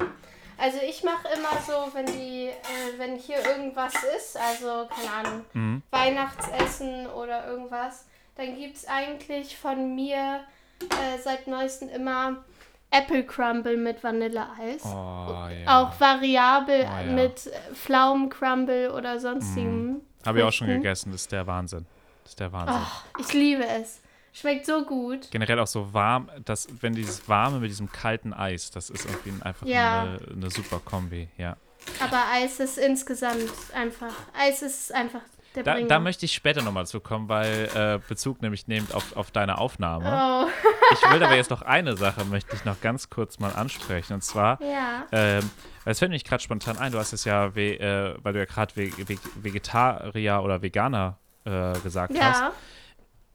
Also 0.57 0.77
ich 0.87 1.03
mache 1.03 1.27
immer 1.35 1.59
so, 1.65 1.93
wenn 1.93 2.05
die, 2.05 2.47
äh, 2.47 2.97
wenn 2.97 3.17
hier 3.17 3.37
irgendwas 3.45 3.93
ist, 4.17 4.37
also 4.37 4.87
keine 4.89 5.11
Ahnung, 5.27 5.45
Mhm. 5.53 5.81
Weihnachtsessen 5.91 7.07
oder 7.07 7.47
irgendwas, 7.47 8.05
dann 8.35 8.55
gibt 8.57 8.77
es 8.77 8.87
eigentlich 8.87 9.57
von 9.57 9.95
mir 9.95 10.41
äh, 10.81 11.17
seit 11.23 11.47
neuestem 11.47 11.89
immer 11.89 12.43
Apple 12.91 13.23
Crumble 13.25 13.77
mit 13.77 14.03
Vanilleeis. 14.03 14.83
Oh 14.85 15.47
ja. 15.49 15.65
Auch 15.65 15.99
variabel 15.99 16.81
Oh, 16.87 17.05
ja. 17.07 17.11
mit 17.11 17.49
Pflaumencrumble 17.73 18.91
oder 18.91 19.19
sonstigem. 19.19 20.01
Habe 20.25 20.39
ich 20.39 20.45
auch 20.45 20.51
schon 20.51 20.67
gegessen, 20.67 21.11
das 21.11 21.21
ist 21.21 21.31
der 21.31 21.47
Wahnsinn. 21.47 21.85
Das 22.23 22.31
ist 22.33 22.39
der 22.39 22.51
Wahnsinn. 22.51 22.75
Ach, 22.77 23.03
ich 23.19 23.33
liebe 23.33 23.65
es. 23.65 23.99
Schmeckt 24.31 24.65
so 24.65 24.83
gut. 24.83 25.29
Generell 25.31 25.59
auch 25.59 25.67
so 25.67 25.93
warm, 25.93 26.29
das, 26.45 26.67
wenn 26.81 26.93
dieses 26.95 27.27
Warme 27.29 27.59
mit 27.59 27.69
diesem 27.69 27.91
kalten 27.91 28.33
Eis, 28.33 28.71
das 28.71 28.89
ist 28.89 29.05
irgendwie 29.05 29.29
ein- 29.29 29.43
einfach 29.43 29.67
Ja. 29.67 30.01
eine, 30.03 30.19
eine 30.31 30.49
super 30.49 30.79
Kombi, 30.83 31.29
ja. 31.37 31.55
Aber 31.99 32.19
Eis 32.31 32.59
ist 32.59 32.77
insgesamt 32.79 33.51
einfach. 33.75 34.13
Eis 34.39 34.61
ist 34.63 34.93
einfach 34.93 35.19
Da, 35.53 35.81
da 35.81 35.99
möchte 35.99 36.25
ich 36.25 36.33
später 36.33 36.61
nochmal 36.61 36.87
zu 36.87 36.99
kommen, 36.99 37.29
weil 37.29 37.69
äh, 37.75 37.99
Bezug 38.07 38.41
nämlich 38.41 38.67
nehmend 38.67 38.93
auf, 38.93 39.15
auf 39.15 39.31
deine 39.31 39.57
Aufnahme. 39.57 40.05
oh, 40.05 40.49
Ich 40.91 41.11
will 41.11 41.23
aber 41.23 41.35
jetzt 41.35 41.51
noch 41.51 41.61
eine 41.61 41.95
Sache, 41.95 42.25
möchte 42.25 42.55
ich 42.55 42.65
noch 42.65 42.81
ganz 42.81 43.09
kurz 43.09 43.39
mal 43.39 43.51
ansprechen. 43.53 44.13
Und 44.13 44.23
zwar, 44.23 44.61
ja. 44.61 45.05
ähm, 45.11 45.49
es 45.85 45.99
fällt 45.99 46.09
mir 46.09 46.15
nicht 46.15 46.27
gerade 46.27 46.41
spontan 46.41 46.77
ein, 46.77 46.91
du 46.91 46.97
hast 46.97 47.13
es 47.13 47.25
ja, 47.25 47.55
we, 47.55 47.79
äh, 47.79 48.15
weil 48.23 48.33
du 48.33 48.39
ja 48.39 48.45
gerade 48.45 48.75
ve 48.75 48.91
ve 48.97 49.17
Vegetarier 49.35 50.41
oder 50.43 50.61
Veganer 50.61 51.19
äh, 51.45 51.77
gesagt 51.79 52.13
hast. 52.19 52.39
Ja. 52.39 52.53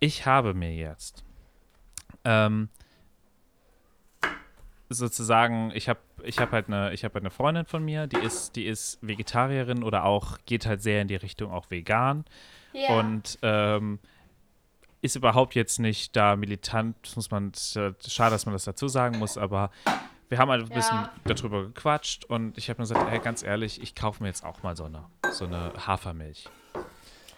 Ich 0.01 0.27
habe 0.27 0.55
mir 0.55 0.75
jetzt 0.75 1.25
ähm, 2.25 2.69
sozusagen, 4.89 5.71
ich 5.75 5.89
habe 5.89 6.01
ich 6.25 6.39
hab 6.39 6.53
halt 6.53 6.69
eine, 6.69 6.93
ich 6.93 7.05
habe 7.05 7.15
halt 7.15 7.23
eine 7.25 7.31
Freundin 7.31 7.65
von 7.67 7.85
mir, 7.85 8.07
die 8.07 8.19
ist, 8.19 8.57
die 8.57 8.67
ist 8.67 8.99
Vegetarierin 9.01 9.83
oder 9.83 10.05
auch 10.05 10.39
geht 10.47 10.67
halt 10.67 10.83
sehr 10.83 11.03
in 11.03 11.09
die 11.09 11.17
Richtung 11.17 11.51
auch 11.53 11.71
vegan 11.71 12.25
ja. 12.73 12.99
und 12.99 13.39
ähm, 13.43 13.99
ist 15.01 15.15
überhaupt 15.17 15.55
jetzt 15.55 15.79
nicht 15.79 16.17
da 16.17 16.35
militant, 16.37 16.97
muss 17.17 17.31
man, 17.31 17.53
schade, 17.55 18.31
dass 18.33 18.47
man 18.47 18.53
das 18.53 18.65
dazu 18.65 18.89
sagen 18.89 19.19
muss, 19.19 19.39
aber 19.39 19.71
wir 20.29 20.39
haben 20.39 20.51
halt 20.51 20.63
ein 20.63 20.69
bisschen 20.75 20.99
Ja. 20.99 21.11
darüber 21.25 21.63
gequatscht 21.65 22.25
und 22.25 22.59
ich 22.59 22.69
habe 22.69 22.79
nur 22.83 22.89
gesagt, 22.89 23.09
hey, 23.11 23.19
ganz 23.21 23.43
ehrlich, 23.43 23.81
ich 23.83 23.95
kaufe 23.95 24.23
mir 24.23 24.29
jetzt 24.29 24.45
auch 24.45 24.63
mal 24.63 24.77
so 24.77 24.85
eine, 24.85 25.05
so 25.31 25.45
eine 25.47 25.73
Hafermilch. 25.87 26.49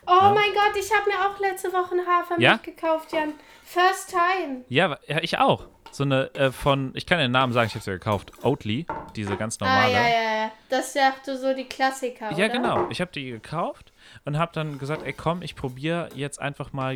oh 0.07 0.33
mein 0.35 0.53
Gott, 0.55 0.75
ich 0.77 0.91
habe 0.93 1.09
mir 1.11 1.19
auch 1.29 1.39
letzte 1.39 1.69
Woche 1.73 1.93
eine 1.93 2.07
Hafermilch 2.07 2.43
Ja? 2.51 2.57
gekauft, 2.57 3.13
Jan. 3.13 3.35
First 3.63 4.11
time. 4.11 4.65
Ja, 4.69 4.99
ja, 5.07 5.19
ich 5.21 5.39
auch. 5.39 5.67
So 5.93 6.05
eine 6.05 6.33
äh, 6.35 6.53
von, 6.53 6.93
ich 6.95 7.07
kann 7.07 7.19
den 7.19 7.33
Namen 7.33 7.53
sagen, 7.53 7.67
ich 7.67 7.75
habe 7.75 7.83
sie 7.85 7.91
ja 7.91 7.97
gekauft, 7.97 8.33
Oatly, 8.45 8.87
diese 9.17 9.37
ganz 9.37 9.59
Ah, 9.61 9.65
normale. 9.67 9.93
ja, 9.93 10.09
ja, 10.09 10.35
ja. 10.45 10.53
Das 10.69 10.89
ist 10.89 10.95
ja 10.95 11.13
so 11.37 11.55
die 11.55 11.65
Klassiker, 11.65 12.31
Ja, 12.37 12.47
oder? 12.47 12.55
genau. 12.55 12.87
Ich 12.91 13.01
habe 13.01 13.11
die 13.13 13.31
gekauft 13.31 13.93
und 14.25 14.39
habe 14.39 14.53
dann 14.55 14.79
gesagt, 14.79 15.03
ey 15.03 15.13
komm, 15.13 15.43
ich 15.43 15.57
probiere 15.57 16.09
jetzt 16.15 16.41
einfach 16.41 16.73
mal, 16.73 16.95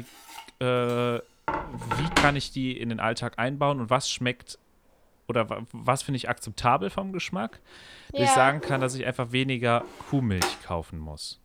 äh, 0.60 0.64
wie 0.64 1.20
kann 2.14 2.36
ich 2.36 2.52
die 2.52 2.78
in 2.78 2.88
den 2.88 3.00
Alltag 3.00 3.38
einbauen 3.38 3.80
und 3.80 3.90
was 3.90 4.08
schmeckt 4.08 4.58
oder 5.28 5.48
wa- 5.50 5.62
was 5.72 6.02
finde 6.02 6.16
ich 6.16 6.28
akzeptabel 6.28 6.90
vom 6.90 7.12
Geschmack, 7.12 7.60
dass 8.12 8.20
ich 8.20 8.28
Ja. 8.28 8.34
sagen 8.34 8.60
kann, 8.60 8.80
dass 8.80 8.94
ich 8.94 9.04
einfach 9.06 9.32
weniger 9.32 9.84
Kuhmilch 10.10 10.60
kaufen 10.64 10.98
muss. 10.98 11.40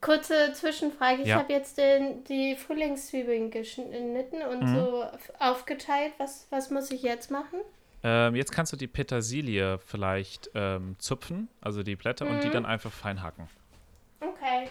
Kurze 0.00 0.52
Zwischenfrage. 0.52 1.22
Ich 1.22 1.28
Ja. 1.28 1.36
habe 1.38 1.52
jetzt 1.52 1.78
den, 1.78 2.22
die 2.24 2.54
Frühlingszwiebeln 2.56 3.50
geschnitten 3.50 4.42
und 4.50 4.62
Mhm. 4.64 4.74
so 4.74 5.04
aufgeteilt. 5.38 6.12
Was, 6.18 6.46
was 6.50 6.70
muss 6.70 6.90
ich 6.90 7.02
jetzt 7.02 7.30
machen? 7.30 7.60
Ähm, 8.02 8.36
jetzt 8.36 8.52
kannst 8.52 8.72
du 8.72 8.76
die 8.76 8.86
Petersilie 8.86 9.78
vielleicht 9.78 10.50
ähm, 10.54 10.96
zupfen, 10.98 11.48
also 11.60 11.82
die 11.82 11.96
Blätter, 11.96 12.26
und 12.28 12.42
die 12.44 12.48
Mhm. 12.48 12.52
dann 12.52 12.66
einfach 12.66 12.92
fein 12.92 13.22
hacken. 13.22 13.48
Okay. 14.20 14.68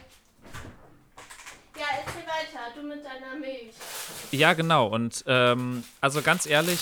Ja, 1.78 1.86
erzähl 2.06 2.22
weiter. 2.22 2.74
Du 2.76 2.84
mit 2.88 3.04
deiner 3.04 3.36
Milch. 3.38 3.74
Ja, 4.32 4.54
genau. 4.54 4.88
Und 4.88 5.24
ähm, 5.28 5.84
also 6.00 6.22
ganz 6.22 6.46
ehrlich, 6.46 6.80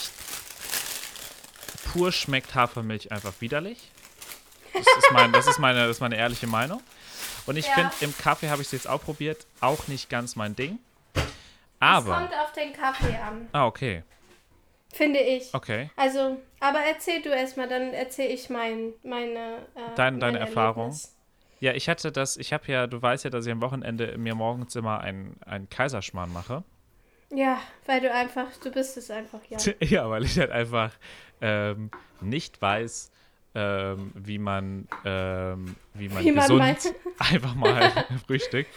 pur 1.91 2.11
schmeckt 2.11 2.53
Hafermilch 2.53 3.11
einfach 3.11 3.33
widerlich. 3.39 3.89
Das 4.73 4.81
ist, 4.81 5.11
mein, 5.11 5.31
das 5.31 5.47
ist, 5.47 5.59
meine, 5.59 5.81
das 5.87 5.97
ist 5.97 6.01
meine 6.01 6.17
ehrliche 6.17 6.45
Meinung. 6.47 6.81
Und 7.45 7.57
ich 7.57 7.67
Ja. 7.67 7.73
finde, 7.73 7.91
im 8.01 8.17
Kaffee 8.17 8.49
habe 8.49 8.61
ich 8.61 8.67
es 8.67 8.71
jetzt 8.71 8.87
auch 8.87 9.01
probiert, 9.01 9.45
auch 9.59 9.87
nicht 9.87 10.09
ganz 10.09 10.35
mein 10.35 10.55
Ding. 10.55 10.79
Es 11.15 11.21
Aber. 11.79 12.15
kommt 12.19 12.33
auf 12.33 12.51
den 12.53 12.71
Kaffee 12.73 13.15
an, 13.17 13.49
Ah, 13.51 13.65
okay. 13.65 14.03
finde 14.93 15.19
ich. 15.19 15.53
Okay. 15.53 15.89
Also, 15.97 16.37
aber 16.59 16.79
erzähl 16.79 17.21
du 17.21 17.29
erstmal, 17.29 17.67
dann 17.67 17.93
erzähl 17.93 18.31
ich 18.31 18.49
mein, 18.49 18.93
meine, 19.03 19.57
äh, 19.75 19.95
Dein- 19.95 20.19
deine 20.19 20.33
mein 20.39 20.47
Erfahrung. 20.47 20.83
Erlebnis. 20.91 21.15
Ja, 21.59 21.73
ich 21.73 21.87
hatte 21.89 22.11
das, 22.11 22.37
ich 22.37 22.51
habe 22.53 22.65
ja, 22.71 22.87
du 22.87 23.01
weißt 23.01 23.23
ja, 23.23 23.29
dass 23.29 23.45
ich 23.45 23.51
am 23.51 23.61
Wochenende 23.61 24.17
mir 24.17 24.35
morgens 24.35 24.75
immer 24.75 24.99
einen, 24.99 25.37
einen 25.45 25.69
Kaiserschmarrn 25.69 26.31
mache. 26.31 26.63
Ja, 27.33 27.59
weil 27.85 27.99
du 28.01 28.11
einfach, 28.13 28.45
du 28.63 28.69
bist 28.71 28.95
es 28.97 29.09
einfach, 29.09 29.39
ja. 29.49 29.57
Ja, 29.81 30.09
weil 30.09 30.23
ich 30.25 30.37
halt 30.37 30.51
einfach 30.51 30.91
ähm, 31.41 31.89
nicht 32.21 32.61
weiß, 32.61 33.11
ähm, 33.55 34.11
wie 34.15 34.37
man, 34.39 34.87
ähm, 35.05 35.75
wie 35.93 36.09
man 36.09 36.23
Wie 36.25 36.31
man 36.31 36.43
gesund 36.43 36.59
mal- 36.59 36.75
einfach 37.19 37.55
mal 37.55 37.91
frühstückt. 38.27 38.69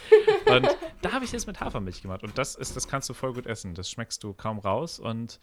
Und 0.47 0.69
da 1.03 1.13
habe 1.13 1.25
ich 1.25 1.33
es 1.33 1.47
mit 1.47 1.61
Hafermilch 1.61 2.03
gemacht. 2.03 2.23
Und 2.23 2.37
das 2.37 2.55
ist, 2.55 2.77
das 2.77 2.87
kannst 2.87 3.09
du 3.09 3.15
voll 3.15 3.33
gut 3.33 3.47
essen. 3.47 3.75
Das 3.75 3.91
schmeckst 3.91 4.23
du 4.23 4.35
kaum 4.35 4.59
raus. 4.59 4.99
Und 4.99 5.41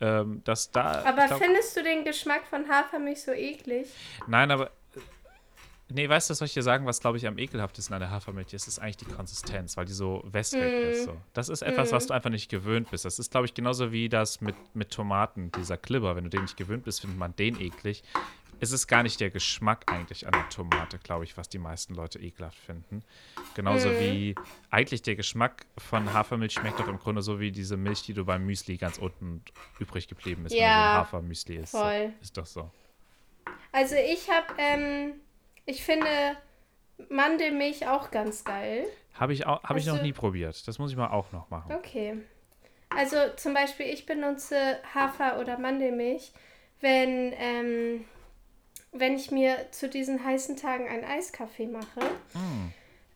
ähm, 0.00 0.42
das 0.44 0.70
da. 0.70 1.02
Aber 1.04 1.26
glaub- 1.26 1.42
findest 1.42 1.76
du 1.76 1.82
den 1.82 2.04
Geschmack 2.04 2.46
von 2.46 2.68
Hafermilch 2.68 3.22
so 3.22 3.32
eklig? 3.32 3.88
Nein, 4.26 4.50
aber. 4.50 4.70
Nee, 5.88 6.08
weißt 6.08 6.28
du, 6.28 6.32
was 6.32 6.38
soll 6.38 6.46
ich 6.46 6.54
dir 6.54 6.64
sagen, 6.64 6.84
was 6.84 6.98
glaube 7.00 7.16
ich 7.16 7.28
am 7.28 7.38
ekelhaftesten 7.38 7.94
an 7.94 8.00
der 8.00 8.10
Hafermilch 8.10 8.52
ist? 8.52 8.66
ist 8.66 8.80
eigentlich 8.80 8.96
die 8.96 9.04
Konsistenz, 9.04 9.76
weil 9.76 9.84
die 9.84 9.92
so 9.92 10.20
wässrig 10.26 10.60
Mm. 10.60 10.90
ist. 10.90 11.04
So. 11.04 11.16
Das 11.32 11.48
ist 11.48 11.62
etwas, 11.62 11.92
was 11.92 12.08
du 12.08 12.12
einfach 12.14 12.28
nicht 12.30 12.50
gewöhnt 12.50 12.90
bist. 12.90 13.04
Das 13.04 13.20
ist, 13.20 13.30
glaube 13.30 13.46
ich, 13.46 13.54
genauso 13.54 13.92
wie 13.92 14.08
das 14.08 14.40
mit, 14.40 14.56
mit 14.74 14.90
Tomaten, 14.90 15.52
dieser 15.52 15.76
Klibber. 15.76 16.16
Wenn 16.16 16.24
du 16.24 16.30
den 16.30 16.42
nicht 16.42 16.56
gewöhnt 16.56 16.82
bist, 16.82 17.02
findet 17.02 17.20
man 17.20 17.36
den 17.36 17.60
eklig. 17.60 18.02
Es 18.60 18.72
ist 18.72 18.86
gar 18.86 19.02
nicht 19.02 19.20
der 19.20 19.30
Geschmack 19.30 19.90
eigentlich 19.92 20.26
an 20.26 20.32
der 20.32 20.48
Tomate, 20.48 20.98
glaube 20.98 21.24
ich, 21.24 21.36
was 21.36 21.48
die 21.48 21.58
meisten 21.58 21.94
Leute 21.94 22.18
ekelhaft 22.18 22.58
finden. 22.58 23.02
Genauso 23.54 23.88
Mhm. 23.90 23.98
wie 24.00 24.34
eigentlich 24.70 25.02
der 25.02 25.14
Geschmack 25.16 25.66
von 25.78 26.12
Hafermilch 26.12 26.54
schmeckt 26.54 26.80
doch 26.80 26.88
im 26.88 26.98
Grunde 26.98 27.22
so 27.22 27.38
wie 27.40 27.52
diese 27.52 27.76
Milch, 27.76 28.02
die 28.02 28.14
du 28.14 28.24
beim 28.24 28.46
Müsli 28.46 28.76
ganz 28.78 28.98
unten 28.98 29.42
übrig 29.78 30.08
geblieben 30.08 30.46
ist, 30.46 30.52
wenn 30.52 30.58
du 30.58 30.64
so 30.64 30.68
Ja, 30.70 30.94
Hafermüsli 30.94 31.56
isst. 31.56 31.72
voll. 31.72 32.12
So, 32.18 32.22
ist 32.22 32.36
doch 32.38 32.46
so. 32.46 32.70
Also 33.72 33.94
ich 33.96 34.30
habe, 34.30 34.46
ähm, 34.58 35.14
ich 35.66 35.84
finde 35.84 36.08
Mandelmilch 37.10 37.86
auch 37.88 38.10
ganz 38.10 38.44
geil. 38.44 38.86
Habe 39.14 39.32
ich, 39.32 39.46
auch, 39.46 39.62
hab 39.62 39.76
ich 39.76 39.86
noch 39.86 39.98
du- 39.98 40.02
nie 40.02 40.12
probiert. 40.12 40.66
Das 40.66 40.78
muss 40.78 40.90
ich 40.90 40.96
mal 40.96 41.08
auch 41.08 41.30
noch 41.32 41.50
machen. 41.50 41.72
Okay. 41.72 42.16
Also 42.88 43.16
zum 43.36 43.52
Beispiel, 43.54 43.86
ich 43.86 44.06
benutze 44.06 44.78
Hafer- 44.94 45.38
oder 45.40 45.58
Mandelmilch, 45.58 46.32
wenn, 46.80 47.32
ähm, 47.36 48.04
wenn 48.92 49.14
ich 49.16 49.30
mir 49.30 49.70
zu 49.70 49.88
diesen 49.88 50.24
heißen 50.24 50.56
Tagen 50.56 50.88
einen 50.88 51.04
Eiskaffee 51.04 51.66
mache. 51.66 52.00
Mm. 52.34 52.72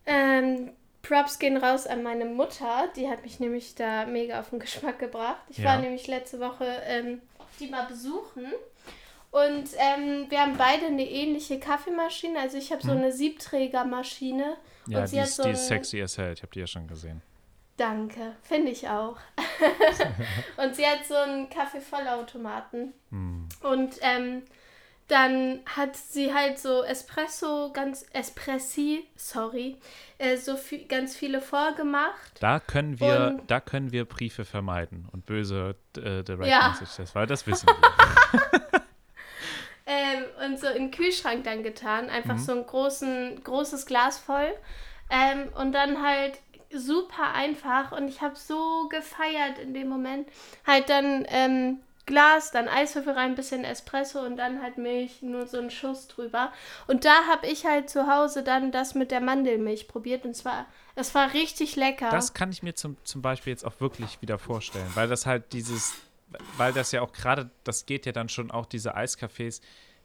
Ähm, 0.07 0.73
Props 1.03 1.39
gehen 1.39 1.57
raus 1.57 1.87
an 1.87 2.03
meine 2.03 2.27
Mutter, 2.27 2.89
die 2.97 3.09
hat 3.09 3.23
mich 3.23 3.41
nämlich 3.41 3.75
da 3.75 4.05
mega 4.07 4.41
auf 4.41 4.51
den 4.51 4.59
Geschmack 4.59 4.99
gebracht. 4.99 5.43
Ich 5.49 5.59
Ja. 5.59 5.67
war 5.67 5.79
nämlich 5.79 6.07
letzte 6.07 6.41
Woche 6.41 6.67
ähm, 6.85 7.23
die 7.59 7.69
mal 7.69 7.87
besuchen 7.87 8.47
und 9.31 9.69
ähm, 9.79 10.27
wir 10.29 10.41
haben 10.41 10.57
beide 10.57 10.87
eine 10.87 11.09
ähnliche 11.09 11.59
Kaffeemaschine. 11.61 12.39
Also 12.41 12.59
ich 12.59 12.73
habe 12.73 12.83
so 12.83 12.93
eine 12.93 13.13
Siebträgermaschine 13.13 14.57
Hm. 14.85 14.93
Ja, 14.93 15.01
und 15.01 15.07
sie 15.07 15.17
die 15.17 15.23
hat 15.23 15.29
so 15.29 15.43
die 15.45 15.51
ist 15.51 15.67
sexy 15.67 16.03
as 16.03 16.19
hell. 16.19 16.33
Ich 16.33 16.43
habe 16.43 16.53
die 16.53 16.61
ja 16.61 16.67
schon 16.67 16.87
gesehen. 16.87 17.23
Danke, 17.77 18.37
finde 18.43 18.71
ich 18.73 18.89
auch. 18.89 19.17
und 20.57 20.75
sie 20.75 20.85
hat 20.85 21.07
so 21.07 21.15
einen 21.15 21.49
Kaffeevollautomaten. 21.49 22.93
Hm. 23.11 23.49
Und 23.63 23.95
ähm, 24.03 24.43
dann 25.11 25.61
hat 25.67 25.97
sie 25.97 26.33
halt 26.33 26.59
so 26.59 26.83
Espresso, 26.85 27.71
ganz 27.73 28.07
Espressi, 28.13 29.07
sorry, 29.17 29.77
äh, 30.19 30.37
so 30.37 30.57
viel, 30.57 30.87
ganz 30.87 31.17
viele 31.17 31.41
vorgemacht. 31.41 32.33
Da 32.41 32.61
können 32.61 33.01
wir, 33.01 33.37
Und- 33.39 33.51
da 33.51 33.61
können 33.61 33.93
wir 33.93 34.05
Briefe 34.05 34.45
vermeiden 34.45 35.09
und 35.13 35.27
böse 35.27 35.75
äh, 35.97 36.23
Direct 36.23 36.47
Ja. 36.47 36.77
Messages, 36.81 37.15
weil 37.15 37.27
das 37.27 37.47
wissen 37.47 37.67
wir. 37.69 38.81
Ähm, 39.87 40.25
und 40.47 40.61
so 40.61 40.69
in 40.69 40.85
den 40.85 40.91
Kühlschrank 40.93 41.43
dann 41.43 41.65
getan. 41.65 42.09
Einfach 42.11 42.35
Mhm. 42.37 42.39
so 42.39 42.53
ein 42.53 42.65
großen, 42.67 43.43
großes 43.43 43.87
Glas 43.87 44.19
voll. 44.19 44.53
Ähm, 45.11 45.49
und 45.59 45.73
dann 45.73 46.01
halt 46.01 46.39
super 46.73 47.33
einfach. 47.35 47.91
Und 47.91 48.07
ich 48.07 48.21
habe 48.21 48.37
so 48.37 48.89
gefeiert 48.89 49.59
in 49.59 49.75
dem 49.75 49.89
Moment. 49.89 50.29
Halt 50.65 50.89
dann 50.91 51.27
ähm, 51.29 51.81
Glas, 52.11 52.51
dann 52.51 52.69
Eiswürfel 52.69 53.15
rein, 53.15 53.37
bisschen 53.37 53.65
Espresso 53.65 54.21
und 54.21 54.37
dann 54.37 54.61
halt 54.61 54.77
Milch, 54.77 55.23
nur 55.23 55.47
so 55.47 55.59
einen 55.59 55.71
Schuss 55.71 56.09
drüber. 56.09 56.53
Und 56.89 57.05
da 57.05 57.15
habe 57.31 57.47
ich 57.47 57.65
halt 57.65 57.89
zu 57.89 58.07
Hause 58.07 58.43
dann 58.43 58.73
das 58.73 58.95
mit 58.95 59.11
der 59.13 59.21
Mandelmilch 59.21 59.89
probiert. 59.89 60.25
Und 60.27 60.35
zwar, 60.35 60.67
es 60.97 61.15
war 61.15 61.33
richtig 61.33 61.77
lecker. 61.77 62.11
Das 62.11 62.35
kann 62.35 62.51
ich 62.51 62.63
mir 62.63 62.75
zum, 62.75 62.97
zum 63.05 63.23
Beispiel 63.23 63.53
jetzt 63.53 63.65
auch 63.65 63.81
wirklich 63.81 64.21
wieder 64.21 64.39
vorstellen, 64.39 64.91
weil 64.95 65.09
das 65.09 65.25
halt 65.25 65.53
dieses, 65.53 65.95
weil 66.57 66.73
das 66.73 66.91
ja 66.93 67.01
auch 67.01 67.13
gerade, 67.13 67.49
das 67.65 67.87
geht 67.87 68.07
ja 68.07 68.13
dann 68.13 68.29
schon 68.29 68.51
auch 68.51 68.67
diese 68.67 68.97
Eiscafés, 68.97 69.61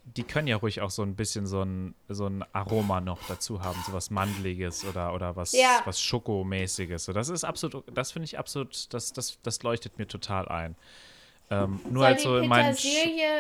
die 0.06 0.24
können 0.24 0.48
ja 0.48 0.58
ruhig 0.58 0.82
auch 0.82 0.92
so 0.92 1.02
ein 1.02 1.16
bisschen 1.16 1.48
so 1.48 1.64
ein, 1.64 1.96
so 2.08 2.28
ein 2.28 2.46
Aroma 2.54 3.02
noch 3.02 3.18
dazu 3.28 3.64
haben, 3.64 3.82
so 3.88 3.94
was 3.94 4.12
Mandeliges 4.12 4.86
oder, 4.86 5.14
oder 5.16 5.36
was, 5.36 5.54
Ja. 5.54 5.82
was 5.86 6.00
Schokomäßiges. 6.00 7.06
So, 7.06 7.14
das 7.14 7.30
ist 7.30 7.44
absolut, 7.44 7.86
das 7.92 8.12
finde 8.12 8.26
ich 8.26 8.38
absolut, 8.38 8.94
das, 8.94 9.14
das, 9.14 9.40
das 9.42 9.64
leuchtet 9.64 9.98
mir 9.98 10.08
total 10.08 10.48
ein. 10.48 10.76
Ähm, 11.50 11.80
nur 11.84 12.04
Soll 12.04 12.06
halt 12.06 12.20
so 12.22 12.38
in 12.38 12.48
meinen. 12.48 12.76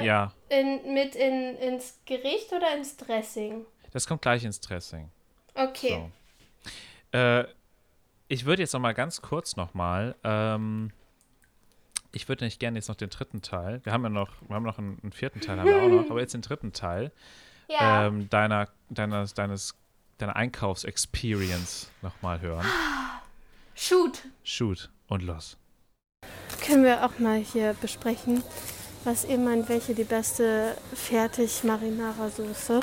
Ja, 0.01 0.31
in, 0.49 0.93
mit 0.93 1.15
in, 1.15 1.55
ins 1.57 1.99
Gericht 2.05 2.51
oder 2.53 2.75
ins 2.75 2.97
Dressing? 2.97 3.65
das 3.91 4.05
kommt 4.07 4.21
gleich 4.21 4.43
ins 4.43 4.59
Dressing. 4.59 5.09
Okay. 5.53 6.11
So. 7.11 7.17
Äh, 7.17 7.45
ich 8.27 8.45
würde 8.45 8.61
jetzt 8.61 8.73
noch 8.73 8.79
mal 8.81 8.93
ganz 8.93 9.21
kurz 9.21 9.55
noch 9.55 9.73
mal, 9.73 10.15
ähm, 10.23 10.91
ich 12.11 12.27
würde 12.27 12.43
nicht 12.43 12.59
gerne 12.59 12.77
jetzt 12.77 12.89
noch 12.89 12.95
den 12.95 13.09
dritten 13.09 13.41
Teil, 13.41 13.79
wir 13.85 13.93
haben 13.93 14.03
ja 14.03 14.09
noch, 14.09 14.29
wir 14.47 14.55
haben 14.55 14.63
noch 14.63 14.77
einen, 14.77 14.99
einen 15.01 15.11
vierten 15.11 15.41
Teil, 15.41 15.59
haben 15.59 15.67
wir 15.67 15.81
auch 15.81 15.87
noch, 16.03 16.09
aber 16.09 16.19
jetzt 16.19 16.33
den 16.33 16.41
dritten 16.41 16.73
Teil 16.73 17.11
Ja. 17.69 18.07
ähm, 18.07 18.29
deiner, 18.29 18.67
deiner, 18.89 19.25
deines, 19.27 19.75
deiner 20.17 20.35
Einkaufsexperience 20.35 21.89
noch 22.01 22.21
mal 22.21 22.41
hören. 22.41 22.65
Shoot. 23.75 24.23
Shoot 24.43 24.89
und 25.07 25.21
los. 25.23 25.57
Können 26.65 26.83
wir 26.83 27.05
auch 27.05 27.19
mal 27.19 27.37
hier 27.37 27.75
besprechen, 27.79 28.43
was 29.03 29.23
ihr 29.23 29.37
meint, 29.37 29.69
welche 29.69 29.93
die 29.93 30.03
beste 30.03 30.75
Fertig-Marinara-Soße 30.95 32.79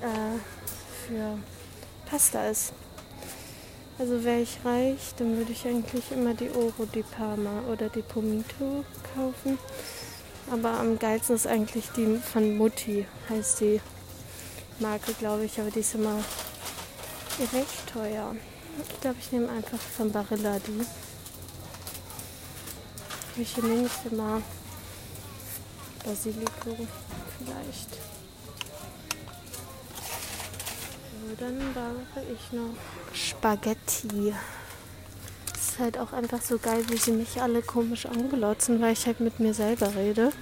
äh, 0.00 1.06
für 1.06 1.38
Pasta 2.08 2.48
ist. 2.48 2.72
Also 3.98 4.22
wäre 4.22 4.42
ich 4.42 4.58
reich, 4.64 5.12
dann 5.16 5.36
würde 5.38 5.50
ich 5.50 5.66
eigentlich 5.66 6.12
immer 6.12 6.34
die 6.34 6.50
Oro 6.50 6.86
di 6.94 7.02
Parma 7.02 7.62
oder 7.72 7.88
die 7.88 8.02
Pomito 8.02 8.84
kaufen. 9.16 9.58
Aber 10.48 10.78
am 10.78 11.00
geilsten 11.00 11.34
ist 11.34 11.48
eigentlich 11.48 11.90
die 11.96 12.16
von 12.18 12.56
Mutti, 12.56 13.06
heißt 13.28 13.60
die 13.60 13.80
Marke, 14.78 15.14
glaube 15.14 15.46
ich. 15.46 15.58
Aber 15.58 15.72
die 15.72 15.80
ist 15.80 15.96
immer 15.96 16.22
recht 17.52 17.92
teuer. 17.92 18.36
Ich 18.88 19.00
glaube, 19.00 19.16
ich 19.18 19.32
nehme 19.32 19.48
einfach 19.48 19.80
von 19.80 20.12
Barilla 20.12 20.60
die. 20.60 21.07
Welche 23.38 23.64
nehme 23.64 23.86
ich 23.86 23.92
denn 24.04 24.16
mal? 24.16 24.42
Basilikum 26.04 26.88
vielleicht. 27.38 27.90
So, 31.12 31.36
dann 31.38 31.56
brauche 31.72 32.24
ich 32.32 32.52
noch 32.52 32.74
Spaghetti. 33.12 34.34
Das 35.52 35.68
ist 35.68 35.78
halt 35.78 35.98
auch 35.98 36.12
einfach 36.12 36.42
so 36.42 36.58
geil, 36.58 36.82
wie 36.88 36.96
sie 36.96 37.12
mich 37.12 37.40
alle 37.40 37.62
komisch 37.62 38.06
anglotzen, 38.06 38.80
weil 38.80 38.94
ich 38.94 39.06
halt 39.06 39.20
mit 39.20 39.38
mir 39.38 39.54
selber 39.54 39.94
rede. 39.94 40.32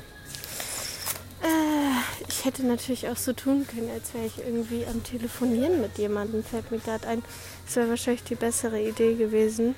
Äh, 1.42 2.24
ich 2.26 2.46
hätte 2.46 2.64
natürlich 2.64 3.08
auch 3.08 3.18
so 3.18 3.34
tun 3.34 3.66
können, 3.66 3.90
als 3.90 4.14
wäre 4.14 4.24
ich 4.24 4.38
irgendwie 4.38 4.86
am 4.86 5.04
Telefonieren 5.04 5.82
mit 5.82 5.98
jemandem, 5.98 6.42
fällt 6.42 6.70
mir 6.70 6.78
gerade 6.78 7.06
ein. 7.08 7.22
Das 7.66 7.76
wäre 7.76 7.90
wahrscheinlich 7.90 8.24
die 8.24 8.36
bessere 8.36 8.80
Idee 8.80 9.16
gewesen. 9.16 9.74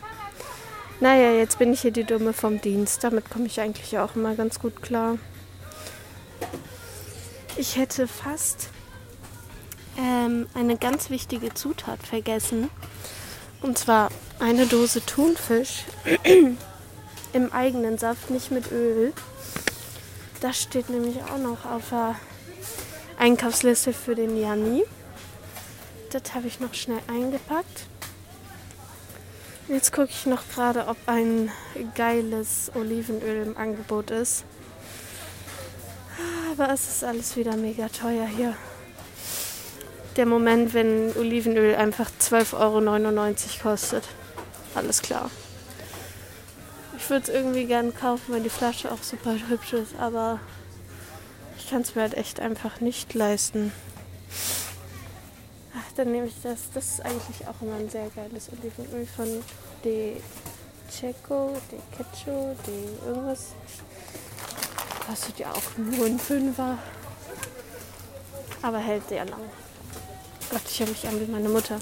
Naja, 1.00 1.30
jetzt 1.30 1.60
bin 1.60 1.72
ich 1.72 1.82
hier 1.82 1.92
die 1.92 2.02
Dumme 2.02 2.32
vom 2.32 2.60
Dienst. 2.60 3.04
Damit 3.04 3.30
komme 3.30 3.46
ich 3.46 3.60
eigentlich 3.60 3.98
auch 3.98 4.16
immer 4.16 4.34
ganz 4.34 4.58
gut 4.58 4.82
klar. 4.82 5.16
Ich 7.56 7.76
hätte 7.76 8.08
fast 8.08 8.70
ähm, 9.96 10.48
eine 10.54 10.76
ganz 10.76 11.08
wichtige 11.08 11.54
Zutat 11.54 12.04
vergessen. 12.04 12.68
Und 13.62 13.78
zwar 13.78 14.10
eine 14.40 14.66
Dose 14.66 15.04
Thunfisch 15.04 15.84
im 17.32 17.52
eigenen 17.52 17.96
Saft, 17.98 18.30
nicht 18.30 18.50
mit 18.50 18.72
Öl. 18.72 19.12
Das 20.40 20.60
steht 20.60 20.88
nämlich 20.88 21.22
auch 21.22 21.38
noch 21.38 21.64
auf 21.64 21.90
der 21.90 22.16
Einkaufsliste 23.18 23.92
für 23.92 24.16
den 24.16 24.40
Janni. 24.40 24.84
Das 26.10 26.34
habe 26.34 26.48
ich 26.48 26.58
noch 26.58 26.74
schnell 26.74 27.00
eingepackt. 27.08 27.86
Jetzt 29.68 29.92
gucke 29.92 30.08
ich 30.08 30.24
noch 30.24 30.48
gerade, 30.48 30.86
ob 30.86 30.96
ein 31.04 31.52
geiles 31.94 32.72
Olivenöl 32.74 33.46
im 33.46 33.56
Angebot 33.58 34.10
ist. 34.10 34.44
Aber 36.50 36.72
es 36.72 36.88
ist 36.88 37.04
alles 37.04 37.36
wieder 37.36 37.54
mega 37.54 37.88
teuer 37.88 38.26
hier. 38.26 38.56
Der 40.16 40.24
Moment, 40.24 40.72
wenn 40.72 41.14
Olivenöl 41.16 41.74
einfach 41.74 42.10
12,99 42.18 42.54
Euro 42.54 43.34
kostet. 43.62 44.04
Alles 44.74 45.02
klar. 45.02 45.30
Ich 46.96 47.10
würde 47.10 47.30
es 47.30 47.34
irgendwie 47.34 47.66
gern 47.66 47.94
kaufen, 47.94 48.32
weil 48.32 48.42
die 48.42 48.48
Flasche 48.48 48.90
auch 48.90 49.02
super 49.02 49.36
hübsch 49.48 49.74
ist, 49.74 49.94
aber 49.98 50.40
ich 51.58 51.68
kann 51.68 51.82
es 51.82 51.94
mir 51.94 52.02
halt 52.02 52.14
echt 52.14 52.40
einfach 52.40 52.80
nicht 52.80 53.12
leisten. 53.12 53.70
Dann 55.98 56.12
nehme 56.12 56.28
ich 56.28 56.40
das. 56.44 56.70
Das 56.72 56.92
ist 56.92 57.04
eigentlich 57.04 57.48
auch 57.48 57.60
immer 57.60 57.74
ein 57.74 57.90
sehr 57.90 58.08
geiles 58.10 58.52
Olivenöl 58.52 59.04
von 59.04 59.26
De 59.84 60.14
Checo, 60.88 61.60
De 61.72 61.80
Ketcho, 61.90 62.54
De 62.64 63.04
irgendwas. 63.04 63.52
Kostet 65.04 65.40
ja 65.40 65.50
auch 65.50 65.76
nur 65.76 66.06
ein 66.06 66.20
Fünfer. 66.20 66.78
Aber 68.62 68.78
hält 68.78 69.08
sehr 69.08 69.24
lang. 69.24 69.40
Gott, 70.50 70.62
ich 70.70 70.78
höre 70.78 70.86
mich 70.86 71.08
an 71.08 71.20
wie 71.20 71.32
meine 71.32 71.48
Mutter. 71.48 71.80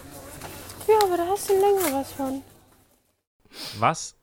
Ja, 0.89 0.95
aber 1.05 1.19
da 1.19 1.27
hast 1.27 1.51
du 1.51 1.53
länger 1.53 1.93
was 1.93 2.13
von. 2.13 2.43
Was 3.79 4.15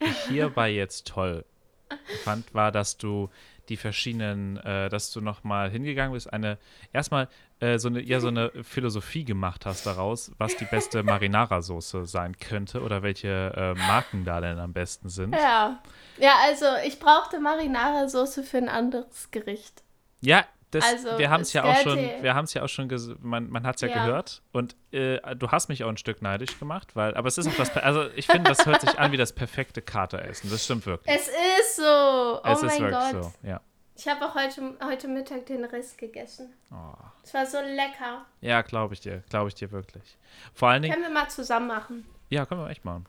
ich 0.00 0.18
hierbei 0.28 0.68
jetzt 0.68 1.06
toll 1.06 1.46
fand, 2.24 2.52
war, 2.52 2.72
dass 2.72 2.98
du 2.98 3.30
die 3.70 3.76
verschiedenen, 3.76 4.58
äh, 4.58 4.88
dass 4.88 5.12
du 5.12 5.20
nochmal 5.20 5.70
hingegangen 5.70 6.12
bist, 6.12 6.30
eine, 6.30 6.58
erstmal 6.92 7.28
äh, 7.60 7.78
so 7.78 7.88
eine, 7.88 8.02
ja, 8.02 8.20
so 8.20 8.28
eine 8.28 8.50
Philosophie 8.62 9.24
gemacht 9.24 9.64
hast 9.64 9.86
daraus, 9.86 10.32
was 10.38 10.56
die 10.56 10.64
beste 10.64 11.02
Marinara-Soße 11.04 12.04
sein 12.04 12.36
könnte 12.38 12.82
oder 12.82 13.02
welche 13.02 13.52
äh, 13.56 13.74
Marken 13.74 14.24
da 14.24 14.40
denn 14.40 14.58
am 14.58 14.72
besten 14.72 15.08
sind. 15.08 15.34
Ja. 15.34 15.80
Ja, 16.18 16.34
also 16.44 16.66
ich 16.86 16.98
brauchte 16.98 17.40
Marinara-Soße 17.40 18.42
für 18.42 18.58
ein 18.58 18.68
anderes 18.68 19.30
Gericht. 19.30 19.82
Ja, 20.20 20.44
Das, 20.72 20.84
Also, 20.84 21.18
wir 21.18 21.30
haben 21.30 21.40
es 21.40 21.52
ja 21.52 21.64
auch 21.64 21.76
schon, 21.76 21.98
wir 21.98 22.34
haben 22.34 22.44
es 22.44 22.54
ja 22.54 22.62
auch 22.62 22.68
schon, 22.68 22.88
man, 23.20 23.50
man 23.50 23.64
hat 23.66 23.76
es 23.76 23.80
ja, 23.82 23.88
Ja. 23.88 24.04
gehört 24.06 24.42
und 24.52 24.76
äh, 24.92 25.18
du 25.34 25.50
hast 25.50 25.68
mich 25.68 25.82
auch 25.82 25.88
ein 25.88 25.96
Stück 25.96 26.22
neidisch 26.22 26.58
gemacht, 26.60 26.94
weil, 26.94 27.14
aber 27.16 27.26
es 27.28 27.38
ist 27.38 27.48
auch 27.48 27.54
das, 27.54 27.76
also 27.76 28.08
ich 28.14 28.26
finde, 28.26 28.48
das 28.50 28.64
hört 28.66 28.80
sich 28.80 28.98
an 28.98 29.10
wie 29.10 29.16
das 29.16 29.32
perfekte 29.32 29.82
Kateressen, 29.82 30.48
das 30.50 30.64
stimmt 30.64 30.86
wirklich. 30.86 31.14
Es 31.14 31.26
ist 31.28 31.76
so. 31.76 31.82
Oh 31.84 32.40
es 32.44 32.62
ist 32.62 32.78
mein 32.78 32.90
wirklich 32.92 33.12
Gott. 33.12 33.24
so, 33.24 33.32
ja. 33.48 33.60
Ich 33.96 34.08
habe 34.08 34.24
auch 34.24 34.34
heute, 34.34 34.62
heute 34.82 35.08
Mittag 35.08 35.44
den 35.46 35.64
Rest 35.64 35.98
gegessen. 35.98 36.54
Oh. 36.72 36.94
Es 37.22 37.34
war 37.34 37.44
so 37.44 37.58
lecker. 37.60 38.24
Ja, 38.40 38.62
glaube 38.62 38.94
ich 38.94 39.00
dir, 39.00 39.22
glaube 39.28 39.48
ich 39.48 39.54
dir 39.56 39.70
wirklich. 39.72 40.16
Vor 40.54 40.68
allen 40.70 40.82
Dingen, 40.82 40.94
Können 40.94 41.06
wir 41.06 41.12
mal 41.12 41.28
zusammen 41.28 41.66
machen. 41.66 42.06
ja, 42.30 42.46
können 42.46 42.62
wir 42.62 42.70
echt 42.70 42.84
machen. 42.84 43.04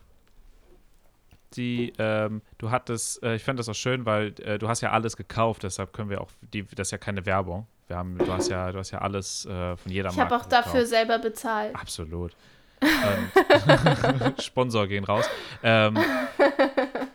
Die, 1.56 1.92
ähm, 1.98 2.42
du 2.58 2.70
hattest, 2.70 3.22
äh, 3.22 3.34
ich 3.36 3.44
fand 3.44 3.58
das 3.58 3.68
auch 3.68 3.74
schön, 3.74 4.06
weil 4.06 4.34
äh, 4.40 4.58
du 4.58 4.68
hast 4.68 4.80
ja 4.80 4.90
alles 4.92 5.16
gekauft, 5.16 5.62
deshalb 5.62 5.92
können 5.92 6.10
wir 6.10 6.20
auch, 6.20 6.30
die, 6.52 6.64
das 6.64 6.88
ist 6.88 6.92
ja 6.92 6.98
keine 6.98 7.26
Werbung. 7.26 7.66
Wir 7.88 7.96
haben, 7.96 8.16
du 8.16 8.32
hast 8.32 8.48
ja, 8.48 8.72
du 8.72 8.78
hast 8.78 8.90
ja 8.90 9.00
alles 9.00 9.44
äh, 9.46 9.76
von 9.76 9.92
jeder 9.92 10.10
Ich 10.10 10.16
Marke 10.16 10.34
habe 10.34 10.42
auch 10.42 10.48
dafür 10.48 10.72
gekauft. 10.72 10.88
selber 10.88 11.18
bezahlt. 11.18 11.74
Absolut. 11.76 12.34
Und 12.80 14.42
Sponsor 14.42 14.86
gehen 14.86 15.04
raus. 15.04 15.28
Ähm, 15.62 15.98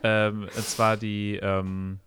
ähm, 0.02 0.42
und 0.44 0.64
zwar 0.64 0.96
die, 0.96 1.36
ähm, 1.42 1.98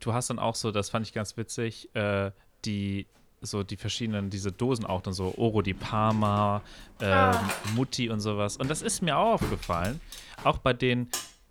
du 0.00 0.12
hast 0.14 0.30
dann 0.30 0.38
auch 0.38 0.54
so, 0.54 0.70
das 0.70 0.90
fand 0.90 1.06
ich 1.06 1.12
ganz 1.12 1.36
witzig, 1.36 1.94
äh, 1.94 2.30
die, 2.64 3.06
so 3.44 3.62
die 3.62 3.76
verschiedenen, 3.76 4.30
diese 4.30 4.50
Dosen 4.52 4.84
auch 4.86 5.00
dann 5.02 5.14
so 5.14 5.34
Oro 5.36 5.62
di 5.62 5.74
Parma, 5.74 6.62
ähm, 7.00 7.08
Ah. 7.12 7.50
Mutti 7.74 8.08
und 8.10 8.20
sowas. 8.20 8.56
Und 8.56 8.68
das 8.68 8.82
ist 8.82 9.02
mir 9.02 9.16
auch 9.16 9.34
aufgefallen, 9.34 10.00
auch 10.44 10.58
bei 10.58 10.72
den, 10.72 11.08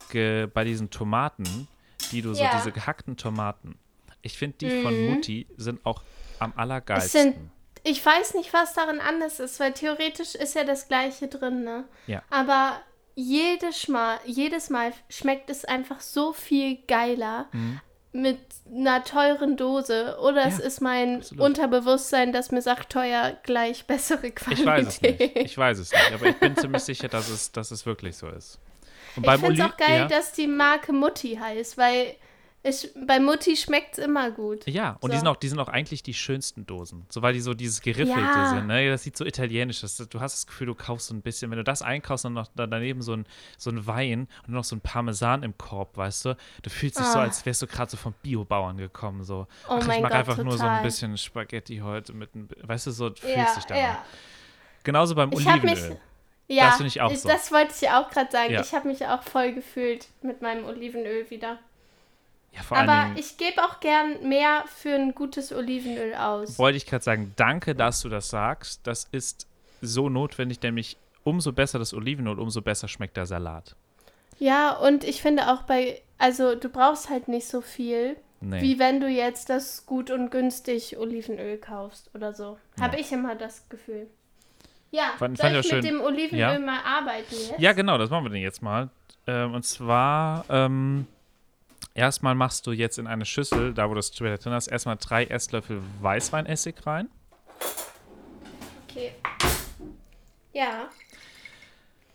ge, 0.10 0.48
bei 0.48 0.64
diesen 0.64 0.90
Tomaten, 0.90 1.68
die 2.12 2.22
du 2.22 2.34
so, 2.34 2.44
Ja. 2.44 2.52
diese 2.56 2.72
gehackten 2.72 3.18
Tomaten. 3.18 3.78
Ich 4.22 4.38
finde, 4.38 4.58
die 4.60 4.82
von 4.82 5.10
Mutti 5.10 5.48
sind 5.58 5.86
auch 5.86 6.02
am 6.40 6.52
Mhm. 6.52 6.58
Allergeilsten. 6.60 7.22
sind, 7.34 7.36
ich 7.84 8.06
weiß 8.06 8.34
nicht, 8.36 8.54
was 8.54 8.74
darin 8.74 9.00
anders 9.02 9.40
ist, 9.40 9.60
weil 9.60 9.74
theoretisch 9.74 10.36
ist 10.36 10.56
ja 10.56 10.64
das 10.64 10.88
Gleiche 10.88 11.28
drin, 11.28 11.64
ne? 11.64 11.84
Ja. 12.08 12.22
Aber 12.30 12.80
jedes 13.16 13.88
Mal, 13.90 14.20
jedes 14.26 14.70
Mal 14.70 14.94
schmeckt 15.10 15.50
es 15.50 15.66
einfach 15.66 16.00
so 16.00 16.34
viel 16.34 16.78
geiler 16.88 17.48
mit 18.14 18.38
einer 18.72 19.04
teuren 19.04 19.58
Dose. 19.58 20.18
Oder 20.22 20.46
es. 20.46 20.60
Ja, 20.60 20.66
ist 20.66 20.82
mein 20.82 21.18
absolut. 21.18 21.44
Unterbewusstsein, 21.44 22.32
das 22.32 22.52
mir 22.52 22.62
sagt, 22.62 22.92
teuer 22.92 23.36
gleich 23.44 23.86
bessere 23.86 24.32
Qualität. 24.32 24.60
Ich 24.60 24.66
weiß 24.66 24.88
es 24.88 25.02
nicht. 25.02 25.36
Ich 25.36 25.58
weiß 25.58 25.80
es 25.80 25.92
nicht. 25.92 26.14
Aber 26.14 26.26
ich 26.28 26.40
bin 26.40 26.56
ziemlich 26.56 26.84
sicher, 26.84 27.08
dass 27.08 27.30
es, 27.30 27.52
dass 27.52 27.72
es 27.72 27.86
wirklich 27.86 28.16
so 28.16 28.30
ist. 28.30 28.60
Und 29.16 29.26
Ich 29.26 29.32
finde 29.34 29.54
es 29.54 29.72
auch 29.72 29.78
geil, 29.78 30.00
ja, 30.00 30.08
dass 30.08 30.32
die 30.32 30.48
Marke 30.48 30.94
Mutti 30.94 31.36
heißt, 31.36 31.78
weil 31.78 32.16
es, 32.66 32.88
bei 33.06 33.20
Mutti 33.20 33.58
schmeckt 33.58 33.98
es 33.98 34.06
immer 34.06 34.32
gut. 34.32 34.66
Ja, 34.68 34.96
und 35.02 35.12
die, 35.12 35.18
So. 35.18 35.20
sind 35.20 35.28
auch, 35.28 35.36
die 35.36 35.50
sind 35.50 35.60
auch 35.60 35.68
eigentlich 35.68 36.02
die 36.02 36.14
schönsten 36.14 36.66
Dosen. 36.66 37.06
So, 37.10 37.22
weil 37.22 37.34
die 37.34 37.42
so 37.42 37.54
dieses 37.54 37.82
Geriffelte 37.82 38.22
Ja. 38.22 38.50
sind. 38.56 38.68
Ne? 38.68 38.90
Das 38.90 39.04
sieht 39.04 39.18
so 39.18 39.26
italienisch 39.26 39.84
aus. 39.84 39.98
Du 39.98 40.22
hast 40.22 40.34
das 40.34 40.48
Gefühl, 40.48 40.68
du 40.68 40.74
kaufst 40.76 41.08
so 41.08 41.14
ein 41.14 41.22
bisschen, 41.22 41.52
wenn 41.52 41.58
du 41.58 41.64
das 41.66 41.82
einkaufst 41.82 42.26
und 42.26 42.34
noch 42.34 42.48
da 42.56 42.66
daneben 42.66 43.02
so 43.02 43.14
ein, 43.18 43.26
so 43.58 43.70
ein 43.70 43.86
Wein 43.86 44.30
und 44.48 44.54
noch 44.54 44.64
so 44.64 44.78
ein 44.78 44.82
Parmesan 44.82 45.44
im 45.44 45.58
Korb, 45.58 45.98
weißt 45.98 46.24
du, 46.26 46.38
du 46.62 46.70
fühlst 46.70 47.00
dich 47.00 47.06
so, 47.06 47.20
Ah. 47.20 47.24
als 47.24 47.46
wärst 47.46 47.62
du 47.62 47.68
gerade 47.68 47.92
so 47.92 47.98
vom 47.98 48.14
Biobauern 48.24 48.78
gekommen. 48.78 49.24
So, 49.26 49.46
Oh 49.68 49.74
ach, 49.74 49.82
ich 49.82 49.88
mag 49.88 50.04
Gott, 50.04 50.12
einfach 50.14 50.38
nur 50.38 50.54
so 50.58 50.64
ein 50.64 50.70
total. 50.70 50.84
bisschen 50.84 51.18
Spaghetti 51.18 51.78
heute 51.84 52.14
mit 52.14 52.34
ein, 52.34 52.48
weißt 52.62 52.88
du, 52.88 52.92
so 52.92 53.08
fühlst 53.10 53.24
Ja, 53.36 53.54
dich 53.56 53.66
danach. 53.66 53.82
ja. 53.84 54.06
Genauso 54.84 55.16
beim 55.16 55.32
Ich. 55.34 55.46
Olivenöl. 55.46 55.98
Ja, 56.48 56.72
Das 56.72 56.80
ich 56.82 57.02
auch 57.02 57.14
so. 57.16 57.28
Das 57.30 57.52
wollte 57.52 57.74
ich 57.82 57.90
auch 57.90 58.10
gerade 58.10 58.32
sagen. 58.32 58.52
Ja. 58.54 58.62
Ich 58.62 58.74
habe 58.74 58.88
mich 58.88 59.06
auch 59.06 59.24
voll 59.24 59.54
gefühlt 59.54 60.08
mit 60.22 60.42
meinem 60.42 60.66
Olivenöl 60.66 61.30
wieder. 61.30 61.58
Ja, 62.56 62.62
vor 62.62 62.78
Aber 62.78 63.06
Dingen, 63.06 63.18
ich 63.18 63.38
gebe 63.38 63.64
auch 63.64 63.80
gern 63.80 64.28
mehr 64.28 64.64
für 64.68 64.94
ein 64.94 65.16
gutes 65.16 65.52
Olivenöl 65.52 66.14
aus. 66.16 66.60
wollte 66.60 66.78
ich 66.78 66.86
gerade 66.86 67.04
sagen, 67.04 67.34
danke, 67.36 67.74
dass 67.76 68.02
du 68.02 68.10
das 68.10 68.30
sagst. 68.30 68.82
Das 68.86 69.08
ist 69.12 69.48
so 69.82 70.08
notwendig, 70.10 70.62
nämlich 70.62 70.98
umso 71.24 71.52
besser 71.52 71.80
das 71.80 71.94
Olivenöl, 71.94 72.40
umso 72.40 72.62
besser 72.62 72.88
schmeckt 72.88 73.18
der 73.18 73.26
Salat. 73.26 73.76
Ja, 74.40 74.72
und 74.74 75.04
ich 75.04 75.22
finde 75.22 75.52
auch 75.52 75.64
bei, 75.64 76.02
also 76.18 76.56
du 76.56 76.70
brauchst 76.70 77.10
halt 77.10 77.28
nicht 77.28 77.48
so 77.48 77.62
viel, 77.62 78.18
Nee. 78.46 78.62
wie 78.62 78.78
wenn 78.78 79.00
du 79.00 79.08
jetzt 79.08 79.50
das 79.50 79.86
gut 79.86 80.12
und 80.12 80.30
günstig 80.30 80.98
Olivenöl 80.98 81.58
kaufst 81.58 82.12
oder 82.14 82.34
so. 82.34 82.58
Habe 82.80 83.00
ich 83.00 83.10
immer 83.14 83.36
das 83.36 83.68
Gefühl. 83.70 84.08
Ja, 84.92 85.12
Fand- 85.18 85.38
soll 85.38 85.48
fand 85.54 85.66
ich 85.66 85.72
mit 85.72 85.84
schön. 85.84 85.94
dem 85.96 86.02
Olivenöl 86.02 86.40
Ja. 86.40 86.60
mal 86.60 86.80
arbeiten 86.86 87.34
jetzt? 87.34 87.60
Ja, 87.60 87.72
genau, 87.74 87.98
das 87.98 88.10
machen 88.10 88.26
wir 88.26 88.30
denn 88.32 88.42
jetzt 88.42 88.62
mal. 88.62 88.90
Ähm, 89.28 89.54
und 89.54 89.64
zwar, 89.66 90.44
ähm, 90.50 91.08
erstmal 91.96 92.36
machst 92.36 92.66
du 92.68 92.72
jetzt 92.72 92.98
in 92.98 93.08
eine 93.08 93.26
Schüssel, 93.26 93.74
da 93.74 93.86
wo 93.86 93.90
du 93.90 93.96
das 94.00 94.08
später 94.16 94.38
drin 94.38 94.54
hast, 94.54 94.68
erstmal 94.68 94.98
drei 94.98 95.26
Esslöffel 95.26 95.82
Weißweinessig 96.02 96.76
rein. 96.86 97.10
Okay. 98.90 99.14
Ja, 100.54 100.90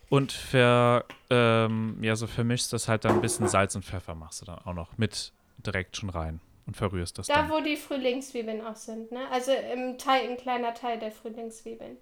Und 0.09 0.31
ver, 0.31 1.03
ähm, 1.29 1.97
ja, 2.01 2.15
so 2.15 2.25
vermischst 2.25 2.71
das 2.73 2.87
halt 2.87 3.03
dann 3.05 3.15
ein 3.15 3.21
bisschen 3.21 3.47
Salz 3.47 3.75
und 3.75 3.83
Pfeffer 3.85 4.15
machst 4.15 4.41
du 4.41 4.45
dann 4.45 4.59
auch 4.59 4.73
noch 4.73 4.97
mit 4.97 5.33
direkt 5.57 5.97
schon 5.97 6.09
rein 6.09 6.39
und 6.65 6.77
verrührst 6.77 7.17
das 7.17 7.27
da 7.27 7.33
dann. 7.41 7.49
wo 7.51 7.59
die 7.59 7.75
Frühlingszwiebeln 7.75 8.65
auch 8.65 8.75
sind, 8.77 9.11
ne? 9.11 9.27
Also 9.29 9.51
im 9.51 9.97
Teil, 9.97 10.29
ein 10.29 10.37
kleiner 10.37 10.73
Teil 10.73 10.99
der 10.99 11.11
Frühlingszwiebeln. 11.11 11.97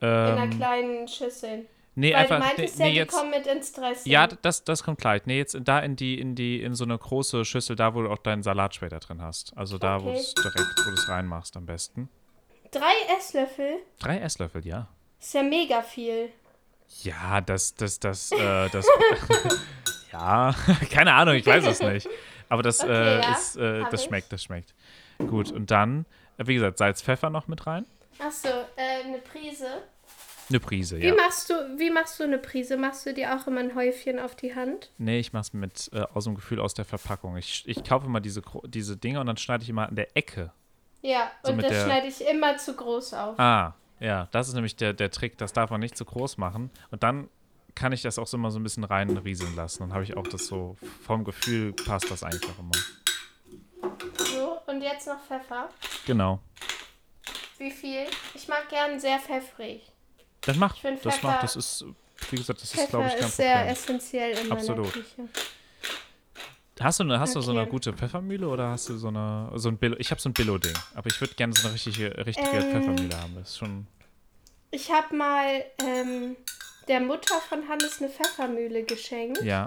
In 0.00 0.08
einer 0.08 0.44
Ähm, 0.44 0.50
kleinen 0.50 1.08
Schüssel. 1.08 1.66
Nee, 1.94 2.12
Weil 2.12 2.20
einfach, 2.20 2.36
du 2.36 2.42
nee, 2.42 2.46
meintest 2.48 2.78
ja, 2.78 2.84
nee, 2.86 2.90
die 2.92 2.96
jetzt, 2.98 3.12
kommen 3.16 3.30
mit 3.30 3.46
ins 3.46 3.72
Dressing. 3.72 4.10
ja, 4.12 4.26
das, 4.26 4.64
das 4.64 4.82
kommt 4.82 4.98
gleich. 5.00 5.26
Nee, 5.26 5.38
jetzt 5.38 5.56
da 5.62 5.78
in 5.80 5.96
die, 5.96 6.18
in 6.20 6.34
die, 6.34 6.62
in 6.62 6.74
so 6.74 6.84
eine 6.84 6.96
große 6.98 7.44
Schüssel, 7.44 7.76
da 7.76 7.94
wo 7.94 8.02
du 8.02 8.10
auch 8.10 8.18
deinen 8.18 8.42
Salat 8.42 8.74
später 8.74 8.98
drin 9.00 9.20
hast. 9.22 9.56
Also 9.56 9.78
da, 9.78 10.02
wo 10.02 10.08
Okay. 10.08 10.16
du 10.16 10.20
es 10.20 10.34
direkt, 10.34 10.74
wo 10.84 10.90
du 10.90 10.94
es 10.96 11.08
reinmachst 11.08 11.56
am 11.56 11.66
besten. 11.66 12.08
Drei 12.70 13.16
Esslöffel 13.18 13.76
Drei 14.00 14.18
Esslöffel, 14.18 14.66
ja. 14.66 14.88
ist 15.20 15.34
ja 15.34 15.42
mega 15.42 15.82
viel. 15.82 16.30
Ja, 17.02 17.40
das, 17.40 17.74
das, 17.74 17.98
das, 18.00 18.30
äh, 18.32 18.68
das. 18.70 18.86
ja, 20.12 20.54
keine 20.90 21.14
Ahnung, 21.14 21.34
ich 21.34 21.46
weiß 21.46 21.64
es 21.66 21.80
nicht. 21.80 22.08
Aber 22.48 22.62
das, 22.62 22.80
Okay, 22.80 22.92
äh, 22.92 23.20
ja, 23.20 23.32
ist, 23.32 23.56
äh, 23.56 23.84
das 23.90 24.00
ich. 24.02 24.06
schmeckt, 24.08 24.32
das 24.32 24.42
schmeckt. 24.42 24.74
Gut, 25.18 25.50
und 25.50 25.70
dann, 25.70 26.04
äh, 26.38 26.46
wie 26.46 26.54
gesagt, 26.54 26.78
Salz, 26.78 27.00
Pfeffer 27.02 27.30
noch 27.30 27.48
mit 27.48 27.66
rein. 27.66 27.86
Achso, 28.18 28.48
äh, 28.76 29.04
eine 29.04 29.18
Prise. 29.18 29.82
Eine 30.50 30.60
Prise, 30.60 30.98
Wie 31.00 31.06
ja. 31.06 31.14
machst 31.14 31.48
du, 31.50 31.54
wie 31.78 31.90
machst 31.90 32.20
du 32.20 32.24
eine 32.24 32.38
Prise? 32.38 32.76
Machst 32.76 33.06
du 33.06 33.14
dir 33.14 33.34
auch 33.34 33.46
immer 33.46 33.60
ein 33.60 33.74
Häufchen 33.74 34.18
auf 34.18 34.34
die 34.34 34.54
Hand? 34.54 34.90
Nee, 34.98 35.18
ich 35.18 35.32
mach's 35.32 35.52
mit 35.52 35.90
äh, 35.92 36.00
aus 36.12 36.24
dem 36.24 36.34
Gefühl 36.34 36.60
aus 36.60 36.74
der 36.74 36.84
Verpackung. 36.84 37.36
Ich, 37.36 37.64
ich 37.66 37.82
kaufe 37.82 38.06
immer 38.06 38.20
diese, 38.20 38.42
diese 38.66 38.96
Dinge 38.96 39.20
und 39.20 39.26
dann 39.26 39.36
schneide 39.38 39.62
ich 39.62 39.70
immer 39.70 39.88
an 39.88 39.96
der 39.96 40.14
Ecke. 40.16 40.52
Ja, 41.02 41.30
So 41.42 41.52
und 41.52 41.62
das 41.62 41.70
der- 41.70 41.84
schneide 41.84 42.06
ich 42.08 42.20
immer 42.26 42.56
zu 42.58 42.74
groß 42.74 43.14
auf. 43.14 43.38
Ah, 43.38 43.74
ja, 44.00 44.28
das 44.32 44.48
ist 44.48 44.54
nämlich 44.54 44.76
der, 44.76 44.92
der 44.92 45.10
Trick. 45.10 45.38
Das 45.38 45.52
darf 45.52 45.70
man 45.70 45.80
nicht 45.80 45.96
zu 45.96 46.04
groß 46.04 46.36
machen. 46.36 46.70
Und 46.90 47.02
dann 47.02 47.28
kann 47.74 47.92
ich 47.92 48.02
das 48.02 48.18
auch 48.18 48.26
so 48.26 48.36
immer 48.36 48.50
so 48.50 48.58
ein 48.58 48.62
bisschen 48.62 48.84
reinrieseln 48.84 49.56
lassen. 49.56 49.80
Dann 49.80 49.92
habe 49.94 50.04
ich 50.04 50.16
auch 50.16 50.26
das 50.26 50.46
so, 50.46 50.76
vom 51.04 51.24
Gefühl 51.24 51.72
passt 51.72 52.10
das 52.10 52.22
auch 52.22 52.30
immer. 52.58 52.72
So, 54.18 54.58
und 54.66 54.82
jetzt 54.82 55.06
noch 55.06 55.20
Pfeffer. 55.26 55.68
Genau. 56.06 56.40
Wie 57.58 57.70
viel? 57.70 58.06
Ich 58.34 58.46
mag 58.48 58.68
gern 58.68 58.98
sehr 59.00 59.18
pfeffrig. 59.18 59.90
Das 60.46 60.56
macht, 60.56 60.84
das 60.84 61.00
Pfeffer- 61.00 61.26
macht, 61.26 61.42
das 61.42 61.56
ist, 61.56 61.84
wie 62.30 62.36
gesagt, 62.36 62.60
das 62.62 62.74
ist, 62.74 62.88
glaube 62.90 63.04
Pfeffer 63.08 63.14
ich, 63.14 63.20
kein 63.20 63.28
ist 63.28 63.36
sehr 63.36 63.54
Problem. 63.56 63.72
essentiell 63.72 64.38
in 64.38 64.52
Absolut. 64.52 64.92
Küche. 64.92 65.28
Hast 66.80 66.98
du, 66.98 67.04
eine, 67.04 67.20
hast 67.20 67.36
du 67.36 67.40
so 67.40 67.52
eine 67.52 67.60
Okay. 67.62 67.70
gute 67.70 67.92
Pfeffermühle 67.92 68.48
oder 68.48 68.70
hast 68.70 68.88
du 68.88 68.96
so 68.96 69.08
eine, 69.08 69.50
so 69.54 69.68
ein 69.68 69.78
Billo? 69.78 69.94
Ich 69.98 70.10
habe 70.10 70.20
so 70.20 70.28
ein 70.28 70.32
Billo-Ding, 70.32 70.74
aber 70.94 71.06
ich 71.06 71.20
würde 71.20 71.34
gerne 71.34 71.52
so 71.54 71.66
eine 71.68 71.74
richtige, 71.74 72.26
richtige 72.26 72.48
Ähm, 72.48 72.70
Pfeffermühle 72.72 73.16
haben. 73.20 73.34
Das 73.36 73.50
ist 73.50 73.58
schon, 73.58 73.86
Ich 74.72 74.90
habe 74.90 75.14
mal 75.14 75.64
ähm, 75.78 76.36
der 76.88 76.98
Mutter 77.00 77.40
von 77.48 77.68
Hannes 77.68 78.00
eine 78.02 78.10
Pfeffermühle 78.10 78.82
geschenkt. 78.82 79.40
ja. 79.42 79.66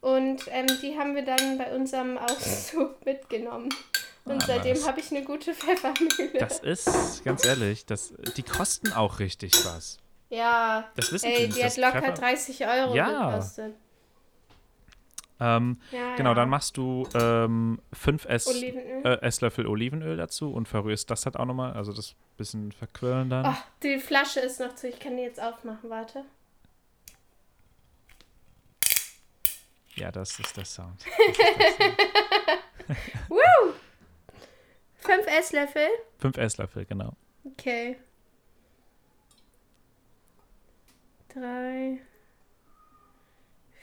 Und 0.00 0.42
ähm, 0.50 0.66
die 0.82 0.98
haben 0.98 1.14
wir 1.14 1.24
dann 1.24 1.56
bei 1.56 1.74
unserem 1.74 2.18
Auszug 2.18 3.02
mitgenommen. 3.06 3.70
Und 4.24 4.42
Ah, 4.42 4.46
seitdem 4.46 4.82
habe 4.86 5.00
ich 5.00 5.10
eine 5.10 5.22
gute 5.24 5.54
Pfeffermühle. 5.54 6.38
Das 6.38 6.60
ist, 6.60 7.22
ganz 7.24 7.44
ehrlich, 7.44 7.84
das, 7.84 8.14
die 8.36 8.42
kosten 8.42 8.92
auch 8.92 9.18
richtig 9.18 9.52
was. 9.66 9.98
ja, 10.30 10.88
Das 10.96 11.12
wissen 11.12 11.26
ey, 11.26 11.46
nicht, 11.46 11.58
die 11.58 11.64
hat 11.64 11.76
locker 11.76 12.00
Pfeffer- 12.00 12.12
30 12.12 12.66
Euro 12.66 12.94
Ja. 12.94 13.30
gekostet. 13.30 13.74
Ähm, 15.40 15.78
Ja, 15.90 16.14
genau, 16.16 16.30
ja. 16.30 16.34
dann 16.36 16.48
machst 16.48 16.76
du 16.76 17.06
ähm, 17.12 17.80
fünf 17.92 18.24
Ess, 18.24 18.46
Olivenöl. 18.46 19.04
äh, 19.04 19.20
Esslöffel 19.20 19.66
Olivenöl 19.66 20.16
dazu 20.16 20.52
und 20.54 20.68
verrührst 20.68 21.10
das 21.10 21.26
halt 21.26 21.36
auch 21.36 21.44
nochmal. 21.44 21.72
Also 21.74 21.92
das 21.92 22.14
bisschen 22.36 22.70
verquirlen 22.72 23.28
dann. 23.30 23.44
Ach, 23.44 23.62
die 23.82 23.98
Flasche 23.98 24.38
ist 24.40 24.60
noch 24.60 24.74
zu. 24.76 24.88
Ich 24.88 24.98
kann 25.00 25.16
die 25.16 25.24
jetzt 25.24 25.40
aufmachen, 25.42 25.90
warte. 25.90 26.24
Ja, 29.96 30.10
das 30.10 30.38
ist 30.38 30.56
der 30.56 30.64
Sound. 30.64 31.04
Woo! 33.28 33.38
Fünf 35.04 35.26
Esslöffel. 35.26 35.86
Fünf 36.18 36.38
Esslöffel, 36.38 36.86
genau. 36.86 37.14
Okay. 37.44 37.96
Drei. 41.34 42.00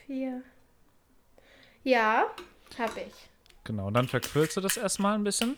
Vier. 0.06 0.42
Ja, 1.84 2.26
habe 2.78 3.00
ich. 3.00 3.14
Genau, 3.64 3.86
und 3.86 3.94
dann 3.94 4.08
verquirlst 4.08 4.56
du 4.56 4.60
das 4.60 4.76
erstmal 4.76 5.14
ein 5.14 5.24
bisschen. 5.24 5.56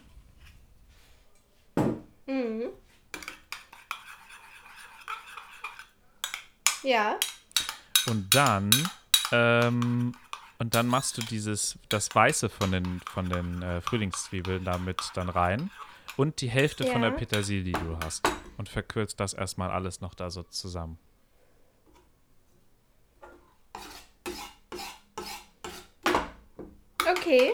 Mhm. 2.27 2.71
Ja. 6.83 7.19
Und 8.07 8.35
dann, 8.35 8.71
ähm, 9.33 10.15
und 10.65 10.75
dann 10.75 10.87
machst 10.87 11.19
du 11.19 11.23
dieses, 11.23 11.79
das 11.91 12.15
Weiße 12.15 12.49
von 12.49 12.73
den, 12.73 12.99
von 13.13 13.29
den 13.29 13.61
äh, 13.61 13.83
Frühlingszwiebeln 13.83 14.65
damit 14.65 14.99
dann 15.13 15.29
rein. 15.29 15.71
Und 16.17 16.41
die 16.41 16.49
Hälfte 16.49 16.87
von 16.87 17.03
der 17.03 17.11
Ja. 17.11 17.17
Petersilie, 17.19 17.65
die 17.65 17.73
du 17.73 17.99
hast. 18.03 18.27
Und 18.57 18.71
verkürzt 18.71 19.21
das 19.21 19.35
erstmal 19.35 19.71
alles 19.71 20.01
noch 20.01 20.15
da 20.15 20.31
so 20.31 20.43
zusammen. 20.45 20.99
Okay. 27.11 27.53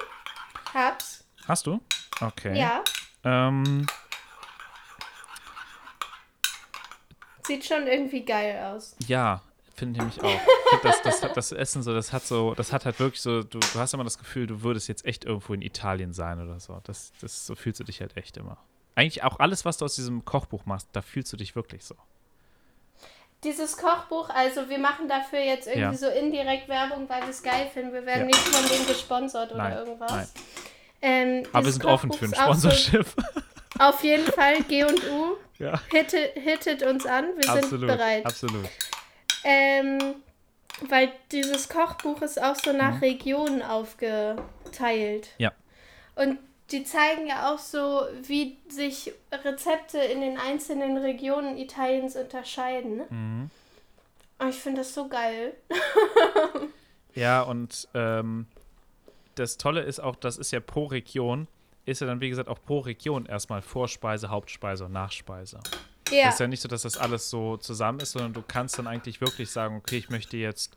Hab's. 0.73 1.25
Hast 1.49 1.67
du? 1.67 1.81
Okay. 2.21 2.57
Ja. 2.57 2.85
Ähm, 3.25 3.87
Sieht 7.45 7.65
schon 7.65 7.87
irgendwie 7.89 8.25
geil 8.25 8.63
aus. 8.73 8.95
ja, 9.09 9.43
finde 9.81 10.07
ich 10.09 10.23
auch. 10.23 10.41
Das, 10.85 11.03
das, 11.03 11.21
das 11.21 11.53
Essen 11.53 11.83
so, 11.83 11.93
das 11.93 12.13
hat 12.13 12.25
so, 12.25 12.55
das 12.55 12.73
hat 12.73 12.85
halt 12.85 13.01
wirklich 13.01 13.21
so, 13.21 13.43
du, 13.43 13.59
du 13.59 13.79
hast 13.81 13.93
immer 13.93 14.05
das 14.05 14.19
Gefühl, 14.19 14.47
du 14.47 14.63
würdest 14.63 14.87
jetzt 14.89 15.05
echt 15.05 15.25
irgendwo 15.25 15.53
in 15.53 15.63
Italien 15.63 16.13
sein 16.13 16.41
oder 16.41 16.61
so. 16.61 16.81
Das, 16.85 17.13
das, 17.21 17.45
so 17.47 17.57
fühlst 17.57 17.81
du 17.81 17.85
dich 17.85 18.01
halt 18.01 18.17
echt 18.17 18.37
immer. 18.37 18.57
Eigentlich 18.95 19.25
auch 19.25 19.41
alles, 19.41 19.65
was 19.65 19.79
du 19.79 19.85
aus 19.85 19.97
diesem 19.97 20.25
Kochbuch 20.25 20.65
machst, 20.67 20.89
da 20.93 21.03
fühlst 21.03 21.33
du 21.33 21.37
dich 21.37 21.57
wirklich 21.57 21.85
so. 21.85 21.97
Dieses 23.43 23.77
Kochbuch, 23.79 24.29
also 24.29 24.69
wir 24.69 24.79
machen 24.79 25.09
dafür 25.09 25.41
jetzt 25.41 25.67
irgendwie 25.67 25.81
Ja. 25.81 25.95
so 25.95 26.09
indirekt 26.09 26.69
Werbung, 26.69 27.09
weil 27.09 27.23
wir 27.23 27.31
es 27.31 27.43
geil 27.43 27.69
finden. 27.73 27.93
Wir 27.93 28.05
werden 28.05 28.21
Ja. 28.21 28.27
nicht 28.27 28.39
von 28.39 28.69
denen 28.69 28.87
gesponsert 28.87 29.51
oder 29.53 29.63
Nein, 29.63 29.77
irgendwas. 29.79 30.11
nein. 30.13 30.29
Ähm, 31.03 31.43
Aber 31.53 31.65
wir 31.65 31.73
sind 31.73 31.85
offen 31.87 32.13
für 32.13 32.27
ein 32.27 32.35
Sponsorship. 32.35 33.07
So, 33.07 33.83
auf 33.83 34.05
jeden 34.05 34.31
Fall 34.31 34.63
G 34.65 34.85
und 34.85 35.03
U. 35.11 35.37
ja, 35.59 35.81
Hittet, 35.91 36.35
hittet 36.35 36.83
uns 36.83 37.07
an, 37.07 37.29
wir 37.37 37.43
sind 37.45 37.65
absolut. 37.65 37.87
bereit. 37.89 38.27
Absolut. 38.27 38.69
Ähm, 39.45 39.99
weil 40.89 41.11
dieses 41.33 41.69
Kochbuch 41.69 42.23
ist 42.23 42.43
auch 42.43 42.57
so 42.57 42.73
nach 42.73 42.95
Mhm. 42.97 43.01
Regionen 43.01 43.63
aufgeteilt. 43.63 45.29
Ja. 45.39 45.53
Und 46.15 46.39
die 46.71 46.85
zeigen 46.85 47.27
ja 47.27 47.53
auch 47.53 47.59
so, 47.59 48.03
wie 48.23 48.57
sich 48.69 49.13
Rezepte 49.33 49.99
in 49.99 50.21
den 50.21 50.39
einzelnen 50.39 50.97
Regionen 50.97 51.59
Italiens 51.59 52.17
unterscheiden. 52.17 53.03
Mhm. 53.11 53.51
Und 54.39 54.49
ich 54.49 54.57
finde 54.57 54.81
das 54.83 54.95
so 54.95 55.09
geil. 55.09 55.55
Ja, 57.17 57.43
und 57.43 57.89
ähm, 57.93 58.47
das 59.35 59.57
Tolle 59.57 59.81
ist 59.83 59.99
auch, 59.99 60.15
das 60.15 60.37
ist 60.39 60.53
ja 60.53 60.61
pro 60.61 60.85
Region, 60.85 61.49
ist 61.85 62.01
ja 62.01 62.07
dann, 62.07 62.21
wie 62.21 62.31
gesagt, 62.31 62.49
auch 62.49 62.63
pro 62.65 62.79
Region 62.79 63.27
erstmal 63.27 63.63
Vorspeise, 63.63 64.31
Hauptspeise 64.31 64.85
und 64.85 64.93
Nachspeise. 64.93 65.59
Ja, 66.11 66.27
Das 66.27 66.35
ist 66.35 66.41
ja 66.41 66.47
nicht 66.49 66.61
so, 66.61 66.69
dass 66.69 66.83
das 66.83 66.97
alles 66.97 67.31
so 67.31 67.57
zusammen 67.57 68.01
ist, 68.01 68.13
sondern 68.13 68.33
du 68.33 68.43
kannst 68.47 68.79
dann 68.79 68.87
eigentlich 68.87 69.21
wirklich 69.21 69.51
sagen, 69.51 69.77
okay, 69.77 69.97
ich 69.99 70.11
möchte 70.11 70.37
jetzt, 70.37 70.77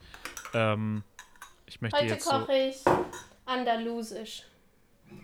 ähm, 0.53 1.03
ich 1.65 1.81
möchte 1.81 1.97
heute 1.99 2.07
jetzt 2.13 2.25
so 2.25 2.31
koche 2.39 2.53
ich 2.53 2.77
Andalusisch. 3.45 4.43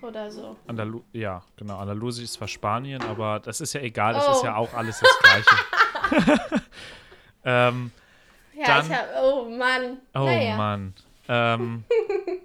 Oder 0.04 0.30
so. 0.30 0.56
Andalu 0.68 1.02
ja, 1.14 1.42
genau, 1.58 1.80
Andalusisch 1.80 2.26
ist 2.26 2.34
zwar 2.34 2.48
Spanien, 2.48 3.02
aber 3.02 3.40
das 3.40 3.60
ist 3.60 3.74
ja 3.74 3.82
egal, 3.82 4.14
das 4.14 4.28
Oh. 4.28 4.32
ist 4.34 4.44
ja 4.44 4.56
auch 4.56 4.72
alles 4.74 5.00
das 5.00 5.20
Gleiche. 5.20 6.62
ähm, 7.46 7.92
Ja, 8.56 8.66
Dann- 8.66 8.86
ich 8.86 8.92
hab. 8.98 9.06
Oh 9.24 9.46
Mann. 9.50 9.98
Oh 10.14 10.26
naja. 10.26 10.56
Mann. 10.58 10.94
Ähm, 11.28 11.84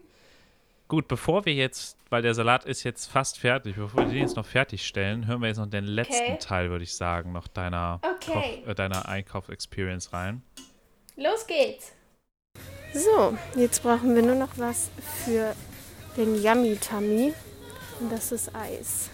gut, 0.94 1.08
bevor 1.08 1.44
wir 1.44 1.54
jetzt, 1.54 1.96
weil 2.08 2.22
der 2.22 2.34
Salat 2.34 2.66
ist 2.66 2.84
jetzt 2.84 3.06
fast 3.06 3.40
fertig, 3.40 3.74
bevor 3.74 4.02
wir 4.04 4.12
den 4.12 4.20
jetzt 4.20 4.36
noch 4.36 4.46
fertigstellen, 4.46 5.26
hören 5.26 5.40
wir 5.40 5.48
jetzt 5.48 5.56
noch 5.56 5.66
den 5.66 5.86
letzten 5.86 6.14
Okay. 6.14 6.38
Teil, 6.38 6.70
würde 6.70 6.84
ich 6.84 6.94
sagen, 6.94 7.32
noch 7.32 7.48
deiner, 7.48 8.00
Okay. 8.02 8.60
Koch, 8.62 8.68
äh, 8.70 8.74
deiner 8.76 9.08
Einkauf-Experience 9.08 10.12
rein. 10.12 10.42
Los 11.16 11.48
geht's. 11.48 11.90
So, 12.92 13.36
jetzt 13.56 13.82
brauchen 13.82 14.14
wir 14.14 14.22
nur 14.22 14.36
noch 14.36 14.56
was 14.56 14.88
für 15.24 15.56
den 16.16 16.40
Yummy 16.40 16.76
Tummy. 16.76 17.34
Und 17.98 18.12
das 18.12 18.30
ist 18.30 18.54
Eis. 18.54 19.10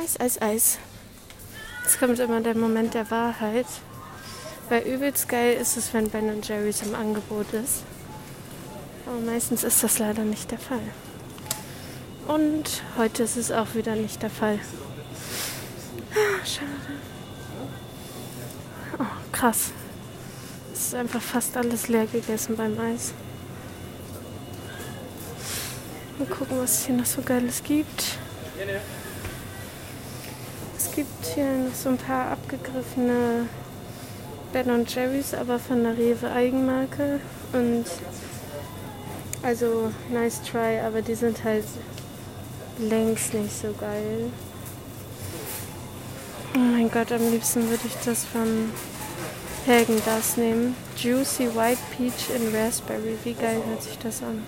Eis, 0.00 0.18
Eis, 0.18 0.42
Eis. 0.42 0.78
Jetzt 1.84 2.00
kommt 2.00 2.18
immer 2.18 2.40
der 2.40 2.56
Moment 2.56 2.94
der 2.94 3.08
Wahrheit. 3.12 3.66
Weil 4.68 4.82
übelst 4.82 5.28
geil 5.28 5.54
ist 5.54 5.76
es, 5.76 5.94
wenn 5.94 6.10
Ben 6.10 6.42
Jerry's 6.42 6.82
im 6.82 6.96
Angebot 6.96 7.52
ist. 7.52 7.84
Aber 9.10 9.18
meistens 9.18 9.64
ist 9.64 9.82
das 9.82 9.98
leider 9.98 10.22
nicht 10.22 10.52
der 10.52 10.58
Fall. 10.60 10.78
Und 12.28 12.84
heute 12.96 13.24
ist 13.24 13.36
es 13.36 13.50
auch 13.50 13.74
wieder 13.74 13.96
nicht 13.96 14.22
der 14.22 14.30
Fall. 14.30 14.60
Ah, 16.12 16.46
Schade. 16.46 16.70
Oh, 19.00 19.32
krass. 19.32 19.72
Es 20.72 20.86
ist 20.86 20.94
einfach 20.94 21.20
fast 21.20 21.56
alles 21.56 21.88
leer 21.88 22.06
gegessen 22.06 22.54
beim 22.54 22.78
Eis. 22.78 23.12
Mal 26.20 26.26
gucken, 26.26 26.60
was 26.60 26.78
es 26.78 26.86
hier 26.86 26.94
noch 26.94 27.06
so 27.06 27.20
Geiles 27.20 27.64
gibt. 27.64 28.16
Es 30.78 30.92
gibt 30.92 31.26
hier 31.34 31.50
noch 31.50 31.74
so 31.74 31.88
ein 31.88 31.98
paar 31.98 32.30
abgegriffene 32.30 33.48
Ben 34.52 34.86
Jerry's, 34.86 35.34
aber 35.34 35.58
von 35.58 35.82
der 35.82 35.98
Rewe 35.98 36.30
Eigenmarke. 36.30 37.18
Und 37.52 37.86
also 39.42 39.92
nice 40.10 40.40
try, 40.42 40.80
aber 40.80 41.02
die 41.02 41.14
sind 41.14 41.42
halt 41.44 41.64
längst 42.78 43.34
nicht 43.34 43.56
so 43.56 43.72
geil. 43.78 44.30
Oh 46.54 46.58
mein 46.58 46.90
Gott, 46.90 47.12
am 47.12 47.30
liebsten 47.30 47.68
würde 47.70 47.82
ich 47.86 47.94
das 48.04 48.24
von 48.24 48.70
Hagen 49.66 50.00
das 50.04 50.36
nehmen. 50.36 50.74
Juicy 50.96 51.54
White 51.54 51.80
Peach 51.96 52.34
in 52.34 52.54
Raspberry. 52.54 53.16
Wie 53.24 53.34
geil 53.34 53.62
hört 53.66 53.82
sich 53.82 53.98
das 53.98 54.22
an? 54.22 54.42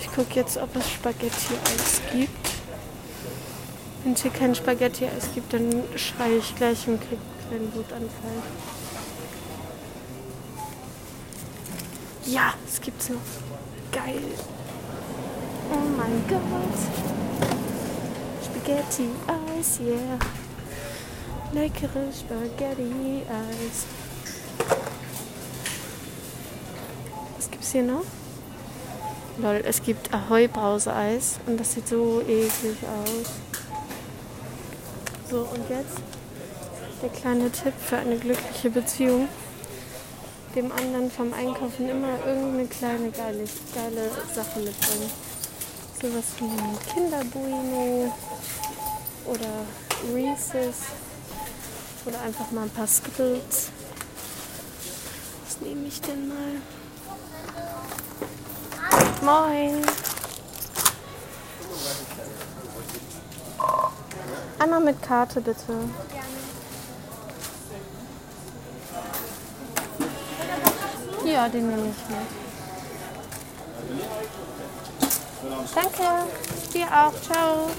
Ich 0.00 0.06
gucke 0.12 0.34
jetzt, 0.34 0.56
ob 0.56 0.74
es 0.76 0.90
Spaghetti-Eis 0.90 2.00
gibt. 2.12 2.48
Wenn 4.04 4.12
es 4.12 4.22
hier 4.22 4.30
kein 4.30 4.54
Spaghetti-Eis 4.54 5.30
gibt, 5.34 5.52
dann 5.52 5.82
schreie 5.96 6.38
ich 6.38 6.54
gleich 6.54 6.86
und 6.86 7.00
kriege 7.00 7.20
einen 7.50 7.72
Wutanfall. 7.74 8.42
Ja, 12.30 12.52
es 12.66 12.78
gibt's 12.78 13.08
noch. 13.08 13.16
Geil. 13.90 14.20
Oh 15.72 15.78
mein 15.96 16.22
Gott. 16.28 16.78
Spaghetti-Eis, 18.44 19.80
yeah. 19.80 20.18
Leckere 21.52 22.12
Spaghetti-Eis. 22.12 23.86
Was 27.38 27.50
gibt's 27.50 27.72
hier 27.72 27.84
noch? 27.84 28.04
Lol, 29.38 29.62
es 29.64 29.82
gibt 29.82 30.12
Ahoi 30.12 30.48
Brause-Eis 30.48 31.40
und 31.46 31.58
das 31.58 31.72
sieht 31.72 31.88
so 31.88 32.20
eklig 32.20 32.76
aus. 32.82 33.30
So, 35.30 35.48
und 35.50 35.70
jetzt 35.70 35.96
der 37.00 37.08
kleine 37.08 37.50
Tipp 37.50 37.72
für 37.78 37.96
eine 37.96 38.18
glückliche 38.18 38.68
Beziehung. 38.68 39.28
Dem 40.54 40.72
anderen 40.72 41.10
vom 41.10 41.32
Einkaufen 41.34 41.88
immer 41.88 42.18
irgendeine 42.26 42.66
kleine 42.66 43.10
geile, 43.10 43.44
geile 43.74 44.10
Sache 44.34 44.58
mitbringen. 44.60 45.10
Sowas 46.00 46.24
wie 46.38 46.44
ein 46.44 46.78
Kinderbueno 46.92 48.12
oder 49.26 49.66
Reese's 50.14 50.86
oder 52.06 52.20
einfach 52.22 52.50
mal 52.50 52.62
ein 52.62 52.70
paar 52.70 52.86
Skittles. 52.86 53.70
Was 55.44 55.60
nehme 55.60 55.86
ich 55.86 56.00
denn 56.00 56.28
mal? 56.28 56.62
Moin. 59.22 59.84
Einmal 64.58 64.80
mit 64.80 65.02
Karte 65.02 65.40
bitte. 65.40 65.74
Ja, 71.30 71.46
den 71.46 71.68
nehme 71.68 71.90
ich 71.90 72.08
mit. 72.08 72.18
Danke. 75.74 76.26
Dir 76.72 76.86
auch. 76.86 77.20
Ciao. 77.20 77.70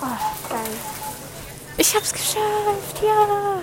Oh, 0.00 0.48
geil. 0.48 0.60
Ich 1.76 1.94
hab's 1.96 2.12
geschafft. 2.12 3.02
Ja. 3.02 3.60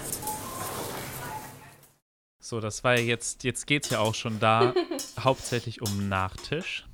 So, 2.40 2.60
das 2.60 2.84
war 2.84 2.98
ja 2.98 3.04
jetzt, 3.04 3.46
jetzt 3.46 3.66
geht 3.66 3.86
es 3.86 3.92
ja 3.92 4.00
auch 4.00 4.16
schon 4.16 4.42
da 4.42 4.74
hauptsächlich 5.20 5.82
um 5.82 6.10
Nachtisch. 6.10 6.86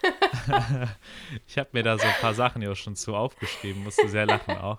ich 1.48 1.58
habe 1.58 1.70
mir 1.72 1.82
da 1.82 1.98
so 1.98 2.04
ein 2.04 2.14
paar 2.20 2.34
Sachen 2.34 2.62
ja 2.62 2.70
auch 2.70 2.76
schon 2.76 2.94
zu 2.94 3.16
aufgeschrieben, 3.16 3.82
musste 3.82 4.08
sehr 4.08 4.26
lachen 4.26 4.56
auch. 4.56 4.78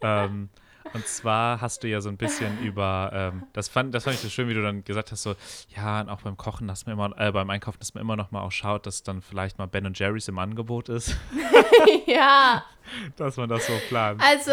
Ähm, 0.00 0.48
Und 0.92 1.06
zwar 1.06 1.60
hast 1.60 1.82
du 1.82 1.88
ja 1.88 2.00
so 2.00 2.08
ein 2.08 2.16
bisschen 2.16 2.62
über, 2.62 3.10
ähm, 3.12 3.44
das, 3.52 3.68
fand, 3.68 3.94
das 3.94 4.04
fand 4.04 4.16
ich 4.16 4.22
so 4.22 4.28
schön, 4.28 4.48
wie 4.48 4.54
du 4.54 4.62
dann 4.62 4.84
gesagt 4.84 5.10
hast, 5.12 5.22
so, 5.22 5.34
ja, 5.74 6.00
und 6.00 6.08
auch 6.08 6.22
beim 6.22 6.36
Kochen, 6.36 6.68
dass 6.68 6.86
man 6.86 6.92
immer, 6.92 7.18
äh, 7.18 7.32
beim 7.32 7.50
Einkaufen, 7.50 7.78
dass 7.78 7.94
man 7.94 8.02
immer 8.02 8.16
noch 8.16 8.30
mal 8.30 8.42
auch 8.42 8.52
schaut, 8.52 8.86
dass 8.86 9.02
dann 9.02 9.22
vielleicht 9.22 9.58
mal 9.58 9.66
Ben 9.66 9.90
Jerry's 9.94 10.28
im 10.28 10.38
Angebot 10.38 10.88
ist. 10.88 11.16
ja. 12.06 12.64
dass 13.16 13.36
man 13.36 13.48
das 13.48 13.66
so 13.66 13.72
plant. 13.88 14.22
Also, 14.22 14.52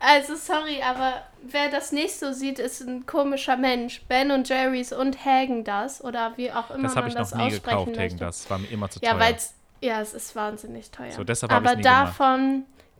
also 0.00 0.36
sorry, 0.36 0.82
aber 0.82 1.22
wer 1.42 1.70
das 1.70 1.92
nicht 1.92 2.18
so 2.18 2.32
sieht, 2.32 2.58
ist 2.58 2.80
ein 2.82 3.06
komischer 3.06 3.56
Mensch. 3.56 4.02
Ben 4.08 4.30
und 4.30 4.48
Jerry's 4.48 4.92
und 4.92 5.24
Hagen 5.24 5.64
das 5.64 6.02
oder 6.02 6.32
wie 6.36 6.52
auch 6.52 6.70
immer 6.70 6.84
das 6.84 6.94
man 6.94 7.08
ich 7.08 7.14
das 7.14 7.30
noch 7.32 7.38
nie 7.38 7.46
aussprechen 7.46 7.62
gekauft, 7.62 7.86
möchte. 7.86 8.02
Hagen 8.02 8.18
das 8.18 8.50
war 8.50 8.58
mir 8.58 8.68
immer 8.68 8.90
zu 8.90 9.00
ja, 9.00 9.12
teuer. 9.12 9.20
weil's, 9.20 9.54
ja, 9.80 10.00
es 10.00 10.14
ist 10.14 10.36
wahnsinnig 10.36 10.90
teuer. 10.90 11.12
So, 11.12 11.24
deshalb 11.24 11.52
aber 11.52 11.76
nie 11.76 11.82
gemacht. 11.82 12.14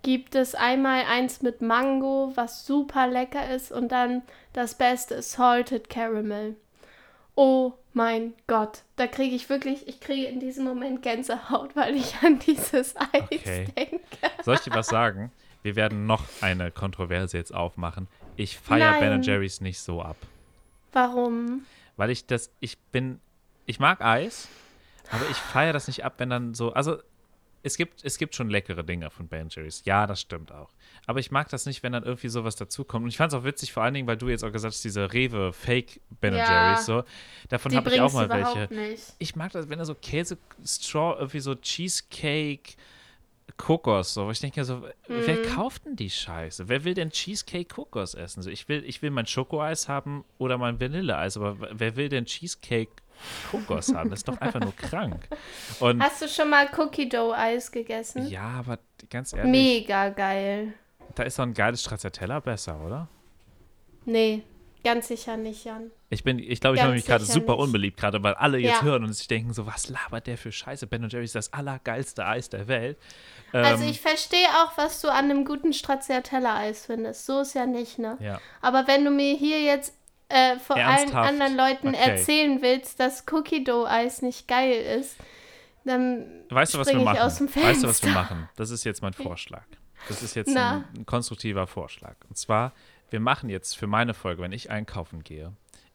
Gibt 0.02 0.34
es 0.34 0.54
einmal 0.54 1.04
eins 1.04 1.42
mit 1.42 1.60
Mango, 1.62 2.32
was 2.34 2.66
super 2.66 3.06
lecker 3.06 3.50
ist 3.54 3.72
und 3.72 3.90
dann 3.90 4.22
das 4.52 4.76
Beste 4.76 5.14
ist 5.16 5.32
Salted 5.32 5.88
Caramel. 5.90 6.56
Oh 7.34 7.74
mein 7.92 8.34
Gott, 8.46 8.82
da 8.96 9.06
kriege 9.06 9.36
ich 9.36 9.48
wirklich, 9.48 9.86
ich 9.86 10.00
kriege 10.00 10.26
in 10.26 10.40
diesem 10.40 10.64
Moment 10.64 11.02
Gänsehaut, 11.02 11.76
weil 11.76 11.94
ich 11.96 12.16
an 12.22 12.38
dieses 12.40 12.96
Eis 12.96 13.22
Okay. 13.30 13.66
denke. 13.76 14.30
Soll 14.44 14.56
ich 14.56 14.62
dir 14.62 14.74
was 14.74 14.88
sagen? 14.88 15.30
Wir 15.62 15.76
werden 15.76 16.06
noch 16.06 16.24
eine 16.40 16.70
Kontroverse 16.70 17.36
jetzt 17.36 17.54
aufmachen. 17.54 18.08
Ich 18.36 18.58
feiere. 18.58 18.98
Ben 19.00 19.22
Jerry's 19.22 19.60
nicht 19.60 19.80
so 19.80 20.00
ab. 20.02 20.16
Warum? 20.92 21.66
Weil 21.96 22.10
ich 22.10 22.26
das, 22.26 22.50
ich 22.60 22.78
bin, 22.92 23.20
ich 23.66 23.80
mag 23.80 24.00
Eis, 24.00 24.48
aber 25.10 25.28
ich 25.28 25.36
feiere 25.36 25.72
das 25.72 25.88
nicht 25.88 26.04
ab, 26.04 26.14
wenn 26.18 26.30
dann 26.30 26.54
so, 26.54 26.72
also 26.72 26.98
es 27.62 27.76
gibt, 27.76 28.04
es 28.04 28.18
gibt 28.18 28.34
schon 28.34 28.50
leckere 28.50 28.82
Dinge 28.84 29.10
von 29.10 29.28
Ben 29.28 29.48
Jerry's. 29.50 29.82
Ja, 29.84 30.06
das 30.06 30.20
stimmt 30.20 30.52
auch. 30.52 30.70
Aber 31.06 31.20
ich 31.20 31.30
mag 31.30 31.48
das 31.48 31.66
nicht, 31.66 31.82
wenn 31.82 31.92
dann 31.92 32.04
irgendwie 32.04 32.28
sowas 32.28 32.56
dazukommt. 32.56 33.04
Und 33.04 33.08
ich 33.10 33.16
fand 33.16 33.32
es 33.32 33.38
auch 33.38 33.44
witzig, 33.44 33.72
vor 33.72 33.82
allen 33.82 33.94
Dingen, 33.94 34.06
weil 34.06 34.16
du 34.16 34.28
jetzt 34.28 34.44
auch 34.44 34.52
gesagt 34.52 34.74
hast, 34.74 34.84
diese 34.84 35.12
Rewe 35.12 35.52
Fake 35.52 36.00
Ben 36.20 36.34
Ja. 36.34 36.44
Jerry's 36.48 36.86
so. 36.86 37.02
Davon 37.48 37.74
habe 37.74 37.90
ich 37.90 38.00
auch 38.00 38.12
mal 38.12 38.28
welche. 38.28 38.72
nicht. 38.74 39.02
Ich 39.18 39.34
mag 39.36 39.52
das, 39.52 39.68
wenn 39.68 39.78
da 39.78 39.84
so 39.84 39.94
Käse, 39.94 40.38
Straw, 40.64 41.16
irgendwie 41.18 41.40
so 41.40 41.54
Cheesecake, 41.54 42.74
Kokos, 43.56 44.14
so. 44.14 44.30
Ich 44.30 44.40
denke 44.40 44.64
so, 44.64 44.86
wer 45.08 45.36
Mhm. 45.36 45.42
kauft 45.54 45.84
denn 45.86 45.96
die 45.96 46.10
Scheiße? 46.10 46.68
Wer 46.68 46.84
will 46.84 46.94
denn 46.94 47.10
Cheesecake 47.10 47.64
Kokos 47.74 48.14
essen? 48.14 48.42
So, 48.42 48.50
ich 48.50 48.68
will, 48.68 48.84
ich 48.86 49.02
will 49.02 49.10
mein 49.10 49.26
Schokoeis 49.26 49.88
haben 49.88 50.24
oder 50.38 50.58
mein 50.58 50.78
Vanilleeis, 50.80 51.36
aber 51.36 51.56
wer 51.72 51.96
will 51.96 52.08
denn 52.08 52.26
Cheesecake 52.26 52.90
Kokos 53.50 53.92
haben? 53.94 54.10
Das 54.10 54.20
ist 54.20 54.28
doch 54.28 54.40
einfach 54.40 54.60
nur 54.60 54.74
krank. 54.76 55.28
Und 55.80 56.02
Hast 56.02 56.22
du 56.22 56.28
schon 56.28 56.50
mal 56.50 56.68
Cookie 56.76 57.08
Dough 57.08 57.34
Eis 57.36 57.70
gegessen? 57.72 58.26
ja, 58.28 58.42
aber 58.58 58.78
ganz 59.10 59.32
ehrlich, 59.32 59.50
Mega 59.50 60.08
geil. 60.10 60.72
da 61.14 61.22
ist 61.24 61.38
doch 61.38 61.44
ein 61.44 61.54
geiles 61.54 61.80
Stracciatella 61.82 62.40
besser, 62.40 62.80
oder? 62.84 63.08
Nee, 64.04 64.42
ganz 64.84 65.08
sicher 65.08 65.36
nicht, 65.36 65.64
Jan. 65.64 65.90
Ich 66.10 66.24
bin, 66.24 66.38
ich 66.38 66.60
glaube, 66.60 66.76
ich 66.76 66.82
mache 66.82 66.92
mich 66.94 67.04
gerade 67.04 67.24
super 67.24 67.52
nicht. 67.52 67.62
unbeliebt, 67.64 67.98
gerade 68.00 68.22
weil 68.22 68.32
alle 68.34 68.56
jetzt 68.58 68.80
Ja. 68.80 68.82
hören 68.82 69.04
und 69.04 69.12
sich 69.12 69.28
denken 69.28 69.52
so, 69.52 69.66
was 69.66 69.90
labert 69.90 70.26
der 70.26 70.38
für 70.38 70.50
Scheiße? 70.50 70.86
Ben 70.86 71.06
Jerry's 71.06 71.30
ist 71.30 71.34
das 71.34 71.52
allergeilste 71.52 72.24
Eis 72.24 72.48
der 72.48 72.66
Welt. 72.68 72.96
Also 73.52 73.84
Ähm, 73.84 73.90
ich 73.90 74.00
verstehe 74.00 74.46
auch, 74.62 74.78
was 74.78 75.02
du 75.02 75.08
an 75.08 75.26
einem 75.26 75.44
guten 75.44 75.74
Stracciatella-Eis 75.74 76.86
findest. 76.86 77.26
So 77.26 77.40
ist 77.40 77.54
ja 77.54 77.66
nicht, 77.66 77.98
ne? 77.98 78.16
ja. 78.20 78.40
Aber 78.62 78.86
wenn 78.86 79.04
du 79.04 79.10
mir 79.10 79.34
hier 79.36 79.60
jetzt 79.60 79.94
äh, 80.28 80.58
vor 80.58 80.76
allen 80.76 80.86
Ernsthaft? 80.98 81.28
anderen 81.28 81.56
Leuten 81.56 81.88
Okay. 81.88 82.10
erzählen 82.10 82.62
willst, 82.62 83.00
dass 83.00 83.24
Cookie 83.30 83.64
Dough 83.64 83.86
Eis 83.88 84.22
nicht 84.22 84.46
geil 84.48 84.72
ist, 85.00 85.16
dann 85.84 86.26
Weißt 86.50 86.74
du, 86.74 86.78
was 86.78 86.88
wir 86.88 86.98
machen? 86.98 87.18
aus 87.18 87.38
dem 87.38 87.54
Weißt 87.54 87.82
du, 87.82 87.88
was 87.88 88.02
wir 88.02 88.12
machen? 88.12 88.48
Das 88.56 88.70
ist 88.70 88.84
jetzt 88.84 89.00
mein 89.02 89.12
Vorschlag. 89.14 89.64
Das 90.08 90.22
ist 90.22 90.34
jetzt 90.36 90.56
ein, 90.56 90.84
ein 90.96 91.06
konstruktiver 91.06 91.66
Vorschlag. 91.66 92.14
Und 92.28 92.36
zwar, 92.36 92.72
wir 93.10 93.20
machen 93.20 93.48
jetzt 93.50 93.76
für 93.76 93.86
meine 93.86 94.14
Folge, 94.14 94.42
wenn 94.42 94.52
ich 94.52 94.70
einkaufen 94.70 95.24
gehe, 95.24 95.52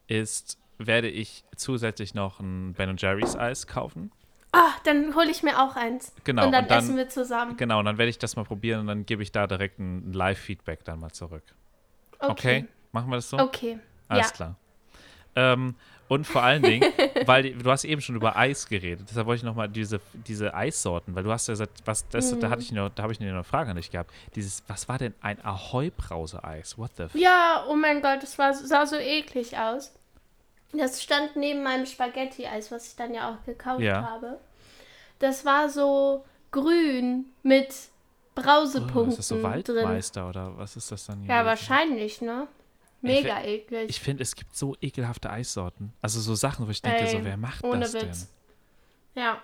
ist, 0.08 0.58
werde 0.78 1.08
ich 1.08 1.44
zusätzlich 1.56 2.14
noch 2.14 2.40
ein 2.40 2.74
Ben 2.74 2.96
Jerry's 2.96 3.36
Eis 3.36 3.66
kaufen. 3.66 4.10
Ah, 4.52 4.70
dann 4.84 5.14
hole 5.16 5.30
ich 5.30 5.42
mir 5.42 5.60
auch 5.62 5.74
eins. 5.76 6.12
Genau, 6.24 6.46
Und 6.46 6.52
dann, 6.52 6.64
und 6.64 6.70
dann- 6.70 6.78
essen 6.84 6.96
wir 6.96 7.08
zusammen. 7.08 7.56
Genau, 7.56 7.78
und 7.80 7.84
dann 7.86 7.98
werde 7.98 8.10
ich 8.10 8.18
das 8.18 8.36
mal 8.36 8.44
probieren 8.44 8.80
und 8.80 8.86
dann 8.88 9.06
gebe 9.06 9.22
ich 9.22 9.32
da 9.32 9.46
direkt 9.46 9.78
ein 9.78 10.12
Live-Feedback 10.12 10.84
dann 10.84 11.00
mal 11.00 11.10
zurück. 11.12 11.42
Okay. 12.18 12.30
Okay. 12.30 12.64
Machen 12.92 13.10
wir 13.10 13.16
das 13.16 13.30
so? 13.30 13.38
Okay. 13.38 13.78
Alles 14.08 14.26
ja. 14.28 14.32
klar. 14.32 14.56
Ähm, 15.36 15.74
und 16.08 16.26
vor 16.26 16.42
allen 16.42 16.62
Dingen, 16.62 16.92
weil 17.26 17.54
du 17.54 17.70
hast 17.70 17.84
eben 17.84 18.00
schon 18.00 18.14
über 18.14 18.36
Eis 18.36 18.68
geredet, 18.68 19.06
deshalb 19.08 19.26
wollte 19.26 19.38
ich 19.38 19.42
nochmal 19.44 19.68
diese, 19.68 20.00
diese 20.12 20.54
Eissorten, 20.54 21.14
weil 21.14 21.24
du 21.24 21.32
hast 21.32 21.48
ja 21.48 21.52
gesagt, 21.52 21.80
was, 21.86 22.06
das, 22.08 22.38
da 22.38 22.50
hatte 22.50 22.62
ich 22.62 22.72
noch, 22.72 22.90
da 22.90 23.02
habe 23.02 23.12
ich 23.12 23.20
eine 23.20 23.42
Frage 23.42 23.70
an 23.70 23.76
dich 23.76 23.90
gehabt. 23.90 24.12
Dieses, 24.34 24.62
was 24.68 24.88
war 24.88 24.98
denn 24.98 25.14
ein 25.22 25.42
Ahoi-Brause-Eis? 25.44 26.76
What 26.78 26.90
the 26.96 27.04
f 27.04 27.14
Ja, 27.14 27.64
oh 27.68 27.74
mein 27.74 28.02
Gott, 28.02 28.22
das 28.22 28.38
war, 28.38 28.52
sah 28.52 28.86
so 28.86 28.96
eklig 28.96 29.56
aus. 29.56 29.92
Das 30.72 31.02
stand 31.02 31.36
neben 31.36 31.62
meinem 31.62 31.86
Spaghetti-Eis, 31.86 32.70
was 32.70 32.88
ich 32.88 32.96
dann 32.96 33.14
ja 33.14 33.30
auch 33.30 33.44
gekauft 33.46 33.80
Ja. 33.80 34.02
habe. 34.02 34.38
Das 35.20 35.44
war 35.44 35.68
so 35.70 36.24
grün 36.50 37.26
mit 37.42 37.74
Brausepunkten 38.34 39.04
oh, 39.04 39.08
ist 39.08 39.18
das 39.18 39.28
so 39.28 39.36
drin. 39.36 39.44
Waldmeister 39.44 40.28
oder 40.28 40.58
was 40.58 40.76
ist 40.76 40.90
das 40.90 41.06
dann? 41.06 41.22
Ja, 41.24 41.42
gewesen? 41.42 41.46
wahrscheinlich, 41.46 42.20
ne? 42.20 42.48
Mega 43.06 43.42
eklig. 43.42 43.90
Ich 43.90 44.00
finde, 44.00 44.22
es 44.22 44.34
gibt 44.34 44.56
so 44.56 44.76
ekelhafte 44.80 45.30
Eissorten. 45.30 45.92
Also 46.02 46.20
so 46.20 46.34
Sachen, 46.34 46.66
wo 46.66 46.70
ich 46.70 46.82
denke, 46.82 47.00
Ey, 47.04 47.08
so, 47.10 47.24
wer 47.24 47.36
macht 47.36 47.62
ohne 47.64 47.80
das 47.80 47.94
Witz. 47.94 48.28
denn? 49.14 49.22
Ja. 49.24 49.42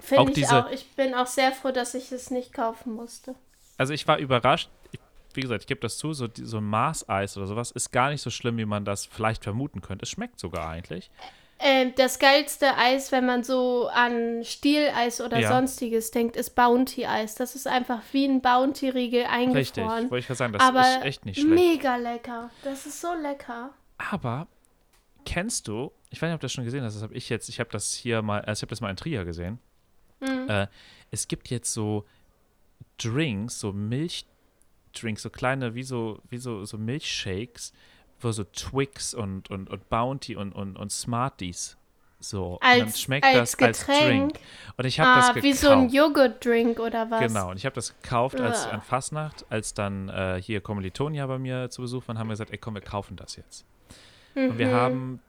Finde 0.00 0.30
ich 0.30 0.34
diese- 0.34 0.64
auch. 0.66 0.70
Ich 0.70 0.86
bin 0.96 1.14
auch 1.14 1.26
sehr 1.26 1.52
froh, 1.52 1.70
dass 1.70 1.94
ich 1.94 2.10
es 2.12 2.30
nicht 2.30 2.52
kaufen 2.52 2.94
musste. 2.94 3.34
Also 3.78 3.92
ich 3.94 4.06
war 4.08 4.18
überrascht. 4.18 4.68
Ich, 4.90 5.00
wie 5.34 5.40
gesagt, 5.40 5.62
ich 5.62 5.66
gebe 5.66 5.80
das 5.80 5.96
zu, 5.98 6.12
so, 6.12 6.28
so 6.34 6.60
Maßeis 6.60 7.36
oder 7.36 7.46
sowas 7.46 7.70
ist 7.70 7.90
gar 7.90 8.10
nicht 8.10 8.20
so 8.22 8.30
schlimm, 8.30 8.56
wie 8.58 8.64
man 8.64 8.84
das 8.84 9.06
vielleicht 9.06 9.44
vermuten 9.44 9.80
könnte. 9.80 10.04
Es 10.04 10.10
schmeckt 10.10 10.38
sogar 10.40 10.68
eigentlich. 10.68 11.10
Ähm, 11.64 11.92
das 11.96 12.18
geilste 12.18 12.76
Eis, 12.76 13.12
wenn 13.12 13.24
man 13.24 13.44
so 13.44 13.88
an 13.92 14.42
Stieleis 14.44 15.20
oder 15.20 15.38
Ja. 15.38 15.48
sonstiges 15.48 16.10
denkt, 16.10 16.36
ist 16.36 16.54
Bounty-Eis. 16.56 17.36
Das 17.36 17.54
ist 17.54 17.66
einfach 17.68 18.00
wie 18.12 18.24
ein 18.26 18.40
Bounty-Riegel 18.42 19.22
Richtig, 19.26 19.30
eingefroren. 19.84 20.10
wollte 20.10 20.18
ich 20.18 20.26
gerade 20.26 20.38
sagen, 20.38 20.52
das 20.52 20.62
Aber 20.62 20.80
ist 20.80 21.04
echt 21.04 21.24
nicht 21.24 21.40
schlecht. 21.40 21.54
mega 21.54 21.96
lecker. 21.96 22.50
Das 22.64 22.84
ist 22.86 23.00
so 23.00 23.14
lecker. 23.14 23.70
Aber 23.98 24.48
kennst 25.24 25.68
du, 25.68 25.92
ich 26.10 26.20
weiß 26.20 26.28
nicht, 26.28 26.34
ob 26.34 26.40
du 26.40 26.46
das 26.46 26.52
schon 26.52 26.64
gesehen 26.64 26.82
hast, 26.82 26.94
das 26.96 27.02
habe 27.04 27.14
ich 27.14 27.28
jetzt, 27.28 27.48
ich 27.48 27.60
habe 27.60 27.70
das 27.70 27.92
hier 27.92 28.22
mal, 28.22 28.40
also 28.40 28.58
ich 28.58 28.62
habe 28.62 28.70
das 28.70 28.80
mal 28.80 28.90
in 28.90 28.96
Trier 28.96 29.24
gesehen. 29.24 29.60
Mhm. 30.20 30.48
Äh, 30.48 30.66
es 31.12 31.28
gibt 31.28 31.48
jetzt 31.48 31.72
so 31.72 32.04
Drinks, 32.98 33.60
so 33.60 33.72
Milchdrinks, 33.72 35.22
so 35.22 35.30
kleine, 35.30 35.74
wie 35.74 35.82
so, 35.84 36.18
wie 36.28 36.38
so, 36.38 36.64
so 36.64 36.76
Milchshakes, 36.78 37.72
wo 38.24 38.32
so 38.32 38.44
Twix 38.44 39.14
und, 39.14 39.50
und, 39.50 39.68
und 39.70 39.88
Bounty 39.88 40.36
und, 40.36 40.52
und, 40.52 40.76
und 40.76 40.90
Smarties 40.92 41.76
so. 42.20 42.54
und 42.54 42.62
dann 42.62 42.82
Als- 42.82 43.00
schmeckt 43.00 43.24
als 43.26 43.56
das 43.56 43.62
als 43.66 43.86
Getränk? 43.86 44.32
Drink. 44.34 44.44
Und 44.76 44.84
ich 44.84 45.00
habe 45.00 45.10
Ah, 45.10 45.16
das 45.16 45.26
gekauft. 45.28 45.44
wie 45.44 45.52
so 45.52 45.70
ein 45.70 45.88
Joghurt-Drink 45.88 46.78
oder 46.78 47.10
was? 47.10 47.20
Genau, 47.20 47.50
und 47.50 47.56
ich 47.56 47.64
habe 47.66 47.74
das 47.74 47.94
gekauft 48.00 48.40
als 48.40 48.66
Uah. 48.66 48.70
an 48.72 48.82
Fastnacht, 48.82 49.44
als 49.50 49.74
dann 49.74 50.08
äh, 50.08 50.40
hier 50.42 50.60
Kommilitonia 50.60 51.26
bei 51.26 51.38
mir 51.38 51.68
zu 51.70 51.82
Besuch 51.82 52.06
waren, 52.06 52.18
haben 52.18 52.28
wir 52.28 52.34
gesagt, 52.34 52.50
ey 52.52 52.58
komm, 52.58 52.74
wir 52.74 52.80
kaufen 52.82 53.16
das 53.16 53.36
jetzt. 53.36 53.64
Und 54.34 54.56
wir 54.58 54.68
Mhm. 54.68 54.72
haben 54.72 55.20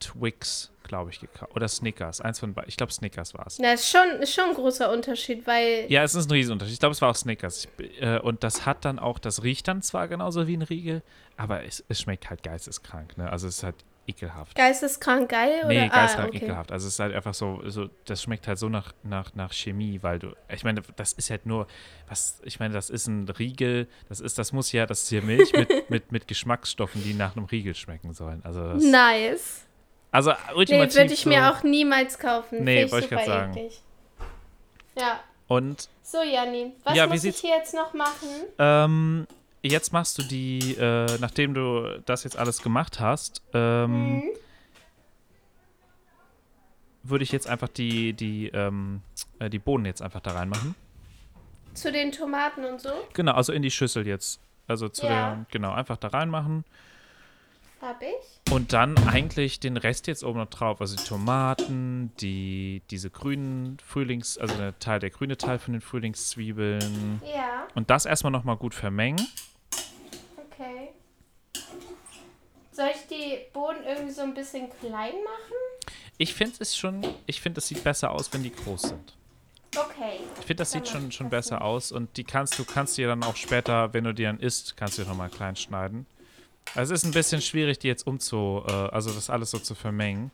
Twix, 0.00 0.70
glaube 0.84 1.10
ich, 1.10 1.20
gekauft. 1.20 1.54
Oder 1.54 1.68
Snickers, 1.68 2.20
eins 2.20 2.38
von 2.38 2.54
beiden. 2.54 2.68
Ich 2.68 2.76
glaube, 2.76 2.92
Snickers 2.92 3.34
war 3.34 3.46
es. 3.46 3.58
Na, 3.58 3.72
ist 3.72 3.90
schon, 3.90 4.20
ist 4.20 4.34
schon 4.34 4.50
ein 4.50 4.54
großer 4.54 4.90
Unterschied, 4.90 5.46
weil 5.46 5.86
Ja, 5.88 6.02
es 6.02 6.14
ist 6.14 6.28
ein 6.28 6.32
Riesenunterschied. 6.32 6.74
Ich 6.74 6.80
glaube, 6.80 6.92
es 6.94 7.02
war 7.02 7.10
auch 7.10 7.16
Snickers. 7.16 7.68
Ich, 7.78 8.02
äh, 8.02 8.18
und 8.18 8.44
das 8.44 8.66
hat 8.66 8.84
dann 8.84 8.98
auch, 8.98 9.18
das 9.18 9.42
riecht 9.42 9.68
dann 9.68 9.82
zwar 9.82 10.08
genauso 10.08 10.46
wie 10.46 10.56
ein 10.56 10.62
Riegel, 10.62 11.02
aber 11.36 11.64
es, 11.64 11.84
es 11.88 12.00
schmeckt 12.00 12.30
halt 12.30 12.42
geisteskrank. 12.42 13.18
Ne? 13.18 13.30
Also 13.30 13.46
es 13.48 13.58
ist 13.58 13.62
halt 13.62 13.76
ekelhaft. 14.08 14.56
geisteskrank 14.56 15.28
geil 15.28 15.60
oder? 15.60 15.68
Nee, 15.68 15.88
geisteskrank 15.88 16.18
ah, 16.18 16.28
okay. 16.28 16.44
ekelhaft. 16.44 16.72
Also 16.72 16.86
es 16.86 16.94
ist 16.94 17.00
halt 17.00 17.14
einfach 17.14 17.34
so, 17.34 17.62
so, 17.66 17.88
das 18.06 18.22
schmeckt 18.22 18.48
halt 18.48 18.58
so 18.58 18.68
nach, 18.68 18.92
nach, 19.02 19.34
nach 19.34 19.52
Chemie, 19.52 19.98
weil 20.02 20.18
du, 20.18 20.34
ich 20.48 20.64
meine, 20.64 20.82
das 20.96 21.12
ist 21.12 21.30
halt 21.30 21.46
nur, 21.46 21.66
was, 22.08 22.40
ich 22.44 22.58
meine, 22.58 22.74
das 22.74 22.90
ist 22.90 23.06
ein 23.06 23.28
Riegel, 23.28 23.86
das 24.08 24.20
ist, 24.20 24.38
das 24.38 24.52
muss 24.52 24.72
ja, 24.72 24.86
das 24.86 25.02
ist 25.02 25.10
ja 25.10 25.20
Milch 25.20 25.52
mit, 25.52 25.68
mit, 25.90 26.12
mit 26.12 26.28
Geschmacksstoffen, 26.28 27.02
die 27.04 27.14
nach 27.14 27.36
einem 27.36 27.44
Riegel 27.44 27.74
schmecken 27.74 28.14
sollen. 28.14 28.40
Also, 28.44 28.72
das, 28.72 28.82
Nice. 28.82 29.67
Also 30.10 30.30
Nee, 30.30 30.36
ultimativ 30.54 30.96
würde 30.96 31.12
ich 31.14 31.20
so, 31.20 31.28
mir 31.28 31.50
auch 31.50 31.62
niemals 31.62 32.18
kaufen. 32.18 32.64
Nee, 32.64 32.90
wollte 32.90 33.06
ich 33.06 33.10
grad 33.10 33.24
sagen. 33.26 33.52
eklig. 33.52 33.82
Ja. 34.96 35.20
Und 35.46 35.88
So, 36.02 36.22
Janni, 36.22 36.72
was 36.84 36.96
Ja, 36.96 37.06
muss 37.06 37.24
ich 37.24 37.36
hier 37.38 37.56
jetzt 37.56 37.74
noch 37.74 37.92
machen? 37.94 38.28
ähm, 38.58 39.26
jetzt 39.62 39.92
machst 39.92 40.16
du 40.18 40.22
die, 40.22 40.74
äh, 40.78 41.18
nachdem 41.18 41.54
du 41.54 42.00
das 42.06 42.24
jetzt 42.24 42.36
alles 42.38 42.62
gemacht 42.62 43.00
hast, 43.00 43.42
ähm, 43.54 44.14
Mhm. 44.16 44.22
würde 47.02 47.24
ich 47.24 47.32
jetzt 47.32 47.46
einfach 47.46 47.68
die, 47.68 48.12
die, 48.12 48.48
ähm, 48.48 49.00
äh, 49.38 49.48
die 49.50 49.58
Bohnen 49.58 49.86
jetzt 49.86 50.02
einfach 50.02 50.20
da 50.20 50.32
reinmachen. 50.32 50.74
Zu 51.74 51.92
den 51.92 52.12
Tomaten 52.12 52.64
und 52.64 52.80
so? 52.80 52.90
Genau, 53.14 53.32
also 53.32 53.52
in 53.52 53.62
die 53.62 53.70
Schüssel 53.70 54.06
jetzt. 54.06 54.40
Also 54.66 54.88
zu 54.88 55.06
Ja. 55.06 55.12
der, 55.36 55.46
genau, 55.50 55.72
einfach 55.72 55.96
da 55.96 56.08
reinmachen. 56.08 56.64
Hab 57.80 58.02
ich. 58.02 58.52
Und 58.52 58.72
dann 58.72 58.96
eigentlich 59.06 59.60
den 59.60 59.76
Rest 59.76 60.08
jetzt 60.08 60.24
oben 60.24 60.38
noch 60.40 60.50
drauf. 60.50 60.80
Also 60.80 60.96
die 60.96 61.04
Tomaten, 61.04 62.12
die, 62.20 62.82
diese 62.90 63.08
grünen 63.08 63.78
Frühlings-, 63.78 64.36
also 64.36 64.56
der 64.56 64.78
Teil, 64.80 64.98
der 64.98 65.10
grüne 65.10 65.36
Teil 65.36 65.58
von 65.58 65.74
den 65.74 65.80
Frühlingszwiebeln. 65.80 67.22
Ja, 67.24 67.68
Und 67.74 67.90
das 67.90 68.04
erstmal 68.04 68.32
nochmal 68.32 68.56
gut 68.56 68.74
vermengen. 68.74 69.24
Okay. 70.36 70.88
Soll 72.72 72.90
ich 72.94 73.06
die 73.08 73.38
Bohnen 73.52 73.84
irgendwie 73.86 74.12
so 74.12 74.22
ein 74.22 74.34
bisschen 74.34 74.68
klein 74.80 75.12
machen? 75.12 75.92
Ich 76.16 76.34
finde 76.34 76.56
es 76.58 76.76
schon, 76.76 77.06
ich 77.26 77.40
finde, 77.40 77.58
es 77.58 77.68
sieht 77.68 77.84
besser 77.84 78.10
aus, 78.10 78.32
wenn 78.32 78.42
die 78.42 78.52
groß 78.52 78.82
sind. 78.82 79.16
Okay. 79.76 80.18
Ich 80.40 80.46
finde, 80.46 80.62
das 80.62 80.72
Dann 80.72 80.84
sieht 80.84 80.92
schon, 80.92 81.12
schon 81.12 81.30
besser 81.30 81.62
aus 81.62 81.92
und 81.92 82.16
die 82.16 82.24
kannst 82.24 82.58
du 82.58 82.64
kannst 82.64 82.98
dir 82.98 83.06
dann 83.06 83.22
auch 83.22 83.36
später, 83.36 83.92
wenn 83.94 84.02
du 84.02 84.12
die 84.12 84.24
dann 84.24 84.40
isst, 84.40 84.76
kannst 84.76 84.98
du 84.98 85.02
die 85.02 85.08
nochmal 85.08 85.28
klein 85.28 85.54
schneiden. 85.54 86.06
Also 86.74 86.94
es 86.94 87.02
ist 87.02 87.08
ein 87.08 87.12
bisschen 87.12 87.40
schwierig, 87.40 87.78
die 87.78 87.88
jetzt 87.88 88.06
umzu, 88.06 88.62
äh, 88.66 88.70
also 88.70 89.12
das 89.12 89.30
alles 89.30 89.50
so 89.50 89.58
zu 89.58 89.74
vermengen. 89.74 90.30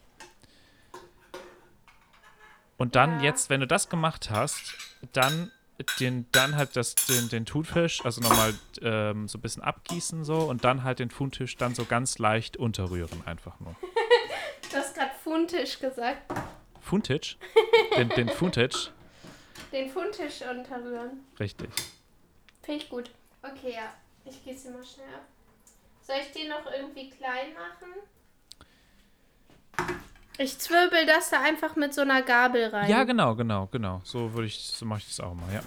Und 2.77 2.97
dann 2.97 3.19
Ja. 3.21 3.27
jetzt, 3.27 3.51
wenn 3.51 3.61
du 3.61 3.67
das 3.67 3.89
gemacht 3.89 4.31
hast, 4.31 4.75
dann 5.13 5.51
den, 5.99 6.27
dann 6.33 6.57
halt 6.57 6.77
das, 6.77 6.95
den, 6.95 7.29
den 7.29 7.47
Thunfisch, 7.47 8.05
also 8.05 8.21
nochmal 8.21 8.55
ähm, 8.83 9.27
so 9.27 9.39
ein 9.39 9.41
bisschen 9.41 9.63
abgießen 9.63 10.25
so 10.25 10.39
und 10.39 10.65
dann 10.65 10.85
halt 10.85 10.99
den 11.01 11.09
Thunfisch 11.09 11.57
dann 11.57 11.75
so 11.75 11.85
ganz 11.85 12.19
leicht 12.19 12.57
unterrühren 12.57 13.23
einfach 13.27 13.59
nur. 13.61 13.75
Du 14.71 14.81
hast 14.81 14.97
gerade 14.97 15.13
Funtisch 15.23 15.79
gesagt. 15.79 16.23
Thunfisch? 16.89 17.39
Den, 17.97 18.09
den 18.09 18.27
Thunfisch? 18.27 18.91
Den 19.71 19.89
Funtisch 19.89 20.41
unterrühren. 20.43 21.21
Richtig. 21.39 21.71
Finde 22.63 22.83
ich 22.83 22.91
gut. 22.91 23.09
Okay, 23.43 23.75
ja. 23.75 23.95
Ich 24.25 24.43
gieße 24.43 24.73
mal 24.73 24.85
schnell 24.85 25.07
ab. 25.15 25.27
Soll 26.07 26.17
ich 26.21 26.31
die 26.33 26.47
noch 26.49 26.71
irgendwie 26.71 27.11
klein 27.11 27.49
machen? 27.55 27.89
Ich 30.37 30.59
zwirbel 30.59 31.07
das 31.07 31.31
da 31.31 31.41
einfach 31.43 31.77
mit 31.77 31.95
so 31.95 32.03
einer 32.03 32.21
Gabel 32.23 32.67
rein. 32.67 32.91
Ja, 32.91 33.05
genau, 33.05 33.35
genau, 33.35 33.67
genau. 33.69 34.01
So 34.05 34.33
würde 34.35 34.47
ich, 34.49 34.59
so 34.59 34.85
mache 34.85 34.99
ich 35.01 35.07
das 35.07 35.21
auch 35.21 35.35
mal, 35.35 35.53
ja. 35.53 35.63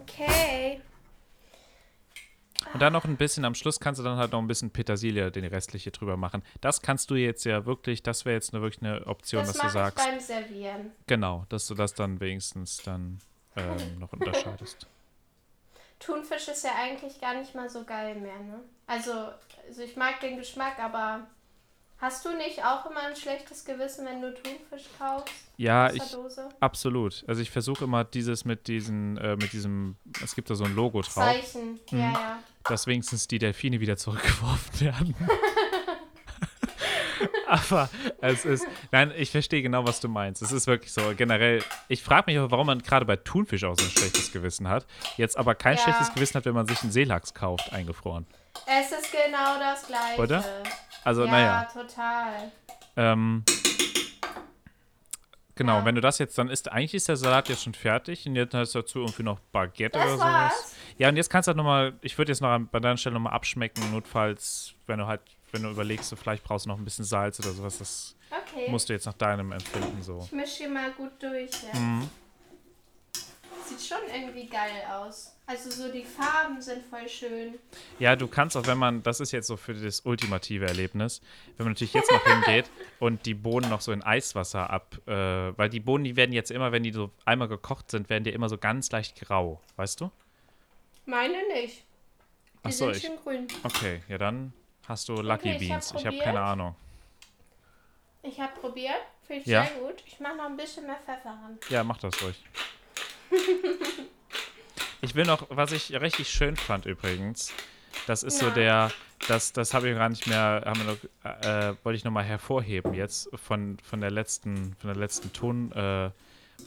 Okay. 0.00 0.80
Und 2.72 2.80
dann 2.80 2.92
noch 2.92 3.04
ein 3.04 3.16
bisschen, 3.16 3.44
am 3.44 3.54
Schluss 3.54 3.80
kannst 3.80 3.98
du 4.00 4.04
dann 4.04 4.16
halt 4.18 4.32
noch 4.32 4.40
ein 4.40 4.46
bisschen 4.46 4.70
Petersilie, 4.70 5.30
den 5.30 5.44
restliche 5.44 5.90
drüber 5.90 6.16
machen. 6.16 6.42
Das 6.60 6.82
kannst 6.82 7.10
du 7.10 7.14
jetzt 7.14 7.44
ja 7.44 7.66
wirklich, 7.66 8.02
das 8.02 8.24
wäre 8.24 8.34
jetzt 8.34 8.52
eine, 8.52 8.62
wirklich 8.62 8.82
eine 8.82 9.06
Option, 9.06 9.44
Das 9.46 9.54
dass 9.56 9.62
du 9.62 9.68
sagst, 9.70 10.06
beim 10.06 10.20
Servieren. 10.20 10.92
genau, 11.06 11.46
dass 11.48 11.66
du 11.66 11.74
das 11.74 11.94
dann 11.94 12.20
wenigstens 12.20 12.78
dann 12.78 13.20
ähm, 13.56 13.98
noch 13.98 14.12
unterscheidest. 14.12 14.86
Thunfisch 16.04 16.48
ist 16.48 16.64
ja 16.64 16.72
eigentlich 16.76 17.20
gar 17.20 17.34
nicht 17.34 17.54
mal 17.54 17.68
so 17.70 17.84
geil 17.84 18.14
mehr, 18.16 18.38
ne? 18.40 18.60
Also, 18.86 19.12
also 19.66 19.82
ich 19.82 19.96
mag 19.96 20.20
den 20.20 20.36
Geschmack, 20.36 20.78
aber 20.78 21.26
hast 21.98 22.24
du 22.24 22.36
nicht 22.36 22.62
auch 22.64 22.84
immer 22.90 23.00
ein 23.00 23.16
schlechtes 23.16 23.64
Gewissen, 23.64 24.04
wenn 24.06 24.20
du 24.20 24.34
Thunfisch 24.34 24.88
kaufst? 24.98 25.32
Ja, 25.56 25.90
ich, 25.92 26.02
Dose? 26.10 26.48
absolut. 26.60 27.24
Also 27.28 27.40
ich 27.40 27.50
versuche 27.50 27.84
immer 27.84 28.04
dieses 28.04 28.44
mit 28.44 28.66
diesen, 28.68 29.16
äh, 29.18 29.36
mit 29.36 29.52
diesem, 29.52 29.96
es 30.22 30.34
gibt 30.34 30.50
da 30.50 30.54
so 30.54 30.64
ein 30.64 30.74
Logo 30.74 31.00
drauf, 31.00 31.14
Zeichen. 31.14 31.80
Ja, 31.90 31.96
Mhm. 31.96 32.00
ja. 32.14 32.38
dass 32.64 32.86
wenigstens 32.86 33.28
die 33.28 33.38
Delfine 33.38 33.80
wieder 33.80 33.96
zurückgeworfen 33.96 34.80
werden. 34.80 35.14
Aber 37.70 37.88
es 38.20 38.44
ist, 38.44 38.66
nein, 38.90 39.12
ich 39.16 39.30
verstehe 39.30 39.62
genau, 39.62 39.86
was 39.86 40.00
du 40.00 40.08
meinst. 40.08 40.42
Es 40.42 40.52
ist 40.52 40.66
wirklich 40.66 40.92
so, 40.92 41.12
generell, 41.16 41.62
ich 41.88 42.02
frage 42.02 42.30
mich 42.30 42.38
auch, 42.38 42.50
warum 42.50 42.66
man 42.66 42.80
gerade 42.80 43.04
bei 43.04 43.16
Thunfisch 43.16 43.64
auch 43.64 43.76
so 43.78 43.84
ein 43.84 43.90
schlechtes 43.90 44.32
Gewissen 44.32 44.68
hat. 44.68 44.86
Jetzt 45.16 45.36
aber 45.36 45.54
kein 45.54 45.76
Ja. 45.76 45.82
schlechtes 45.82 46.12
Gewissen 46.14 46.34
hat, 46.36 46.44
wenn 46.46 46.54
man 46.54 46.66
sich 46.66 46.80
einen 46.82 46.92
Seelachs 46.92 47.34
kauft, 47.34 47.72
eingefroren. 47.72 48.26
Es 48.66 48.92
ist 48.92 49.10
genau 49.12 49.58
das 49.58 49.86
Gleiche. 49.86 50.20
Oder? 50.22 50.44
Also, 51.04 51.24
ja, 51.24 51.30
naja. 51.30 51.68
total. 51.72 52.52
Ähm, 52.96 53.44
genau, 55.54 55.78
Ja. 55.78 55.84
wenn 55.84 55.94
du 55.94 56.00
das 56.00 56.18
jetzt, 56.18 56.38
dann 56.38 56.48
ist, 56.48 56.70
eigentlich 56.70 56.94
ist 56.94 57.08
der 57.08 57.16
Salat 57.16 57.48
jetzt 57.48 57.64
schon 57.64 57.74
fertig 57.74 58.26
und 58.26 58.36
jetzt 58.36 58.54
hast 58.54 58.74
du 58.74 58.80
dazu 58.80 59.00
irgendwie 59.00 59.22
noch 59.22 59.38
Baguette 59.52 59.98
Das 59.98 60.06
oder 60.06 60.12
sowas. 60.16 60.26
war's. 60.26 60.76
Ja, 60.98 61.08
und 61.08 61.16
jetzt 61.16 61.30
kannst 61.30 61.46
du 61.46 61.50
halt 61.50 61.56
nochmal, 61.56 61.94
ich 62.02 62.16
würde 62.18 62.32
jetzt 62.32 62.40
noch 62.40 62.50
an- 62.50 62.68
bei 62.70 62.80
deiner 62.80 62.96
Stelle 62.96 63.14
nochmal 63.14 63.32
abschmecken, 63.32 63.82
notfalls, 63.92 64.74
wenn 64.86 64.98
du 64.98 65.06
halt, 65.06 65.20
wenn 65.54 65.62
du 65.62 65.70
überlegst, 65.70 66.08
so 66.10 66.16
vielleicht 66.16 66.44
brauchst 66.44 66.66
du 66.66 66.68
noch 66.70 66.78
ein 66.78 66.84
bisschen 66.84 67.04
Salz 67.04 67.38
oder 67.40 67.52
sowas, 67.52 67.78
das 67.78 68.16
Okay. 68.30 68.68
musst 68.70 68.88
du 68.88 68.92
jetzt 68.92 69.06
nach 69.06 69.14
deinem 69.14 69.52
Empfinden 69.52 70.02
so. 70.02 70.20
ich 70.24 70.32
mische 70.32 70.56
hier 70.58 70.68
mal 70.68 70.90
gut 70.92 71.12
durch. 71.22 71.50
Ja. 71.72 71.78
Mhm. 71.78 72.10
Sieht 73.66 73.80
schon 73.80 73.98
irgendwie 74.14 74.46
geil 74.46 74.82
aus. 74.92 75.30
Also 75.46 75.70
so 75.70 75.90
die 75.90 76.04
Farben 76.04 76.60
sind 76.60 76.84
voll 76.84 77.08
schön. 77.08 77.54
Ja, 77.98 78.14
du 78.16 78.26
kannst 78.28 78.56
auch, 78.58 78.66
wenn 78.66 78.76
man, 78.76 79.02
das 79.02 79.20
ist 79.20 79.32
jetzt 79.32 79.46
so 79.46 79.56
für 79.56 79.72
das 79.74 80.00
ultimative 80.00 80.66
Erlebnis, 80.66 81.22
wenn 81.56 81.64
man 81.64 81.72
natürlich 81.72 81.94
jetzt 81.94 82.10
noch 82.10 82.24
hingeht 82.24 82.68
und 82.98 83.24
die 83.24 83.32
Bohnen 83.34 83.70
noch 83.70 83.80
so 83.80 83.92
in 83.92 84.02
Eiswasser 84.02 84.68
ab, 84.68 84.98
äh, 85.06 85.12
weil 85.56 85.70
die 85.70 85.80
Bohnen, 85.80 86.04
die 86.04 86.16
werden 86.16 86.32
jetzt 86.32 86.50
immer, 86.50 86.72
wenn 86.72 86.82
die 86.82 86.92
so 86.92 87.10
einmal 87.24 87.48
gekocht 87.48 87.90
sind, 87.90 88.10
werden 88.10 88.24
die 88.24 88.30
immer 88.30 88.48
so 88.50 88.58
ganz 88.58 88.90
leicht 88.90 89.18
grau, 89.20 89.60
weißt 89.76 90.00
du? 90.02 90.10
Meine 91.06 91.36
nicht. 91.54 91.76
Die 91.76 91.84
Ach 92.64 92.72
so, 92.72 92.86
sind 92.86 92.96
ich- 92.96 93.02
schön 93.02 93.16
grün. 93.22 93.46
Okay, 93.62 94.02
ja 94.08 94.18
dann 94.18 94.52
hast 94.88 95.08
du 95.08 95.14
Lucky 95.14 95.50
Okay, 95.50 95.52
hab 95.52 95.58
Beans. 95.58 95.86
Ich 95.86 95.92
habe 96.06 96.16
probiert. 96.16 96.22
keine 96.24 96.40
Ahnung. 96.40 96.76
Ich 98.22 98.40
habe 98.40 98.52
probiert. 98.60 98.94
Finde 99.26 99.42
ich 99.42 99.46
Ja. 99.48 99.64
sehr 99.66 99.80
gut. 99.80 100.02
Ich 100.06 100.20
mache 100.20 100.36
noch 100.36 100.44
ein 100.46 100.56
bisschen 100.56 100.86
mehr 100.86 100.96
Pfeffer 100.96 101.30
ran. 101.30 101.58
Ja, 101.70 101.84
mach 101.84 101.98
das 101.98 102.20
ruhig. 102.22 102.36
ich 105.00 105.14
will 105.14 105.24
noch, 105.24 105.46
was 105.50 105.72
ich 105.72 105.92
richtig 106.00 106.28
schön 106.28 106.56
fand 106.56 106.86
übrigens, 106.86 107.52
das 108.06 108.22
ist 108.22 108.38
so 108.38 108.46
Na. 108.48 108.54
der, 108.54 108.92
das, 109.28 109.52
das 109.52 109.72
habe 109.74 109.88
ich 109.90 109.96
gar 109.96 110.08
nicht 110.08 110.26
mehr, 110.26 110.62
haben 110.64 110.80
wir 110.80 110.92
noch, 110.94 110.98
äh, 111.42 111.74
wollte 111.84 111.96
ich 111.96 112.04
nochmal 112.04 112.24
hervorheben 112.24 112.94
jetzt 112.94 113.28
von, 113.34 113.78
von 113.82 114.00
der 114.00 114.10
letzten, 114.10 114.74
von 114.78 114.88
der 114.88 114.96
letzten 114.96 115.32
Ton, 115.32 115.72
äh, 115.72 116.10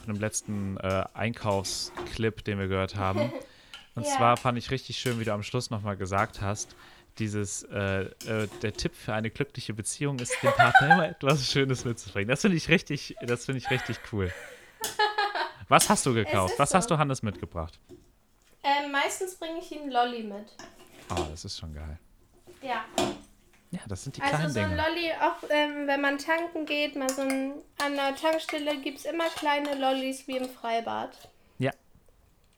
von 0.03 0.13
dem 0.13 0.19
letzten 0.19 0.77
äh, 0.77 1.03
Einkaufsclip, 1.13 2.43
den 2.43 2.59
wir 2.59 2.67
gehört 2.67 2.95
haben. 2.95 3.31
Und 3.95 4.05
Ja. 4.05 4.15
zwar 4.15 4.37
fand 4.37 4.57
ich 4.59 4.69
richtig 4.69 4.97
schön, 4.99 5.19
wie 5.19 5.25
du 5.25 5.33
am 5.33 5.41
Schluss 5.41 5.71
nochmal 5.71 5.97
gesagt 5.97 6.39
hast, 6.41 6.75
dieses, 7.19 7.63
äh, 7.63 8.03
äh, 8.25 8.47
der 8.61 8.73
Tipp 8.73 8.95
für 8.95 9.13
eine 9.13 9.29
glückliche 9.29 9.73
Beziehung 9.73 10.19
ist, 10.19 10.33
dem 10.41 10.51
Partner 10.51 10.93
immer 10.93 11.09
etwas 11.09 11.49
Schönes 11.49 11.85
mitzubringen. 11.85 12.29
Das 12.29 12.41
finde 12.41 12.57
ich 12.57 12.69
richtig, 12.69 13.15
das 13.21 13.45
finde 13.45 13.59
ich 13.59 13.69
richtig 13.69 13.99
cool. 14.11 14.31
Was 15.67 15.89
hast 15.89 16.05
du 16.05 16.13
gekauft? 16.13 16.53
Was 16.57 16.73
hast 16.73 16.87
so. 16.87 16.95
du 16.95 16.99
Hannes 16.99 17.21
mitgebracht? 17.21 17.79
Ähm, 18.63 18.91
meistens 18.91 19.35
bringe 19.35 19.59
ich 19.59 19.71
ihm 19.71 19.89
Lolli 19.89 20.23
mit. 20.23 20.55
Oh, 21.09 21.25
das 21.29 21.45
ist 21.45 21.57
schon 21.57 21.73
geil. 21.73 21.99
Ja. 22.61 22.85
Ja, 23.71 23.79
das 23.87 24.03
sind 24.03 24.15
die 24.15 24.21
Also 24.21 24.35
kleinen 24.35 24.53
so 24.53 24.59
ein 24.59 24.69
Dinge. 24.69 24.81
Lolli, 24.81 25.11
auch 25.11 25.49
ähm, 25.49 25.87
wenn 25.87 25.99
man 26.01 26.17
tanken 26.17 26.65
geht, 26.65 26.95
mal 26.95 27.09
so 27.09 27.21
ein, 27.21 27.53
an 27.83 27.95
der 27.95 28.15
Tankstelle 28.15 28.77
gibt 28.79 28.99
es 28.99 29.05
immer 29.05 29.25
kleine 29.35 29.75
Lollis 29.75 30.25
wie 30.27 30.37
im 30.37 30.49
Freibad. 30.49 31.17
Ja. 31.57 31.71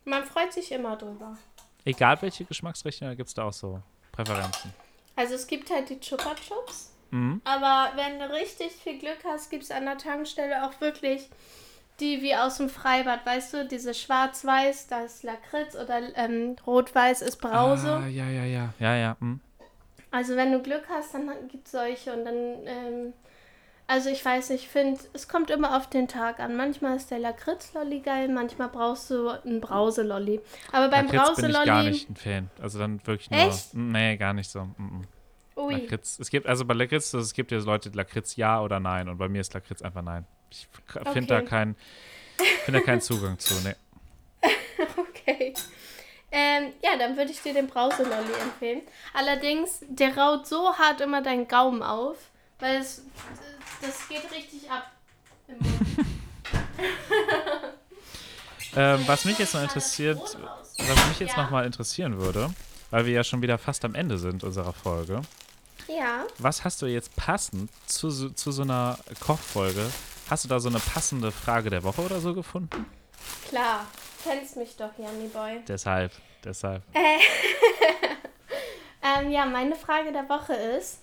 Man 0.05 0.23
freut 0.25 0.53
sich 0.53 0.71
immer 0.71 0.95
drüber. 0.95 1.35
Egal 1.83 2.21
welche 2.21 2.45
Geschmacksrichtung, 2.45 3.15
gibt 3.15 3.29
es 3.29 3.33
da 3.33 3.43
auch 3.45 3.53
so 3.53 3.81
Präferenzen. 4.23 4.73
Also 5.15 5.35
es 5.35 5.47
gibt 5.47 5.69
halt 5.71 5.89
die 5.89 5.99
Chupa 5.99 6.35
Chups. 6.35 6.93
Mhm. 7.11 7.41
Aber 7.43 7.91
wenn 7.95 8.19
du 8.19 8.31
richtig 8.31 8.71
viel 8.71 8.99
Glück 8.99 9.19
hast, 9.25 9.49
gibt 9.49 9.63
es 9.63 9.71
an 9.71 9.85
der 9.85 9.97
Tankstelle 9.97 10.65
auch 10.65 10.79
wirklich 10.81 11.29
die 11.99 12.21
wie 12.21 12.35
aus 12.35 12.57
dem 12.57 12.69
Freibad, 12.69 13.25
weißt 13.25 13.53
du, 13.53 13.67
diese 13.67 13.93
schwarz-weiß, 13.93 14.87
da 14.87 15.01
ist 15.01 15.23
Lakritz 15.23 15.75
oder 15.75 16.15
ähm, 16.15 16.55
rot-weiß 16.65 17.21
ist 17.21 17.37
Brause. 17.37 18.01
Ah, 18.03 18.07
ja, 18.07 18.29
ja, 18.29 18.45
ja. 18.45 18.73
Ja, 18.79 18.95
ja. 18.95 19.17
mhm. 19.19 19.41
Also 20.11 20.35
wenn 20.35 20.51
du 20.51 20.61
Glück 20.61 20.83
hast, 20.89 21.13
dann 21.13 21.29
gibt 21.49 21.65
es 21.67 21.71
solche 21.71 22.13
und 22.13 22.25
dann, 22.25 22.35
ähm, 22.65 23.13
also 23.89 24.09
ich 24.09 24.23
weiß 24.23 24.51
nicht, 24.51 24.65
ich 24.65 24.69
finde, 24.69 24.99
es 25.13 25.27
kommt 25.27 25.49
immer 25.49 25.75
auf 25.75 25.89
den 25.89 26.07
Tag 26.07 26.39
an. 26.39 26.55
Manchmal 26.55 26.95
ist 26.95 27.09
der 27.09 27.17
Lakritz-Lolli 27.17 28.01
geil, 28.01 28.27
manchmal 28.29 28.69
brauchst 28.69 29.09
du 29.09 29.29
einen 29.29 29.61
Brause-Lolli. 29.61 30.41
Aber 30.71 30.89
beim 30.89 31.07
Lakritz 31.07 31.37
bin 31.37 31.49
ich 31.49 31.55
gar 31.55 31.65
Brause-Lolli, 31.65 31.89
nicht 31.89 32.09
ein 32.11 32.15
Fan. 32.15 32.49
Also 32.61 32.77
dann 32.77 33.01
wirklich 33.07 33.31
nur. 33.31 33.39
Echt? 33.39 33.73
Nee, 33.73 34.15
gar 34.17 34.33
nicht 34.33 34.51
so. 34.51 34.65
Mhm. 34.77 35.05
ui, 35.55 35.73
Lakritz. 35.73 36.19
Es 36.19 36.29
gibt, 36.29 36.45
also 36.45 36.65
bei 36.65 36.75
Lakritz, 36.75 37.15
es 37.15 37.33
gibt 37.33 37.51
ja 37.51 37.57
Leute, 37.57 37.89
Lakritz 37.89 38.35
ja 38.35 38.61
oder 38.61 38.79
nein. 38.79 39.09
Und 39.09 39.17
bei 39.17 39.27
mir 39.27 39.41
ist 39.41 39.55
Lakritz 39.55 39.81
einfach 39.81 40.03
nein. 40.03 40.27
Ich 40.51 40.67
finde 40.93 41.09
Okay. 41.09 41.25
da 41.25 41.41
keinen 41.41 41.75
find 42.65 42.77
da 42.77 42.81
keinen 42.81 43.01
Zugang 43.01 43.39
zu. 43.39 43.55
Nee. 43.63 43.75
okay. 44.97 45.53
Ähm, 46.31 46.73
ja, 46.83 46.91
dann 46.95 47.17
würde 47.17 47.31
ich 47.31 47.41
dir 47.41 47.55
den 47.55 47.65
Brause-Lolli 47.65 48.33
empfehlen. 48.43 48.81
Allerdings, 49.15 49.83
der 49.87 50.15
raut 50.15 50.45
so 50.45 50.75
hart 50.77 51.01
immer 51.01 51.23
deinen 51.23 51.47
Gaumen 51.47 51.81
auf, 51.81 52.17
weil 52.59 52.77
es, 52.81 53.01
das 53.81 54.07
geht 54.07 54.29
richtig 54.31 54.69
ab. 54.69 54.91
Ähm, 58.75 59.01
was 59.07 59.25
mich 59.25 59.39
jetzt 59.39 59.55
noch 59.55 59.63
interessiert, 59.63 60.19
was 60.19 61.07
mich 61.07 61.19
jetzt 61.19 61.35
Ja. 61.35 61.43
noch 61.43 61.49
mal 61.49 61.65
interessieren 61.65 62.19
würde, 62.19 62.53
weil 62.91 63.05
wir 63.07 63.13
ja 63.13 63.23
schon 63.23 63.41
wieder 63.41 63.57
fast 63.57 63.83
am 63.83 63.95
Ende 63.95 64.19
sind 64.19 64.43
unserer 64.43 64.73
Folge. 64.73 65.21
Ja, 65.87 66.27
Was 66.37 66.63
hast 66.63 66.81
du 66.83 66.85
jetzt 66.85 67.15
passend 67.15 67.71
zu, 67.87 68.11
so- 68.11 68.29
zu 68.29 68.51
so 68.51 68.61
einer 68.61 68.99
Kochfolge? 69.21 69.89
Hast 70.29 70.43
du 70.43 70.47
da 70.47 70.59
so 70.59 70.69
eine 70.69 70.77
passende 70.79 71.31
Frage 71.31 71.71
der 71.71 71.81
Woche 71.83 72.01
oder 72.03 72.19
so 72.19 72.35
gefunden? 72.35 72.85
klar. 73.49 73.87
Kennst 74.23 74.55
mich 74.57 74.75
doch, 74.75 74.91
Janni 74.99 75.29
Boy. 75.29 75.61
Deshalb, 75.67 76.11
deshalb. 76.43 76.83
Ähm, 79.01 79.31
ja, 79.31 79.45
meine 79.45 79.75
Frage 79.75 80.11
der 80.11 80.27
Woche 80.27 80.53
ist, 80.53 80.99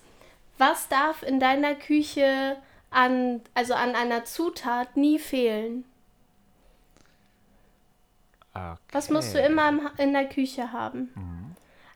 was 0.57 0.87
darf 0.89 1.23
in 1.23 1.39
deiner 1.39 1.75
Küche 1.75 2.57
an, 2.89 3.41
also 3.53 3.73
an 3.73 3.95
einer 3.95 4.25
Zutat 4.25 4.97
nie 4.97 5.19
fehlen? 5.19 5.83
Okay. 8.53 8.77
Was 8.91 9.09
musst 9.09 9.35
du 9.35 9.39
immer 9.39 9.69
im, 9.69 9.89
in 9.97 10.13
der 10.13 10.27
Küche 10.27 10.71
haben? 10.71 11.09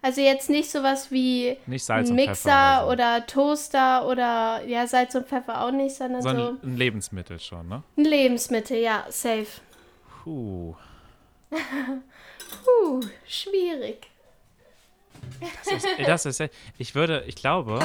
Also 0.03 0.21
jetzt 0.21 0.49
nicht 0.49 0.71
sowas 0.71 1.11
wie 1.11 1.57
Nicht 1.67 1.87
Mixer 1.89 2.35
Pfeffer 2.35 2.87
oder, 2.87 3.25
Toaster 3.27 4.07
oder 4.07 4.63
ja, 4.65 4.87
Salz 4.87 5.13
und 5.13 5.27
Pfeffer 5.27 5.63
auch 5.63 5.71
nicht, 5.71 5.95
sondern 5.95 6.21
so. 6.23 6.29
so 6.29 6.57
ein 6.63 6.77
Lebensmittel 6.77 7.39
schon, 7.39 7.67
ne? 7.67 7.83
ein 7.97 8.05
Lebensmittel, 8.05 8.77
ja, 8.77 9.05
safe. 9.09 9.61
Puh. 10.23 10.75
Puh, 12.65 13.01
schwierig. 13.27 14.07
Das 15.39 15.73
ist, 15.73 15.87
das 16.07 16.25
ist, 16.25 16.51
ich 16.79 16.95
würde, 16.95 17.23
ich 17.27 17.35
glaube, 17.35 17.79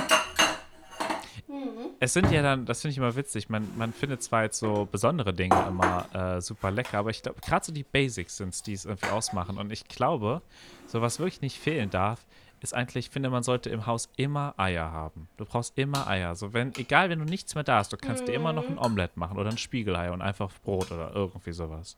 es 2.01 2.13
sind 2.13 2.31
ja 2.31 2.43
dann, 2.43 2.67
das 2.67 2.83
finde 2.83 2.93
ich 2.93 2.99
immer 2.99 3.15
witzig, 3.17 3.49
man, 3.49 3.69
man 3.77 3.93
findet 3.93 4.23
zwar 4.23 4.45
jetzt 4.45 4.59
so 4.59 4.89
besondere 4.91 5.33
Dinge 5.33 5.57
immer 5.69 6.07
äh, 6.15 6.41
super 6.41 6.71
lecker, 6.71 6.99
aber 6.99 7.11
ich 7.11 7.23
glaube, 7.23 7.41
gerade 7.41 7.65
so 7.65 7.73
die 7.73 7.85
Basics 7.85 8.37
sind 8.37 8.55
es, 8.55 8.63
die 8.63 8.73
es 8.73 8.85
irgendwie 8.85 9.09
ausmachen. 9.09 9.59
Und 9.59 9.73
ich 9.73 9.89
glaube, 9.89 10.43
so 10.87 11.01
was 11.01 11.19
wirklich 11.19 11.41
nicht 11.41 11.59
fehlen 11.59 11.91
darf, 11.91 12.27
ist 12.61 12.75
eigentlich, 12.75 13.07
ich 13.07 13.11
finde, 13.11 13.31
man 13.31 13.43
sollte 13.43 13.71
im 13.71 13.87
Haus 13.87 14.09
immer 14.17 14.55
Eier 14.57 14.91
haben. 14.91 15.29
Du 15.37 15.45
brauchst 15.45 15.77
immer 15.79 16.07
Eier. 16.07 16.35
So 16.35 16.53
wenn, 16.53 16.75
egal, 16.77 17.11
wenn 17.11 17.19
du 17.19 17.25
nichts 17.25 17.55
mehr 17.55 17.65
da 17.65 17.79
hast, 17.79 17.93
du 17.93 17.97
kannst 17.97 18.27
dir 18.27 18.33
immer 18.33 18.53
noch 18.53 18.69
ein 18.69 18.79
Omelett 18.79 19.17
machen 19.17 19.39
oder 19.39 19.51
ein 19.51 19.59
Spiegelei 19.59 20.11
und 20.11 20.23
einfach 20.23 20.51
Brot 20.65 20.91
oder 20.91 21.13
irgendwie 21.15 21.53
sowas. 21.53 21.97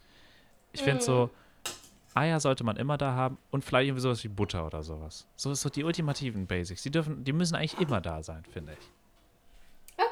Ich 0.73 0.83
finde 0.83 1.03
so, 1.03 1.31
Eier 2.15 2.41
sollte 2.41 2.65
man 2.65 2.77
immer 2.77 2.99
da 2.99 3.13
haben 3.13 3.39
und 3.51 3.65
vielleicht 3.65 3.89
irgendwie 3.89 4.03
sowas 4.03 4.23
wie 4.25 4.29
Butter 4.29 4.67
oder 4.67 4.83
sowas. 4.83 5.27
So 5.37 5.53
ist 5.53 5.63
so 5.63 5.69
die 5.69 5.85
ultimativen 5.85 6.47
Basics. 6.47 6.83
Die 6.83 6.91
dürfen, 6.91 7.25
die 7.25 7.33
müssen 7.33 7.55
eigentlich 7.55 7.81
immer 7.81 8.01
da 8.01 8.23
sein, 8.23 8.43
finde 8.51 8.73
ich. 8.73 8.91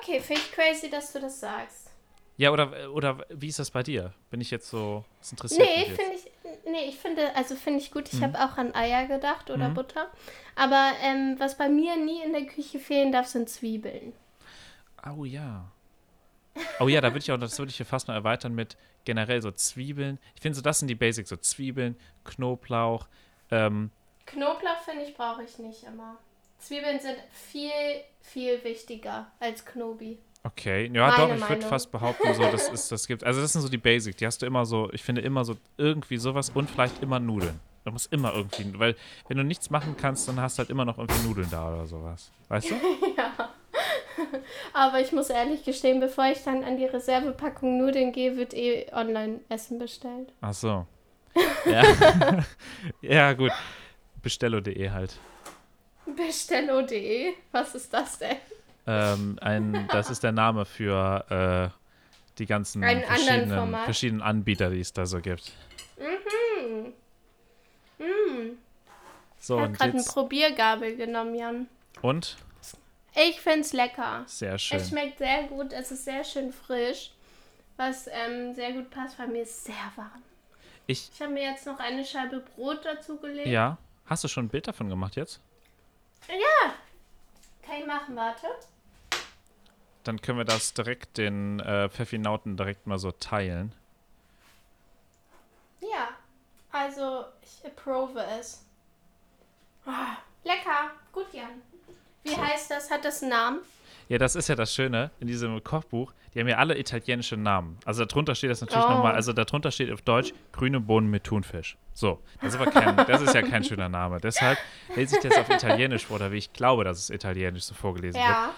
Okay, 0.07 0.21
finde 0.21 0.43
ich 0.43 0.53
crazy, 0.53 0.89
dass 0.89 1.13
du 1.13 1.21
das 1.21 1.41
sagst. 1.41 1.91
Ja, 2.37 2.51
oder, 2.53 2.93
oder 2.93 3.25
wie 3.31 3.49
ist 3.49 3.59
das 3.59 3.71
bei 3.71 3.83
dir? 3.83 4.13
Bin 4.31 4.41
ich 4.41 4.51
jetzt 4.51 4.69
so, 4.69 5.05
das 5.21 5.33
interessiert 5.33 5.67
Nee, 5.67 5.85
finde 5.87 6.15
ich, 6.15 6.31
nee, 6.71 6.85
ich 6.89 6.97
finde, 6.99 7.35
also 7.35 7.57
finde 7.57 7.81
ich 7.81 7.91
gut. 7.91 8.09
Ich 8.13 8.21
Mhm. 8.21 8.25
habe 8.25 8.39
auch 8.45 8.57
an 8.59 8.75
Eier 8.75 9.07
gedacht 9.07 9.51
oder 9.51 9.71
Butter. 9.71 10.11
Aber 10.55 10.93
ähm, 11.03 11.37
was 11.39 11.57
bei 11.57 11.69
mir 11.69 11.97
nie 11.97 12.23
in 12.23 12.33
der 12.33 12.45
Küche 12.47 12.79
fehlen 12.79 13.11
darf, 13.11 13.27
sind 13.27 13.49
Zwiebeln. 13.49 14.13
Oh 15.09 15.25
ja. 15.25 15.73
Oh 16.79 16.89
ja, 16.89 17.01
da 17.01 17.09
würde 17.09 17.19
ich 17.21 17.33
auch, 17.33 17.39
das 17.39 17.59
würde 17.59 17.71
ich 17.71 17.77
hier 17.77 17.87
fast 17.87 18.07
noch 18.09 18.15
erweitern 18.15 18.55
mit 18.55 18.77
generell 19.05 19.41
so 19.43 19.51
Zwiebeln. 19.51 20.19
Ich 20.35 20.43
finde 20.43 20.57
so, 20.57 20.63
das 20.63 20.79
sind 20.79 20.89
die 20.89 20.95
Basics, 20.95 21.31
so 21.31 21.37
Zwiebeln, 21.37 21.97
Knoblauch, 22.25 23.09
ähm, 23.51 23.91
Knoblauch, 24.27 24.79
finde 24.85 25.05
ich, 25.05 25.15
brauche 25.17 25.43
ich 25.45 25.59
nicht 25.59 25.85
immer. 25.85 26.17
Zwiebeln 26.67 26.99
sind 26.99 27.17
viel, 27.31 27.71
viel 28.21 28.63
wichtiger 28.65 29.31
als 29.39 29.65
Knobi. 29.65 30.19
Okay, 30.43 30.91
ja, 30.93 31.09
Meine 31.09 31.17
doch, 31.17 31.35
ich 31.37 31.49
würde 31.49 31.63
fast 31.63 31.93
behaupten, 31.93 32.35
so, 32.35 32.43
das 32.43 32.69
ist, 32.69 32.91
das 32.91 33.07
gibt, 33.07 33.23
also 33.23 33.41
das 33.41 33.53
sind 33.53 33.63
so 33.63 33.69
die 33.69 33.79
Basics, 33.79 34.17
die 34.17 34.27
hast 34.27 34.43
du 34.43 34.47
immer 34.47 34.67
so, 34.67 34.91
ich 34.93 35.03
finde 35.03 35.21
immer 35.21 35.45
so 35.45 35.57
irgendwie 35.77 36.17
sowas 36.17 36.51
und 36.51 36.69
vielleicht 36.69 37.03
immer 37.03 37.21
Nudeln. 37.21 37.61
Du 37.85 37.93
musst 37.93 38.13
immer 38.13 38.35
irgendwie, 38.35 38.77
weil 38.79 38.97
wenn 39.29 39.37
du 39.37 39.45
nichts 39.45 39.71
machen 39.71 39.97
kannst, 39.97 40.27
dann 40.27 40.41
hast 40.41 40.59
du 40.59 40.61
halt 40.61 40.71
immer 40.71 40.85
noch 40.85 40.99
irgendwie 40.99 41.29
Nudeln 41.29 41.49
da 41.51 41.73
oder 41.73 41.87
sowas. 41.87 42.33
Weißt 42.49 42.71
du? 42.71 42.75
Aber 44.73 45.01
ich 45.01 45.13
muss 45.13 45.31
ehrlich 45.31 45.65
gestehen, 45.65 46.01
bevor 46.01 46.27
ich 46.27 46.43
dann 46.43 46.65
an 46.65 46.77
die 46.77 46.87
Reservepackung 46.87 47.79
Nudeln 47.79 48.11
gehe, 48.11 48.37
wird 48.37 48.55
eh 48.55 48.87
online 48.93 49.41
Essen 49.49 49.79
bestellt. 49.79 50.33
Ach 50.41 50.55
so. 50.55 50.87
Ja, 51.67 52.45
ja 53.03 53.33
gut. 53.35 53.51
Bestello.de 54.23 54.91
halt. 54.91 55.19
Bestello.de? 56.15 57.35
Was 57.53 57.75
ist 57.75 57.93
das 57.93 58.19
denn? 58.19 58.37
Ähm, 58.87 59.39
ein, 59.41 59.89
das 59.91 60.11
ist 60.11 60.23
der 60.23 60.33
Name 60.33 60.65
für 60.65 61.73
äh, 61.75 61.77
die 62.39 62.47
ganzen 62.47 62.85
Einen 62.85 63.03
verschiedenen, 63.03 63.75
verschiedenen 63.85 64.23
Anbieter, 64.23 64.71
die 64.71 64.81
es 64.81 64.93
da 64.93 65.07
so 65.07 65.21
gibt. 65.21 65.53
Mhm. 65.99 66.93
Mhm. 67.99 68.59
So, 69.41 69.57
Ich 69.57 69.63
habe 69.63 69.73
gerade 69.73 69.93
eine. 69.93 70.03
Probiergabel 70.05 70.97
genommen, 70.97 71.35
Jan. 71.35 71.69
Und? 72.03 72.37
Ich 73.15 73.41
find's 73.41 73.73
lecker. 73.73 74.25
Sehr 74.27 74.59
schön. 74.59 74.79
Es 74.79 74.91
schmeckt 74.91 75.19
sehr 75.19 75.45
gut, 75.45 75.73
es 75.73 75.91
ist 75.91 76.05
sehr 76.05 76.23
schön 76.23 76.53
frisch. 76.53 77.13
Was 77.79 78.07
ähm, 78.09 78.55
sehr 78.55 78.73
gut 78.73 78.91
passt, 78.91 79.19
weil 79.19 79.29
mir 79.29 79.43
ist 79.43 79.65
sehr 79.65 79.75
warm. 79.97 80.23
Ich, 80.87 81.11
Ich 81.13 81.21
habe 81.21 81.33
mir 81.33 81.43
jetzt 81.43 81.67
noch 81.67 81.79
eine 81.79 82.05
Scheibe 82.05 82.41
Brot 82.41 82.85
dazu 82.85 83.17
gelegt. 83.19 83.49
ja. 83.49 83.79
Hast 84.07 84.23
du 84.23 84.29
schon 84.29 84.45
ein 84.45 84.49
Bild 84.49 84.69
davon 84.69 84.89
gemacht 84.89 85.17
jetzt? 85.17 85.41
Kann 87.63 87.77
ich 87.81 87.87
machen, 87.87 88.15
warte. 88.17 88.47
Dann 90.05 90.21
können 90.21 90.39
wir 90.39 90.45
das 90.45 90.73
direkt 90.73 91.19
den 91.19 91.59
äh, 91.61 91.89
Pfeffinauten 91.89 92.57
direkt 92.57 92.87
mal 92.87 92.99
so 92.99 93.11
teilen. 93.11 93.73
Ja, 95.81 96.09
also 96.71 97.25
ich 97.43 97.65
approve 97.67 98.21
es. 98.41 98.65
Ah, 99.85 100.17
lecker, 100.45 100.91
gut, 101.13 101.27
Jan. 101.33 101.61
Wie 102.23 102.37
heißt 102.37 102.71
das? 102.71 102.91
Hat 102.91 103.05
das 103.05 103.23
einen 103.23 103.31
Namen? 103.31 103.61
Ja, 104.09 104.19
das 104.19 104.37
ist 104.37 104.49
ja 104.49 104.55
das 104.55 104.73
Schöne 104.75 105.11
in 105.19 105.27
diesem 105.27 105.63
Kochbuch. 105.65 106.13
Die 106.35 106.41
haben 106.41 106.49
ja 106.49 106.59
alle 106.59 106.79
italienische 106.79 107.37
Namen. 107.37 107.79
Also 107.85 108.05
darunter 108.05 108.35
steht 108.37 108.51
das 108.51 108.61
natürlich 108.61 108.85
Oh. 108.85 108.91
nochmal, 108.91 109.15
also 109.15 109.33
darunter 109.33 109.71
steht 109.73 109.91
auf 109.93 110.03
Deutsch 110.03 110.33
grüne 110.53 110.79
Bohnen 110.81 111.11
mit 111.11 111.25
Thunfisch. 111.25 111.77
So, 111.97 112.23
das 112.43 112.53
ist 112.53 112.61
aber 112.61 112.71
kein, 112.71 112.95
das 112.95 113.23
ist 113.23 113.35
ja 113.35 113.41
kein 113.41 113.65
schöner 113.65 113.89
Name. 113.89 114.21
Deshalb 114.21 114.59
lese 114.95 115.17
ich 115.17 115.23
das 115.23 115.39
auf 115.39 115.49
Italienisch 115.49 116.05
vor, 116.05 116.17
oder 116.17 116.31
wie 116.31 116.37
ich 116.37 116.53
glaube, 116.53 116.85
dass 116.85 116.99
es 116.99 117.09
Italienisch 117.09 117.65
so 117.65 117.75
vorgelesen 117.75 118.21
wird. 118.21 118.29
Ja. 118.29 118.55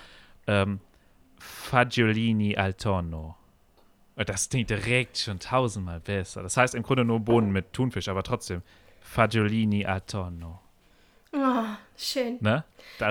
Ähm, 0.49 0.81
Fagiolini 1.39 2.57
al 2.57 2.75
tonno. 2.75 3.37
Das 4.17 4.49
klingt 4.49 4.71
direkt 4.71 5.19
schon 5.19 5.39
tausendmal 5.39 6.01
besser. 6.01 6.43
Das 6.43 6.57
heißt 6.57 6.75
im 6.75 6.83
Grunde 6.83 7.05
nur 7.05 7.21
Bohnen 7.21 7.53
mit 7.53 7.73
Thunfisch, 7.73 8.09
aber 8.09 8.25
trotzdem 8.25 8.63
Fagiolini 9.03 9.87
al 9.87 10.01
tonno. 10.01 10.59
Oh, 11.33 11.65
schön. 11.97 12.39
Ne? 12.41 12.65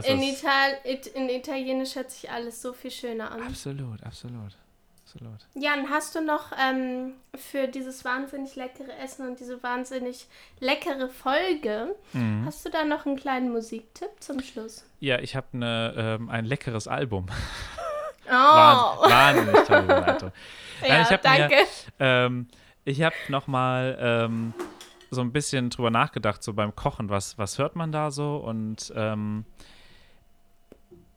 In, 0.04 0.22
Ital 0.22 0.78
it, 0.84 1.08
in 1.08 1.30
Italienisch 1.30 1.96
hört 1.96 2.12
sich 2.12 2.30
alles 2.30 2.62
so 2.62 2.74
viel 2.74 2.92
schöner 2.92 3.32
an. 3.32 3.44
absolut, 3.44 4.04
absolut, 4.04 4.58
absolut. 5.08 5.46
Jan, 5.56 5.90
hast 5.90 6.16
du 6.16 6.22
noch 6.22 6.52
ähm, 6.62 7.14
für 7.36 7.68
dieses 7.68 8.04
wahnsinnig 8.04 8.56
leckere 8.56 8.94
Essen 9.02 9.28
und 9.28 9.40
diese 9.40 9.62
wahnsinnig 9.64 10.28
leckere 10.60 11.08
Folge, 11.10 11.96
Mhm. 12.14 12.44
hast 12.46 12.66
du 12.66 12.70
da 12.70 12.84
noch 12.84 13.06
einen 13.06 13.16
kleinen 13.16 13.52
Musiktipp 13.52 14.10
zum 14.20 14.42
Schluss? 14.42 14.84
Ja, 15.00 15.20
ich 15.20 15.36
habe 15.36 15.58
ne, 15.58 15.94
ähm, 15.98 16.30
ein 16.30 16.46
leckeres 16.46 16.88
Album. 16.88 17.28
Oh, 18.30 18.34
Wahnsinn, 18.34 19.48
wahnsinnig 19.54 19.68
tolle. 19.70 19.88
Nein, 20.82 20.90
ja, 20.90 21.02
ich 21.02 21.10
hab 21.12 21.22
danke. 21.22 21.56
Mir, 21.56 21.66
ähm, 22.02 22.48
ich 22.84 23.02
habe 23.02 23.16
nochmal 23.30 23.98
ähm, 24.02 24.54
so 25.12 25.22
ein 25.22 25.32
bisschen 25.32 25.70
drüber 25.70 25.92
nachgedacht, 25.92 26.44
so 26.44 26.54
beim 26.54 26.76
Kochen, 26.76 27.10
was, 27.10 27.38
was 27.38 27.58
hört 27.58 27.78
man 27.78 27.94
da 27.94 28.12
so? 28.12 28.36
Und 28.36 28.92
ähm, 28.98 29.46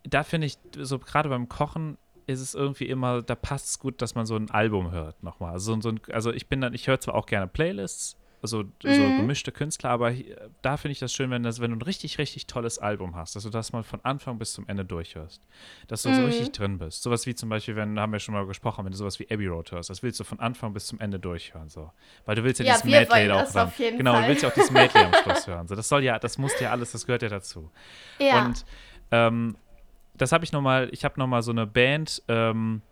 da 0.04 0.22
finde 0.22 0.46
ich, 0.46 0.56
so 0.78 1.00
gerade 1.00 1.28
beim 1.30 1.48
Kochen 1.48 1.98
ist 2.26 2.40
es 2.40 2.54
irgendwie 2.54 2.86
immer, 2.86 3.22
da 3.22 3.34
passt 3.34 3.66
es 3.66 3.78
gut, 3.78 4.00
dass 4.02 4.14
man 4.14 4.26
so 4.26 4.36
ein 4.36 4.50
Album 4.50 4.90
hört 4.92 5.22
nochmal. 5.22 5.52
Also, 5.52 5.80
so 5.80 5.88
ein, 5.90 6.00
also 6.12 6.32
ich 6.32 6.48
bin 6.48 6.60
dann, 6.60 6.74
ich 6.74 6.86
höre 6.88 7.00
zwar 7.00 7.14
auch 7.14 7.26
gerne 7.26 7.46
Playlists, 7.46 8.16
also 8.42 8.64
so 8.82 9.04
Mhm. 9.10 9.16
gemischte 9.16 9.52
Künstler, 9.52 9.90
aber 9.90 10.08
hier, 10.12 10.50
da 10.62 10.78
finde 10.78 10.92
ich 10.92 10.98
das 10.98 11.12
schön, 11.12 11.30
wenn, 11.30 11.42
das, 11.42 11.60
wenn 11.60 11.72
du 11.72 11.76
ein 11.76 11.82
richtig, 11.82 12.16
richtig 12.16 12.46
tolles 12.46 12.78
Album 12.78 13.14
hast, 13.14 13.36
dass 13.36 13.42
du 13.42 13.50
das 13.50 13.72
mal 13.72 13.82
von 13.82 14.00
Anfang 14.02 14.38
bis 14.38 14.54
zum 14.54 14.66
Ende 14.66 14.82
durchhörst. 14.82 15.46
Dass 15.88 16.04
du 16.04 16.12
so 16.14 16.22
Mhm. 16.22 16.26
richtig 16.26 16.52
drin 16.52 16.78
bist. 16.78 17.02
Sowas 17.02 17.26
wie 17.26 17.34
zum 17.34 17.50
Beispiel, 17.50 17.76
wenn, 17.76 18.00
haben 18.00 18.12
wir 18.12 18.18
schon 18.18 18.32
mal 18.34 18.46
gesprochen, 18.46 18.86
wenn 18.86 18.92
du 18.92 18.96
sowas 18.96 19.18
wie 19.20 19.30
Abbey 19.30 19.46
Road 19.46 19.72
hörst, 19.72 19.90
das 19.90 20.02
willst 20.02 20.18
du 20.20 20.24
von 20.24 20.40
Anfang 20.40 20.72
bis 20.72 20.86
zum 20.86 20.98
Ende 21.00 21.18
durchhören. 21.20 21.68
So. 21.68 21.90
Weil 22.24 22.34
du 22.34 22.42
willst 22.42 22.60
ja, 22.60 22.64
Ja, 22.66 22.72
dieses 22.72 22.84
Medley 22.86 23.30
auch 23.30 23.78
jeden 23.78 23.98
genau, 23.98 24.12
Fall. 24.14 24.22
du 24.22 24.28
willst 24.28 24.42
ja 24.42 24.48
auch 24.48 24.54
dieses 24.54 24.70
Medley 24.70 25.04
am 25.04 25.12
Schluss 25.22 25.46
hören. 25.46 25.68
So, 25.68 25.74
das 25.74 25.88
soll 25.90 26.02
ja, 26.02 26.18
das 26.18 26.38
muss 26.38 26.58
ja 26.60 26.70
alles, 26.70 26.92
das 26.92 27.04
gehört 27.04 27.20
ja 27.20 27.28
dazu. 27.28 27.70
Ja, 28.18 28.42
Und 28.46 28.64
ähm, 29.10 29.56
das 30.20 30.32
habe 30.32 30.44
ich 30.44 30.52
nochmal, 30.52 30.88
ich 30.92 31.04
habe 31.04 31.18
nochmal 31.18 31.42
so 31.42 31.50
eine 31.50 31.66
Band, 31.66 32.22
ähm, 32.28 32.82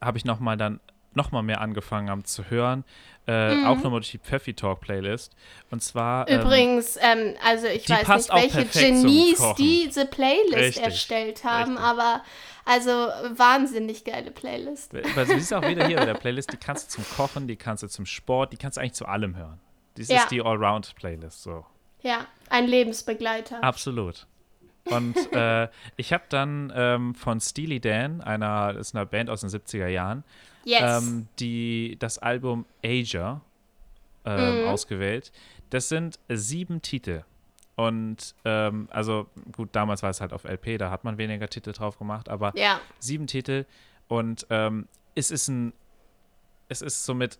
habe 0.00 0.18
ich 0.18 0.24
nochmal 0.24 0.56
dann 0.56 0.80
nochmal 1.14 1.42
mehr 1.42 1.60
angefangen 1.60 2.08
haben 2.08 2.24
zu 2.24 2.48
hören. 2.50 2.84
Äh, 3.26 3.54
Mhm. 3.54 3.66
Auch 3.66 3.76
nochmal 3.76 4.00
durch 4.00 4.10
die 4.10 4.18
Pfeffi 4.18 4.54
Talk 4.54 4.80
Playlist. 4.80 5.36
Und 5.70 5.82
zwar. 5.82 6.28
ähm, 6.28 6.40
übrigens, 6.40 6.96
ähm, 7.00 7.34
also 7.44 7.66
ich 7.66 7.88
weiß 7.88 8.08
nicht, 8.08 8.32
welche 8.34 8.64
Genies 8.64 9.40
diese 9.58 10.06
Playlist 10.06 10.56
Richtig, 10.56 10.82
erstellt 10.82 11.44
haben, 11.44 11.72
richtig. 11.72 11.84
aber 11.84 12.22
also 12.64 12.90
wahnsinnig 13.36 14.04
geile 14.04 14.30
Playlist. 14.30 14.92
Weil 14.94 15.26
du 15.26 15.34
siehst 15.34 15.52
auch 15.52 15.62
wieder 15.68 15.86
hier 15.86 15.98
bei 15.98 16.06
der 16.06 16.14
Playlist, 16.14 16.52
die 16.52 16.56
kannst 16.56 16.96
du 16.96 17.02
zum 17.02 17.16
Kochen, 17.16 17.46
die 17.46 17.56
kannst 17.56 17.82
du 17.82 17.88
zum 17.88 18.06
Sport, 18.06 18.52
die 18.52 18.56
kannst 18.56 18.76
du 18.78 18.80
eigentlich 18.80 18.94
zu 18.94 19.06
allem 19.06 19.36
hören. 19.36 19.60
Das 19.96 20.08
Ja. 20.08 20.16
ist 20.18 20.30
die 20.30 20.40
Allround-Playlist, 20.40 21.42
so. 21.42 21.66
Ja, 22.00 22.26
ein 22.48 22.66
Lebensbegleiter. 22.66 23.62
Absolut. 23.62 24.26
Und 24.90 25.16
äh, 25.32 25.68
ich 25.96 26.12
habe 26.12 26.24
dann 26.28 26.72
ähm, 26.74 27.14
von 27.14 27.40
Steely 27.40 27.80
Dan, 27.80 28.20
einer, 28.20 28.72
das 28.74 28.88
ist 28.88 28.96
eine 28.96 29.06
Band 29.06 29.30
aus 29.30 29.40
den 29.42 29.50
70er 29.50 29.86
Jahren, 29.88 30.24
Yes. 30.64 31.02
ähm, 31.02 31.28
die, 31.38 31.96
das 31.98 32.18
Album 32.18 32.66
Asia 32.84 33.40
ähm, 34.24 34.60
Mhm. 34.62 34.68
ausgewählt. 34.68 35.32
Das 35.70 35.88
sind 35.88 36.18
sieben 36.28 36.82
Titel. 36.82 37.24
Und 37.74 38.34
ähm, 38.44 38.86
also 38.90 39.26
gut, 39.52 39.70
damals 39.72 40.02
war 40.02 40.10
es 40.10 40.20
halt 40.20 40.32
auf 40.32 40.44
LP, 40.44 40.78
da 40.78 40.90
hat 40.90 41.04
man 41.04 41.16
weniger 41.18 41.48
Titel 41.48 41.72
drauf 41.72 41.98
gemacht, 41.98 42.28
aber 42.28 42.52
ja. 42.54 42.78
sieben 42.98 43.26
Titel 43.26 43.64
und 44.08 44.46
ähm, 44.50 44.86
es 45.14 45.30
ist 45.30 45.48
ein, 45.48 45.72
es 46.68 46.82
ist 46.82 47.04
somit, 47.06 47.38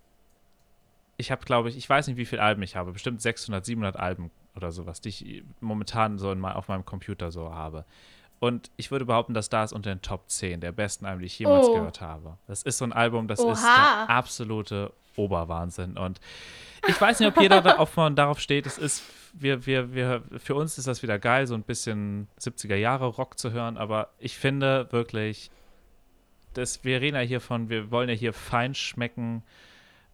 ich 1.18 1.30
habe 1.30 1.44
glaube 1.44 1.68
ich, 1.68 1.76
ich 1.76 1.88
weiß 1.88 2.06
nicht, 2.08 2.16
wie 2.16 2.24
viele 2.24 2.42
Alben 2.42 2.62
ich 2.62 2.76
habe, 2.76 2.92
bestimmt 2.92 3.20
600, 3.20 3.64
700 3.64 3.96
Alben 3.98 4.30
oder 4.56 4.72
sowas, 4.72 5.00
die 5.00 5.08
ich 5.08 5.44
momentan 5.60 6.18
so 6.18 6.30
in, 6.32 6.44
auf 6.44 6.68
meinem 6.68 6.84
Computer 6.84 7.30
so 7.30 7.54
habe. 7.54 7.84
Und 8.38 8.70
ich 8.76 8.90
würde 8.90 9.04
behaupten, 9.04 9.34
dass 9.34 9.48
da 9.50 9.62
ist 9.62 9.72
unter 9.72 9.94
den 9.94 10.02
Top 10.02 10.28
10 10.28 10.60
der 10.60 10.72
besten 10.72 11.06
Alben, 11.06 11.20
die 11.20 11.26
ich 11.26 11.38
jemals 11.38 11.66
Oh. 11.68 11.74
gehört 11.74 12.00
habe. 12.00 12.38
Das 12.48 12.62
ist 12.64 12.78
so 12.78 12.84
ein 12.84 12.92
Album, 12.92 13.28
das 13.28 13.38
ist 13.38 13.44
Oha. 13.44 14.06
der 14.06 14.10
absolute 14.16 14.92
Oberwahnsinn. 15.16 15.96
Und 15.96 16.20
ich 16.88 17.00
weiß 17.00 17.20
nicht, 17.20 17.28
ob 17.28 17.40
jeder 17.40 17.60
da, 17.62 17.78
ob 17.78 17.96
man 17.96 18.16
darauf 18.16 18.40
steht. 18.40 18.66
Es 18.66 18.78
ist, 18.78 19.04
wir, 19.32 19.64
wir, 19.66 19.94
wir, 19.94 20.22
für 20.38 20.56
uns 20.56 20.76
ist 20.76 20.88
das 20.88 21.02
wieder 21.04 21.18
geil, 21.20 21.46
so 21.46 21.54
ein 21.54 21.62
bisschen 21.62 22.26
70er 22.40 22.74
Jahre 22.74 23.06
Rock 23.06 23.38
zu 23.38 23.52
hören, 23.52 23.76
aber 23.76 24.08
ich 24.18 24.36
finde 24.36 24.90
wirklich, 24.90 25.50
dass 26.54 26.82
wir 26.84 27.00
reden 27.00 27.14
ja 27.16 27.22
hier 27.22 27.40
von, 27.40 27.68
wir 27.68 27.90
wollen 27.92 28.08
ja 28.08 28.14
hier 28.14 28.32
fein 28.32 28.74
schmecken, 28.74 29.44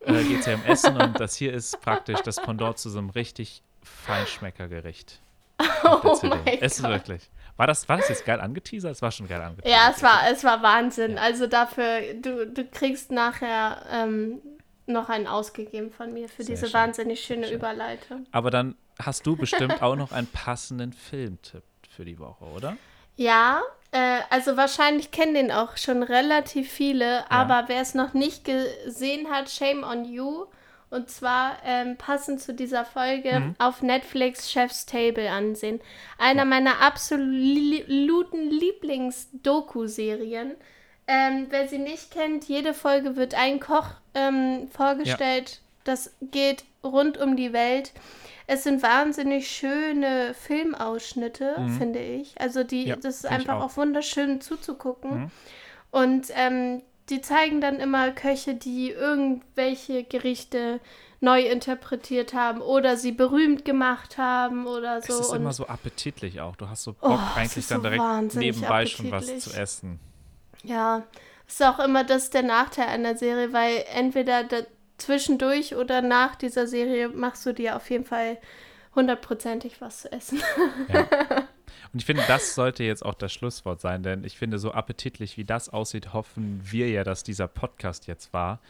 äh, 0.00 0.22
geht 0.24 0.40
es 0.40 0.46
ja 0.46 0.54
um 0.56 0.64
Essen 0.64 0.96
und 0.96 1.18
das 1.18 1.34
hier 1.34 1.52
ist 1.54 1.80
praktisch 1.80 2.20
das 2.20 2.36
Pendant 2.40 2.76
zu 2.78 2.90
so 2.90 2.98
einem 2.98 3.10
richtig 3.10 3.62
Feinschmeckergericht. 4.06 5.20
Oh 5.84 6.16
mein 6.22 6.46
ist 6.58 6.82
Gott. 6.82 6.90
wirklich. 6.90 7.30
War 7.56 7.66
das, 7.66 7.88
war 7.88 7.96
das 7.96 8.08
jetzt 8.08 8.24
geil 8.24 8.40
angeteasert? 8.40 8.92
Es 8.92 9.02
war 9.02 9.10
schon 9.10 9.26
geil 9.26 9.40
angeteasert. 9.40 9.76
Ja, 9.76 9.90
es 9.94 10.02
war, 10.02 10.20
es 10.30 10.44
war 10.44 10.62
Wahnsinn. 10.62 11.18
Also 11.18 11.46
dafür, 11.48 12.00
du, 12.14 12.46
du 12.46 12.64
kriegst 12.64 13.10
nachher 13.10 13.82
ähm, 13.90 14.40
noch 14.86 15.08
einen 15.08 15.26
ausgegeben 15.26 15.90
von 15.90 16.12
mir 16.12 16.28
für 16.28 16.44
Sehr 16.44 16.54
diese 16.54 16.66
schön. 16.66 16.74
wahnsinnig 16.74 17.20
schöne 17.24 17.46
schön. 17.48 17.56
Überleitung. 17.56 18.26
Aber 18.30 18.50
dann 18.50 18.76
hast 19.00 19.26
du 19.26 19.34
bestimmt 19.34 19.82
auch 19.82 19.96
noch 19.96 20.12
einen 20.12 20.28
passenden 20.28 20.92
Filmtipp 20.92 21.64
für 21.88 22.04
die 22.04 22.18
Woche, 22.20 22.44
oder? 22.44 22.76
Ja, 23.16 23.60
äh, 23.90 24.20
also 24.30 24.56
wahrscheinlich 24.56 25.10
kennen 25.10 25.34
den 25.34 25.50
auch 25.50 25.76
schon 25.76 26.04
relativ 26.04 26.70
viele, 26.70 27.28
aber 27.30 27.64
wer 27.66 27.80
es 27.82 27.94
noch 27.94 28.14
nicht 28.14 28.44
gesehen 28.44 29.28
hat, 29.30 29.50
shame 29.50 29.82
on 29.82 30.04
you. 30.04 30.46
Und 30.90 31.10
zwar 31.10 31.58
ähm, 31.64 31.96
passend 31.96 32.40
zu 32.40 32.54
dieser 32.54 32.84
Folge 32.84 33.40
Mhm. 33.40 33.54
auf 33.58 33.82
Netflix 33.82 34.50
Chef's 34.50 34.86
Table 34.86 35.28
ansehen. 35.30 35.80
Einer 36.18 36.44
meiner 36.46 36.80
absoluten 36.80 38.50
Lieblings-Doku-Serien. 38.50 40.54
Ähm, 41.06 41.46
wer 41.50 41.68
sie 41.68 41.78
nicht 41.78 42.10
kennt, 42.10 42.44
jede 42.44 42.74
Folge 42.74 43.16
wird 43.16 43.34
ein 43.34 43.60
Koch 43.60 43.86
ähm, 44.14 44.68
vorgestellt. 44.70 45.60
Das 45.84 46.14
geht 46.20 46.64
rund 46.84 47.16
um 47.18 47.36
die 47.36 47.52
Welt. 47.52 47.92
Es 48.46 48.64
sind 48.64 48.82
wahnsinnig 48.82 49.50
schöne 49.50 50.34
Filmausschnitte, 50.34 51.54
finde 51.78 51.98
ich. 52.00 52.34
Also 52.40 52.64
die, 52.64 52.82
Mhm. 52.82 52.88
Ja, 52.88 52.96
das 52.96 53.16
ist 53.16 53.26
einfach 53.26 53.56
auch. 53.60 53.64
auch 53.72 53.76
wunderschön 53.76 54.40
zuzugucken. 54.40 55.20
Mhm. 55.22 55.30
Und 55.90 56.26
ähm, 56.34 56.82
die 57.10 57.20
zeigen 57.20 57.60
dann 57.60 57.80
immer 57.80 58.10
Köche, 58.10 58.54
die 58.54 58.90
irgendwelche 58.90 60.04
Gerichte 60.04 60.80
neu 61.20 61.42
interpretiert 61.42 62.32
haben 62.32 62.60
oder 62.60 62.96
sie 62.96 63.12
berühmt 63.12 63.64
gemacht 63.64 64.18
haben 64.18 64.66
oder 64.66 65.02
so. 65.02 65.14
es 65.14 65.20
ist 65.20 65.32
immer 65.32 65.52
so 65.52 65.66
appetitlich 65.66 66.40
auch. 66.40 66.54
Du 66.56 66.68
hast 66.68 66.84
so 66.84 66.94
Oh, 67.00 67.08
Bock, 67.08 67.20
es 67.32 67.36
eigentlich 67.36 67.66
dann 67.66 67.82
so 67.82 67.88
direkt 67.88 68.34
nebenbei 68.34 68.86
schon 68.86 69.10
was 69.10 69.38
zu 69.38 69.52
essen. 69.52 69.98
Ja, 70.62 71.02
ist 71.46 71.62
auch 71.62 71.78
immer 71.80 72.04
das 72.04 72.30
der 72.30 72.42
Nachteil 72.42 72.88
einer 72.88 73.16
Serie, 73.16 73.52
weil 73.52 73.84
entweder 73.94 74.44
zwischendurch 74.98 75.74
oder 75.74 76.02
nach 76.02 76.36
dieser 76.36 76.66
Serie 76.66 77.08
machst 77.08 77.46
du 77.46 77.52
dir 77.52 77.76
auf 77.76 77.88
jeden 77.90 78.04
Fall 78.04 78.38
hundertprozentig 78.94 79.80
was 79.80 80.02
zu 80.02 80.12
essen. 80.12 80.42
Und 81.92 82.00
ich 82.00 82.06
finde, 82.06 82.22
das 82.26 82.54
sollte 82.54 82.84
jetzt 82.84 83.04
auch 83.04 83.14
das 83.14 83.32
Schlusswort 83.32 83.80
sein, 83.80 84.02
denn 84.02 84.24
ich 84.24 84.38
finde, 84.38 84.58
so 84.58 84.72
appetitlich 84.72 85.36
wie 85.36 85.44
das 85.44 85.68
aussieht, 85.68 86.12
hoffen 86.12 86.60
wir 86.64 86.88
ja, 86.90 87.04
dass 87.04 87.22
dieser 87.22 87.48
Podcast 87.48 88.06
jetzt 88.06 88.32
war. 88.32 88.60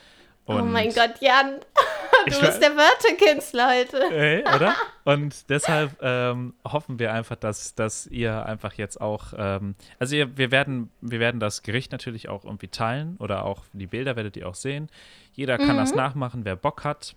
Und 0.46 0.62
oh 0.62 0.64
mein 0.64 0.88
Gott, 0.94 1.14
Jan, 1.20 1.56
du 2.26 2.40
bist 2.40 2.62
der 2.62 2.70
Wörterkünstler 2.74 3.68
heute. 3.68 3.98
Ey, 4.14 4.40
oder? 4.54 4.74
Und 5.04 5.50
deshalb 5.50 5.98
ähm, 6.00 6.54
hoffen 6.64 6.98
wir 6.98 7.12
einfach, 7.12 7.36
dass, 7.36 7.74
dass 7.74 8.06
ihr 8.06 8.46
einfach 8.46 8.72
jetzt 8.74 8.98
auch, 8.98 9.34
ähm, 9.36 9.74
also 9.98 10.16
ihr, 10.16 10.38
wir, 10.38 10.50
werden, 10.50 10.90
wir 11.02 11.20
werden 11.20 11.38
das 11.38 11.62
Gericht 11.62 11.92
natürlich 11.92 12.30
auch 12.30 12.44
irgendwie 12.44 12.68
teilen 12.68 13.16
oder 13.18 13.44
auch 13.44 13.64
die 13.74 13.86
Bilder 13.86 14.16
werdet 14.16 14.38
ihr 14.38 14.48
auch 14.48 14.54
sehen. 14.54 14.88
Jeder 15.34 15.58
kann 15.58 15.76
das 15.76 15.94
nachmachen, 15.94 16.46
wer 16.46 16.56
Bock 16.56 16.82
hat. 16.82 17.14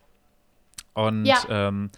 Und 0.93 1.21
Mhm. 1.21 1.25
Ja. 1.25 1.37
ähm, 1.49 1.89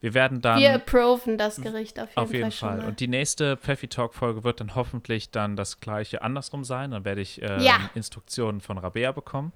wir 0.00 0.14
werden 0.14 0.40
dann 0.40 0.58
Wir 0.60 0.74
approven 0.74 1.36
das 1.36 1.60
Gericht 1.60 2.00
auf 2.00 2.08
jeden, 2.10 2.18
auf 2.18 2.32
jeden 2.32 2.50
Fall, 2.52 2.78
Fall. 2.80 2.88
Und 2.88 3.00
die 3.00 3.08
nächste 3.08 3.56
Pfeffi 3.56 3.88
Talk 3.88 4.14
Folge 4.14 4.44
wird 4.44 4.60
dann 4.60 4.74
hoffentlich 4.74 5.30
dann 5.30 5.56
das 5.56 5.80
gleiche 5.80 6.22
andersrum 6.22 6.64
sein. 6.64 6.90
Dann 6.92 7.04
werde 7.04 7.20
ich 7.20 7.42
ähm, 7.42 7.60
Ja. 7.60 7.90
Instruktionen 7.94 8.60
von 8.60 8.78
Rabea 8.78 9.12
bekommen. 9.12 9.52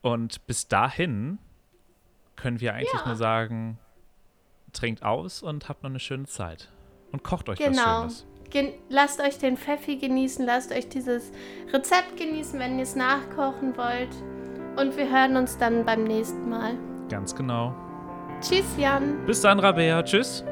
Und 0.00 0.46
bis 0.46 0.68
dahin 0.68 1.38
können 2.36 2.60
wir 2.60 2.74
eigentlich 2.74 2.92
Ja. 2.94 3.06
nur 3.06 3.16
sagen, 3.16 3.78
trinkt 4.72 5.02
aus 5.02 5.42
und 5.42 5.68
habt 5.68 5.82
noch 5.82 5.90
eine 5.90 6.00
schöne 6.00 6.26
Zeit. 6.26 6.70
Und 7.12 7.22
kocht 7.24 7.48
euch 7.48 7.58
was 7.60 7.66
Genau. 7.66 8.00
Schönes. 8.00 8.26
Gen 8.50 8.72
lasst 8.88 9.20
euch 9.20 9.36
den 9.36 9.58
Pfeffi 9.58 9.96
genießen, 9.96 10.46
lasst 10.46 10.72
euch 10.72 10.88
dieses 10.88 11.30
Rezept 11.72 12.16
genießen, 12.16 12.58
wenn 12.58 12.78
ihr 12.78 12.84
es 12.84 12.96
nachkochen 12.96 13.76
wollt. 13.76 14.08
Und 14.76 14.96
wir 14.96 15.10
hören 15.10 15.36
uns 15.36 15.58
dann 15.58 15.84
beim 15.84 16.04
nächsten 16.04 16.48
Mal. 16.48 16.74
Ganz 17.10 17.34
genau. 17.34 17.74
Tschüss, 18.40 18.64
Jan. 18.76 19.24
Bis 19.26 19.40
dann, 19.40 19.58
Rabea. 19.58 20.02
Tschüss. 20.02 20.44